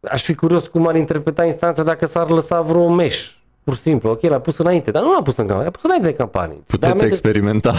[0.00, 3.32] Aș fi curios cum ar interpreta instanța dacă s-ar lăsa vreo meș.
[3.64, 5.82] Pur și simplu, ok, l-a pus înainte, dar nu l-a pus în campanie, l-a pus
[5.82, 6.56] înainte de campanie.
[6.66, 7.72] Îți dai Puteți amende- experimenta.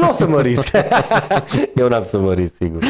[0.00, 0.70] nu o să mă risc.
[1.80, 2.82] Eu n-am să mă risc, sigur.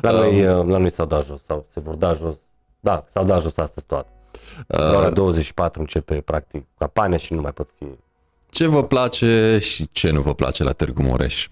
[0.00, 2.36] La noi, uh, la noi s-au dat jos, sau se vor da jos.
[2.80, 4.08] Da, s-au dat jos astăzi toate.
[4.66, 7.86] La ora 24 începe, practic, campania și nu mai pot fi
[8.50, 11.48] Ce vă place și ce nu vă place la Târgu Mureș?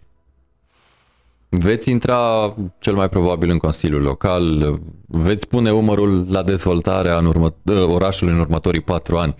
[1.49, 4.75] Veți intra cel mai probabil în Consiliul Local,
[5.07, 7.55] veți pune umărul la dezvoltarea în urmă,
[7.87, 9.35] orașului în următorii patru ani.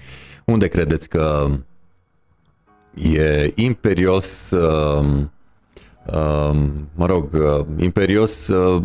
[0.45, 1.49] Unde credeți că
[2.95, 5.05] e imperios, uh,
[6.07, 6.57] uh,
[6.95, 8.83] mă rog, uh, imperios uh,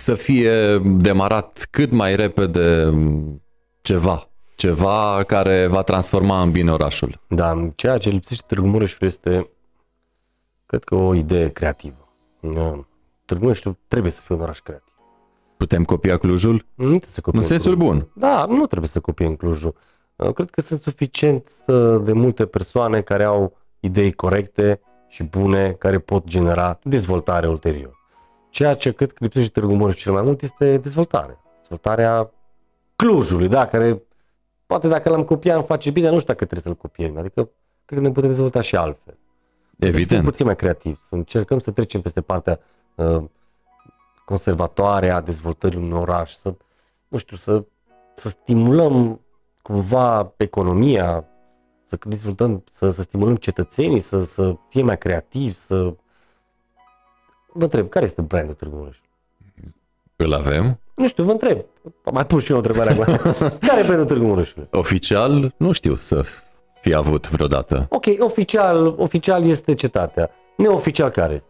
[0.00, 2.90] să fie demarat cât mai repede
[3.82, 7.20] ceva, ceva care va transforma în bine orașul.
[7.28, 9.50] Da, ceea ce lipsește Târgu Mureșul este,
[10.66, 12.08] cred că o idee creativă.
[12.40, 12.84] Da.
[13.24, 14.84] Târgu Mureșul trebuie să fie un oraș creativ.
[15.56, 16.66] Putem copia Clujul?
[16.74, 17.94] Nu trebuie să copiem În sensul Clujul.
[17.94, 18.08] bun.
[18.14, 19.74] Da, nu trebuie să copiem Clujul.
[20.16, 25.72] Uh, Cred că sunt suficient uh, de multe persoane care au idei corecte și bune,
[25.72, 27.98] care pot genera dezvoltare ulterior.
[28.50, 31.38] Ceea ce cred că lipsește Târgu Mureș cel mai mult este dezvoltare.
[31.58, 32.30] Dezvoltarea
[32.96, 34.02] Clujului, da, care
[34.66, 37.18] poate dacă l-am copiat îmi face bine, dar nu știu dacă trebuie să-l copiem.
[37.18, 37.50] Adică
[37.84, 39.18] cred că ne putem dezvolta și altfel.
[39.78, 40.24] Să fim Evident.
[40.24, 42.60] puțin mai creativ, să încercăm să trecem peste partea
[42.94, 43.22] uh,
[44.24, 46.54] conservatoare a dezvoltării unui oraș, să,
[47.08, 47.64] nu știu, să,
[48.14, 49.20] să stimulăm
[49.62, 51.24] cumva economia,
[51.86, 55.94] să dezvoltăm, să, să stimulăm cetățenii, să, să fie mai creativi, să...
[57.52, 58.96] Vă întreb, care este brandul Târgu Mureș?
[60.16, 60.80] Îl avem.
[60.94, 61.58] Nu știu, vă întreb.
[62.12, 63.04] Mai pun și eu o întrebare acum.
[63.66, 64.68] care e brandul Târgu Mureșului?
[64.70, 66.24] Oficial, nu știu să
[66.80, 67.86] fi avut vreodată.
[67.90, 70.30] Ok, oficial, oficial este cetatea.
[70.56, 71.44] Neoficial care este?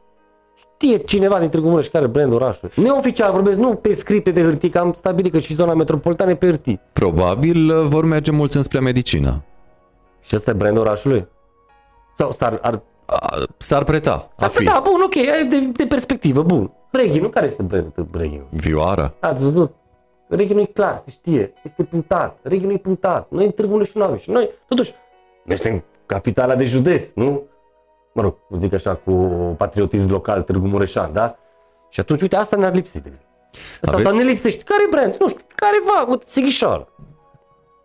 [0.55, 2.73] Știe cineva din Târgu Mureș care e brandul orașului.
[2.77, 6.35] Neoficial vorbesc, nu pe scripte de hârtie, că am stabilit că și zona metropolitană e
[6.35, 6.81] pe hârtie.
[6.93, 9.45] Probabil uh, vor merge mulți înspre medicină.
[10.21, 11.29] Și ăsta e brandul orașului?
[12.17, 12.83] Sau s-ar, ar, A,
[13.59, 14.65] S-ar preta a s-ar fi.
[14.65, 16.71] da, bun, ok, e de, de perspectivă, bun.
[16.91, 18.43] Reghin, nu care este brandul Reghin?
[18.51, 19.15] Vioara.
[19.21, 19.75] Ați văzut?
[20.29, 21.53] Reghin nu e clar, se știe.
[21.63, 22.39] Este punctat.
[22.43, 23.31] Reghin nu e punctat.
[23.31, 24.19] Noi în Târgu Mureș nu avem.
[24.19, 24.95] Și noi, totuși,
[25.45, 27.43] noi suntem capitala de județ, nu?
[28.13, 29.13] Mă rog, zic așa, cu
[29.59, 31.37] patriotism local, Târgu Mureșan, da?
[31.89, 33.29] Și atunci, uite, asta ne-ar lipsi, de exemplu.
[33.83, 34.63] Asta Ave- sau ne lipsește.
[34.63, 35.17] Care brand?
[35.19, 36.89] Nu știu, careva, uite, Sighișoara.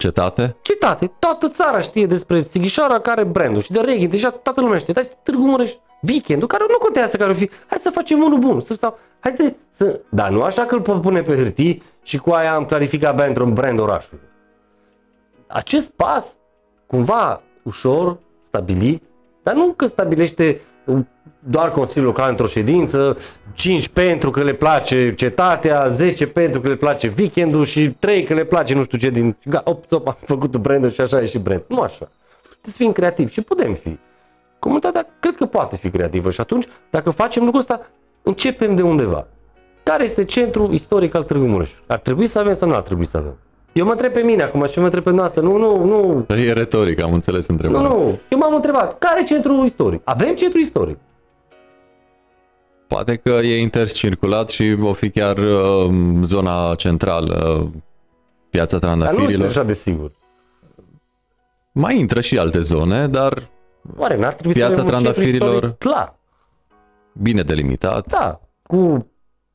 [0.05, 0.55] Cetate?
[0.61, 4.77] Citate, toată țara știe despre Sighișoara care e brandul și de reggae, deja toată lumea
[4.77, 4.93] știe.
[4.93, 5.73] Dar Târgu Mureș,
[6.07, 7.49] weekendul, care nu contează care o fi.
[7.67, 8.61] Hai să facem unul bun.
[8.61, 9.99] Să, sau, haide să...
[10.09, 13.27] Dar nu așa că îl pot pune pe hârtii și cu aia am clarificat bine
[13.27, 14.23] într-un brand orașului.
[15.47, 16.33] Acest pas,
[16.87, 18.17] cumva ușor,
[18.47, 19.03] stabilit,
[19.43, 20.61] dar nu că stabilește
[21.39, 23.17] doar Consiliul Local într-o ședință,
[23.53, 28.33] 5 pentru că le place cetatea, 10 pentru că le place weekendul și 3 că
[28.33, 29.37] le place nu știu ce din...
[29.45, 31.63] Ga, op, op, am făcut brandul și așa e și brand.
[31.67, 32.09] Nu așa.
[32.41, 33.99] Trebuie să fim creativi și putem fi.
[34.59, 37.87] Comunitatea cred că poate fi creativă și atunci, dacă facem lucrul ăsta,
[38.23, 39.27] începem de undeva.
[39.83, 41.71] Care este centrul istoric al Târgu Mureș?
[41.87, 43.37] Ar trebui să avem sau nu ar trebui să avem?
[43.75, 45.41] Eu mă întreb pe mine acum și mă întreb pe noastră.
[45.41, 47.87] Nu, nu, nu, E retoric, am înțeles nu, întrebarea.
[47.89, 48.19] nu.
[48.29, 50.01] Eu m-am întrebat, care e centrul istoric?
[50.03, 50.97] Avem centru istoric.
[52.87, 57.71] Poate că e intercirculat și o fi chiar uh, zona centrală,
[58.49, 59.47] piața Dar nu sunt Trandafirilor.
[59.47, 60.11] așa de sigur.
[61.71, 63.49] Mai intră și alte zone, dar
[63.97, 66.19] Oare n-ar trebui Piața să avem un centru Trandafirilor- istoric clar?
[67.13, 68.07] bine delimitat.
[68.07, 69.07] Da, cu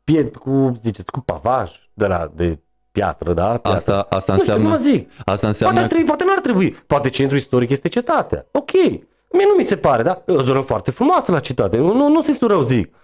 [0.05, 2.59] piet, cu, ziceți, cu pavaj de la de
[2.93, 3.45] piatră, da?
[3.45, 3.71] Piatră.
[3.71, 5.09] Asta, asta nu știu, nu înseamnă, mă zic.
[5.09, 6.71] asta Poate, înseamnă ar trebui, poate nu ar trebui.
[6.87, 8.47] Poate centrul istoric este cetatea.
[8.51, 8.73] Ok.
[9.33, 10.23] Mie nu mi se pare, da?
[10.27, 11.77] E o zonă foarte frumoasă la cetate.
[11.77, 12.95] Nu, nu, nu se rău zic.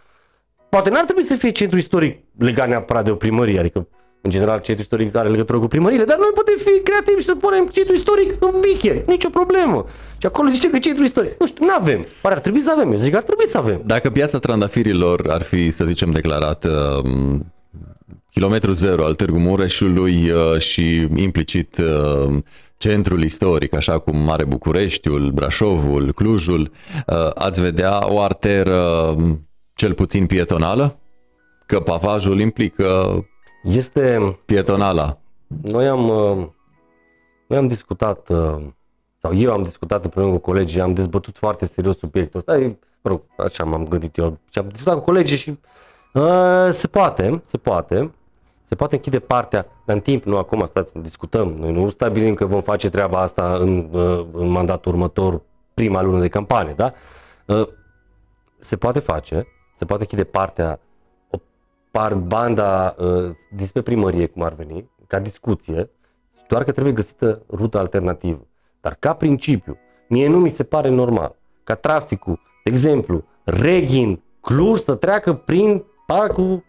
[0.68, 3.88] Poate n-ar trebui să fie centru istoric legat neapărat de o primărie, adică
[4.26, 7.34] în general centru istoric are legătură cu primăriile, dar noi putem fi creativi și să
[7.34, 9.84] punem centru istoric în weekend, nicio problemă.
[10.18, 12.06] Și acolo zice că centru istoric, nu știu, nu avem.
[12.20, 13.80] Pare ar trebui să avem, eu zic că ar trebui să avem.
[13.84, 17.46] Dacă piața Trandafirilor ar fi, să zicem, declarată um,
[18.30, 22.36] kilometru zero al Târgu Mureșului uh, și implicit uh,
[22.76, 26.60] centrul istoric, așa cum Mare Bucureștiul, Brașovul, Clujul,
[27.06, 28.76] uh, ați vedea o arteră
[29.16, 30.98] um, cel puțin pietonală?
[31.66, 33.24] Că pavajul implică
[33.62, 35.18] Este, pietonala.
[35.62, 36.46] noi am, uh,
[37.46, 38.56] noi am discutat, uh,
[39.22, 42.66] sau eu am discutat împreună cu colegii, am dezbătut foarte serios subiectul ăsta, e,
[43.00, 45.58] mă rog, așa m-am gândit eu, și am discutat cu colegii și
[46.16, 48.14] uh, se poate, se poate,
[48.62, 52.46] se poate închide partea, dar în timp, nu acum, stați, discutăm, noi nu stabilim că
[52.46, 55.42] vom face treaba asta în, uh, în mandatul următor,
[55.74, 56.92] prima lună de campanie, da?
[57.46, 57.68] Uh,
[58.58, 60.80] se poate face, se poate închide partea,
[61.30, 61.38] o
[61.90, 65.90] par banda uh, dinspre primărie, cum ar veni, ca discuție,
[66.48, 68.46] doar că trebuie găsită rută alternativă.
[68.80, 69.78] Dar ca principiu,
[70.08, 75.84] mie nu mi se pare normal ca traficul, de exemplu, Reghin, Cluj să treacă prin
[76.06, 76.64] parcul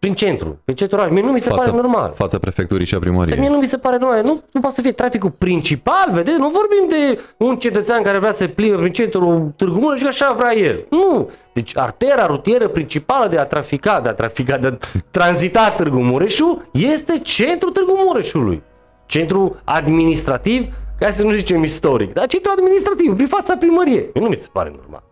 [0.00, 1.10] prin centru, prin centru oraș.
[1.10, 2.10] Mie nu mi se fața, pare normal.
[2.10, 3.38] Fața prefecturii și a primăriei.
[3.38, 4.22] Mie nu mi se pare normal.
[4.22, 6.38] Nu, nu poate să fie traficul principal, vedeți?
[6.38, 10.32] Nu vorbim de un cetățean care vrea să plimbe prin centrul Târgu Mureș și așa
[10.32, 10.86] vrea el.
[10.90, 11.30] Nu.
[11.52, 14.76] Deci artera rutieră principală de a trafica, de a trafica, de a
[15.10, 18.62] tranzita Târgu Mureșul este centrul Târgu Mureșului.
[19.06, 24.10] Centru administrativ, ca să nu zicem istoric, dar centru administrativ, prin fața primăriei.
[24.14, 25.02] Mie nu mi se pare normal.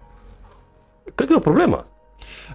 [1.14, 1.92] Cred că e o problemă asta.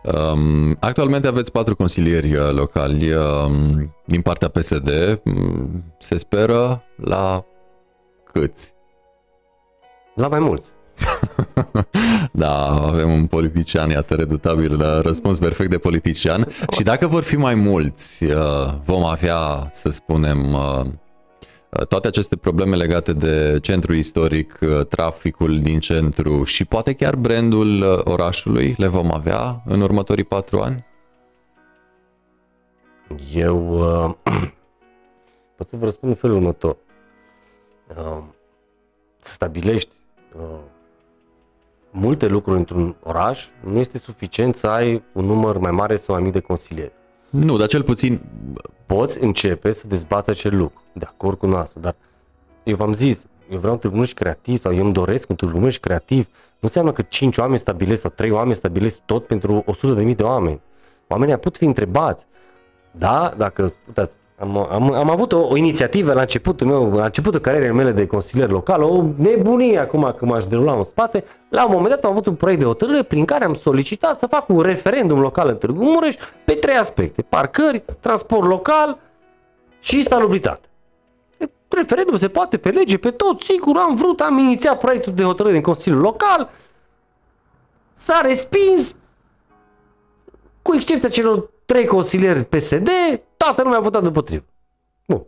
[0.04, 5.20] Um, actualmente aveți patru consilieri uh, locali um, din partea PSD.
[5.24, 7.46] Um, se speră la
[8.32, 8.74] câți?
[10.16, 10.70] La mai mulți.
[12.32, 16.48] da, avem un politician, iată, redutabil, uh, răspuns perfect de politician.
[16.72, 20.56] Și dacă vor fi mai mulți, uh, vom avea, să spunem,
[21.90, 27.82] toate aceste probleme legate de centru istoric, uh, traficul din centru și poate chiar brandul
[27.82, 30.86] uh, orașului le vom avea în următorii patru ani?
[33.34, 34.14] Eu uh,
[35.58, 36.78] pot să vă răspund în felul următor.
[37.98, 38.24] Uh,
[39.20, 39.96] să stabilești
[40.36, 40.60] uh,
[41.92, 46.24] multe lucruri într-un oraș, nu este suficient să ai un număr mai mare sau mai
[46.24, 46.92] mic de consilieri.
[47.30, 48.22] Nu, dar cel puțin...
[48.86, 51.96] Poți începe să dezbați acel lucru, de acord cu noastră, dar
[52.64, 55.58] eu v-am zis, eu vreau un Târgu Mureș creativ sau eu îmi doresc un Târgu
[55.58, 56.28] Mureș creativ.
[56.34, 59.64] Nu înseamnă că 5 oameni stabilesc sau 3 oameni stabilesc tot pentru
[59.98, 60.62] 100.000 de oameni.
[61.08, 62.26] Oamenii pot fi întrebați.
[62.92, 67.40] Da, dacă, uitați, am, am, am avut o, o inițiativă la începutul meu, la începutul
[67.40, 71.24] carierei mele de consilier local, o nebunie acum că m-aș derula în spate.
[71.50, 74.28] La un moment dat am avut un proiect de hotărâre prin care am solicitat să
[74.28, 76.16] fac un referendum local în Târgu Mureș
[76.46, 77.22] pe trei aspecte.
[77.22, 78.98] Parcări, transport local
[79.80, 80.68] și salubritate.
[81.68, 85.56] Referendum se poate pe lege, pe tot, sigur, am vrut, am inițiat proiectul de hotărâre
[85.56, 86.50] în Consiliul Local,
[87.94, 88.96] s-a respins,
[90.62, 92.90] cu excepția celor trei consilieri PSD,
[93.38, 94.46] toată lumea a votat împotrivă.
[95.08, 95.24] Bun.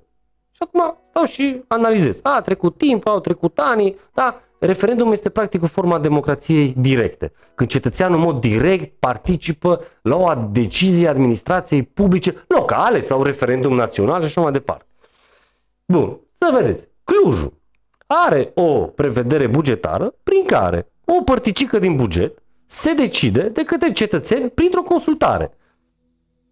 [0.51, 2.19] Și acum stau și analizez.
[2.23, 6.73] A, a trecut timp, au trecut ani, da, referendumul este practic o formă a democrației
[6.77, 7.31] directe.
[7.55, 13.75] Când cetățeanul în mod direct participă la o decizie a administrației publice locale sau referendum
[13.75, 14.85] național și așa mai departe.
[15.85, 16.87] Bun, să vedeți.
[17.03, 17.53] Clujul
[18.07, 24.49] are o prevedere bugetară prin care o părticică din buget se decide de către cetățeni
[24.49, 25.57] printr-o consultare.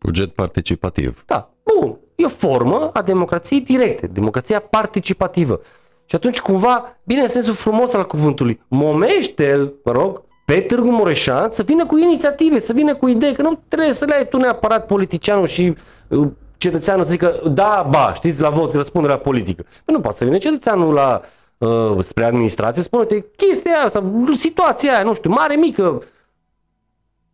[0.04, 1.24] Buget participativ.
[1.26, 1.98] Da, bun.
[2.16, 5.62] E o formă a democrației directe, democrația participativă.
[6.06, 11.52] Și atunci cumva, bine în sensul frumos al cuvântului, momește-l, mă rog, pe Târgu Mureșan
[11.52, 14.38] să vină cu inițiative, să vină cu idei, că nu trebuie să le ai tu
[14.38, 15.76] neapărat politicianul și
[16.08, 16.28] uh,
[16.58, 19.66] cetățeanul să zică, da, ba, știți, la vot, răspunderea politică.
[19.86, 21.22] Păi nu poate să vină cetățeanul la,
[21.58, 26.02] uh, spre administrație, spune-te chestia aia, sau situația aia, nu știu, mare, mică,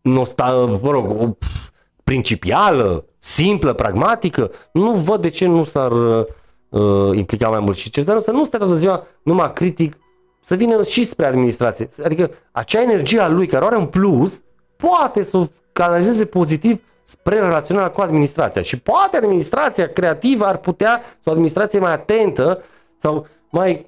[0.02, 1.36] nu sta, mă rog,
[2.10, 7.78] principială, simplă, pragmatică, nu văd de ce nu s-ar uh, implica mai mult.
[7.78, 9.98] Și cetățeanul să nu stea toată ziua numai critic,
[10.44, 11.88] să vină și spre administrație.
[12.04, 14.44] Adică acea energie a lui care are un plus,
[14.76, 18.62] poate să o canalizeze pozitiv spre relaționarea cu administrația.
[18.62, 22.64] Și poate administrația creativă ar putea, sau administrație mai atentă,
[22.98, 23.86] sau mai,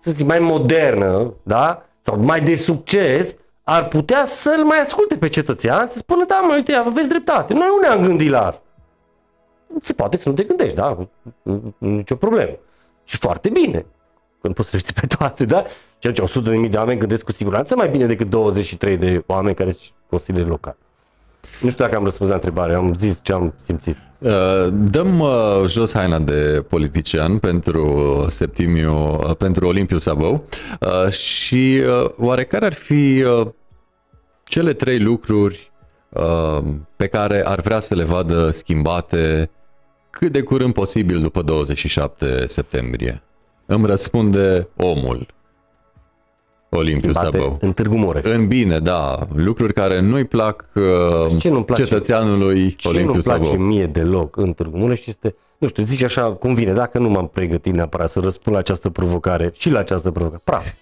[0.00, 1.86] să zic, mai modernă, da?
[2.00, 6.54] sau mai de succes, ar putea să-l mai asculte pe cetățean, să spună, da, mă,
[6.54, 7.52] uite, aveți dreptate.
[7.52, 8.62] Noi nu ne-am gândit la asta.
[9.80, 11.08] Se poate să nu te gândești, da?
[11.78, 12.56] Nicio problemă.
[13.04, 13.86] Și foarte bine.
[14.40, 15.64] Când poți să știi pe toate, da?
[15.98, 19.24] Ceea ce 100 de mii de oameni gândesc cu siguranță mai bine decât 23 de
[19.26, 20.76] oameni care sunt consilieri locali.
[21.60, 23.96] Nu știu dacă am răspuns la întrebare, am zis ce am simțit.
[24.18, 24.30] Uh,
[24.70, 30.44] dăm uh, jos haina de politician pentru Septimiu, uh, pentru Olimpiu Sabău
[31.10, 31.82] și
[32.16, 33.24] oare care ar fi
[34.44, 35.72] cele trei lucruri
[36.96, 39.50] pe care ar vrea să le vadă schimbate
[40.10, 43.22] cât de curând posibil după 27 septembrie?
[43.66, 45.26] Îmi răspunde omul.
[46.74, 47.58] Olimpiu Sabău.
[47.60, 48.24] În Târgu Mureș.
[48.24, 49.18] În bine, da.
[49.34, 53.44] Lucruri care nu-i plac uh, ce nu place, cetățeanului ce Olimpiu Sabău.
[53.44, 56.72] Ce nu place mie deloc în Târgu Mureș este, nu știu, zici așa cum vine,
[56.72, 60.40] dacă nu m-am pregătit neapărat să răspund la această provocare și la această provocare.
[60.44, 60.72] Praf.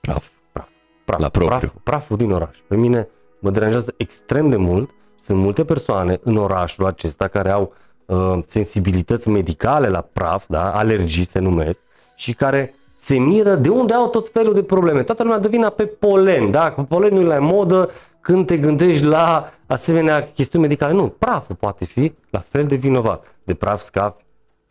[0.00, 0.28] Praf.
[0.52, 0.68] Praf.
[1.04, 1.20] Praf.
[1.20, 1.58] La propriu.
[1.58, 2.56] Praf, praful din oraș.
[2.68, 3.08] Pe mine
[3.38, 4.90] mă deranjează extrem de mult.
[5.22, 7.74] Sunt multe persoane în orașul acesta care au
[8.06, 11.78] uh, sensibilități medicale la praf, da, alergii se numesc,
[12.16, 15.02] și care se miră de unde au tot felul de probleme.
[15.02, 16.72] Toată lumea dă vina pe polen, da?
[16.72, 17.90] Că polenul e la modă
[18.20, 20.92] când te gândești la asemenea chestiuni medicale.
[20.92, 23.36] Nu, praful poate fi la fel de vinovat.
[23.44, 24.20] De praf scap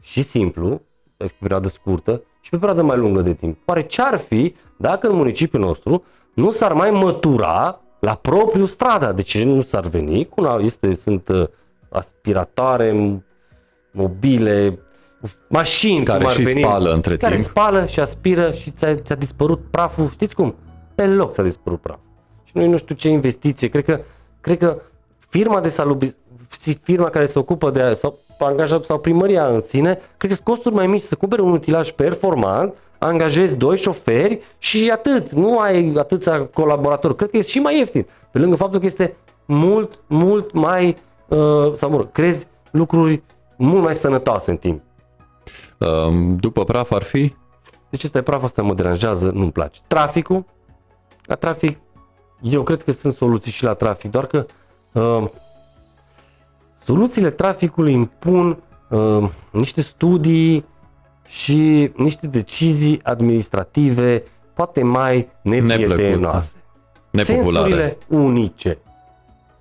[0.01, 0.81] și simplu,
[1.18, 3.57] pe perioadă scurtă și pe perioadă mai lungă de timp.
[3.65, 6.03] Oare ce ar fi dacă în municipiul nostru
[6.34, 9.11] nu s-ar mai mătura la propriu strada?
[9.11, 10.26] De ce nu s-ar veni?
[10.26, 11.47] Cu una este, sunt uh,
[11.89, 13.22] aspiratoare,
[13.91, 14.80] mobile,
[15.47, 17.47] mașini Care cum ar și veni, spală între care timp.
[17.47, 20.55] spală și aspiră și ți-a, ți-a dispărut praful, știți cum?
[20.95, 22.03] Pe loc ți-a dispărut praful.
[22.43, 23.99] Și noi nu știu ce investiție, cred că,
[24.41, 24.81] cred că
[25.29, 26.15] firma de salubri,
[26.81, 30.75] firma care se ocupă de sau angajat sau primăria în sine, cred că sunt costuri
[30.75, 35.31] mai mici să cumpere un utilaj performant, angajezi doi șoferi și atât.
[35.31, 37.15] Nu ai atâția colaboratori.
[37.15, 38.07] Cred că este și mai ieftin.
[38.31, 39.15] Pe lângă faptul că este
[39.45, 40.97] mult, mult mai,
[41.27, 43.21] uh, sau mă rog, crezi lucruri
[43.57, 44.81] mult mai sănătoase în timp.
[45.80, 47.34] Um, După praf ar fi?
[47.89, 49.80] Deci ăsta e praf, asta mă deranjează, nu-mi place.
[49.88, 50.45] Traficul,
[51.26, 51.77] la trafic,
[52.41, 54.45] eu cred că sunt soluții și la trafic, doar că
[54.91, 55.30] uh,
[56.84, 60.65] soluțiile traficului impun uh, niște studii
[61.27, 64.23] și niște decizii administrative
[64.53, 66.53] poate mai neprietenoase.
[67.11, 67.65] Nepopulare.
[67.65, 68.77] Sensurile unice.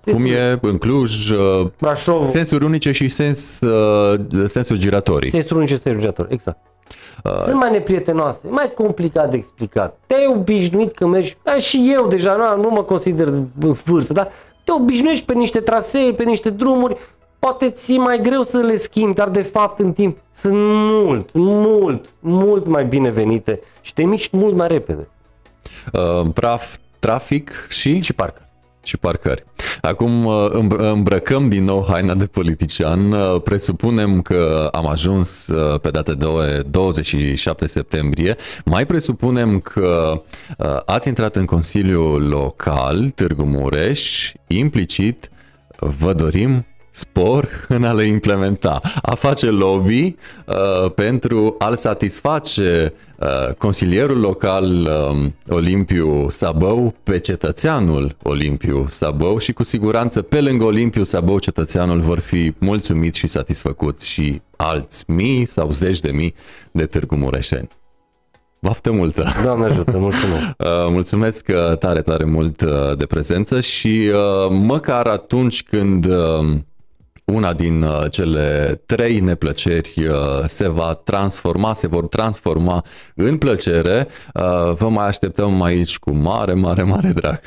[0.03, 5.29] Cum Sensurile- e în Cluj, uh, Brașov, sensuri unice și sens, uh, sensuri giratorii.
[5.31, 6.57] sensuri unice, sensuri giratori, exact.
[7.43, 9.97] Sunt mai neprietenoase, mai complicat de explicat.
[10.07, 13.47] Te-ai obișnuit că mergi, da, și eu deja nu, nu mă consider în
[13.83, 14.27] vârstă, dar
[14.63, 16.97] te obișnuiești pe niște trasee, pe niște drumuri,
[17.39, 21.29] poate ți e mai greu să le schimbi, dar de fapt în timp sunt mult,
[21.33, 25.07] mult, mult mai binevenite și te miști mult mai repede.
[25.93, 28.41] Uh, Praf, trafic și, Și parcă.
[28.83, 29.43] și parcări.
[29.81, 33.11] Acum uh, îmbr- îmbrăcăm din nou haina de politician.
[33.11, 36.25] Uh, Presupunem că am ajuns uh, pe data de
[36.69, 38.35] 27 septembrie.
[38.65, 40.21] Mai presupunem că
[40.57, 44.31] uh, ați intrat în Consiliul Local Târgu Mureș.
[44.47, 45.29] Implicit
[45.79, 46.65] vă dorim
[46.99, 50.15] spor în a le implementa, a face lobby
[50.45, 59.53] uh, pentru a-l satisface uh, consilierul local uh, Olimpiu Sabău pe cetățeanul Olimpiu Sabău și
[59.53, 65.45] cu siguranță pe lângă Olimpiu Sabău cetățeanul vor fi mulțumiți și satisfăcuți și alți mii
[65.45, 66.33] sau zeci de mii
[66.71, 67.69] de târgu mureșeni.
[68.61, 69.25] Baftă multă!
[69.43, 70.45] Doamne ajută, mulțumesc.
[70.57, 76.57] Uh, Mulțumesc uh, tare, tare mult uh, de prezență și uh, măcar atunci când uh,
[77.33, 80.13] una din uh, cele trei neplăceri uh,
[80.45, 82.85] se va transforma, se vor transforma
[83.15, 87.39] în plăcere, uh, vă mai așteptăm aici cu mare, mare, mare drag.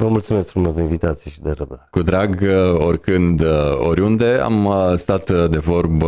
[0.00, 1.86] Vă mulțumesc frumos de invitație și de răbdare.
[1.90, 3.48] Cu drag, uh, oricând, uh,
[3.78, 6.06] oriunde, am uh, stat uh, de vorbă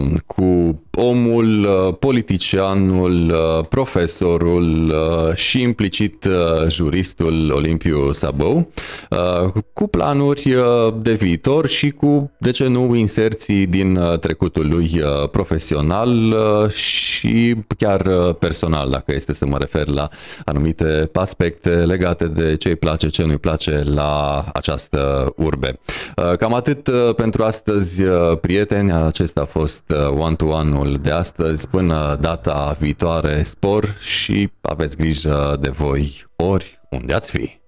[0.00, 8.68] uh, cu omul, uh, politicianul, uh, profesorul uh, și implicit uh, juristul Olimpiu Sabău,
[9.10, 14.68] uh, cu planuri uh, de viitor și cu, de ce nu, inserții din uh, trecutul
[14.68, 20.08] lui uh, profesional uh, și chiar uh, personal, dacă este să mă refer la
[20.44, 25.78] anumite aspecte legate de ce îi place, ce nu-i place la această urbe.
[26.16, 28.92] Uh, Cam atât uh, pentru astăzi, uh, prieteni.
[28.92, 31.68] Acesta a fost uh, one-to-one-ul de astăzi.
[31.68, 37.61] Până data viitoare, spor și aveți grijă de voi ori unde ați fi.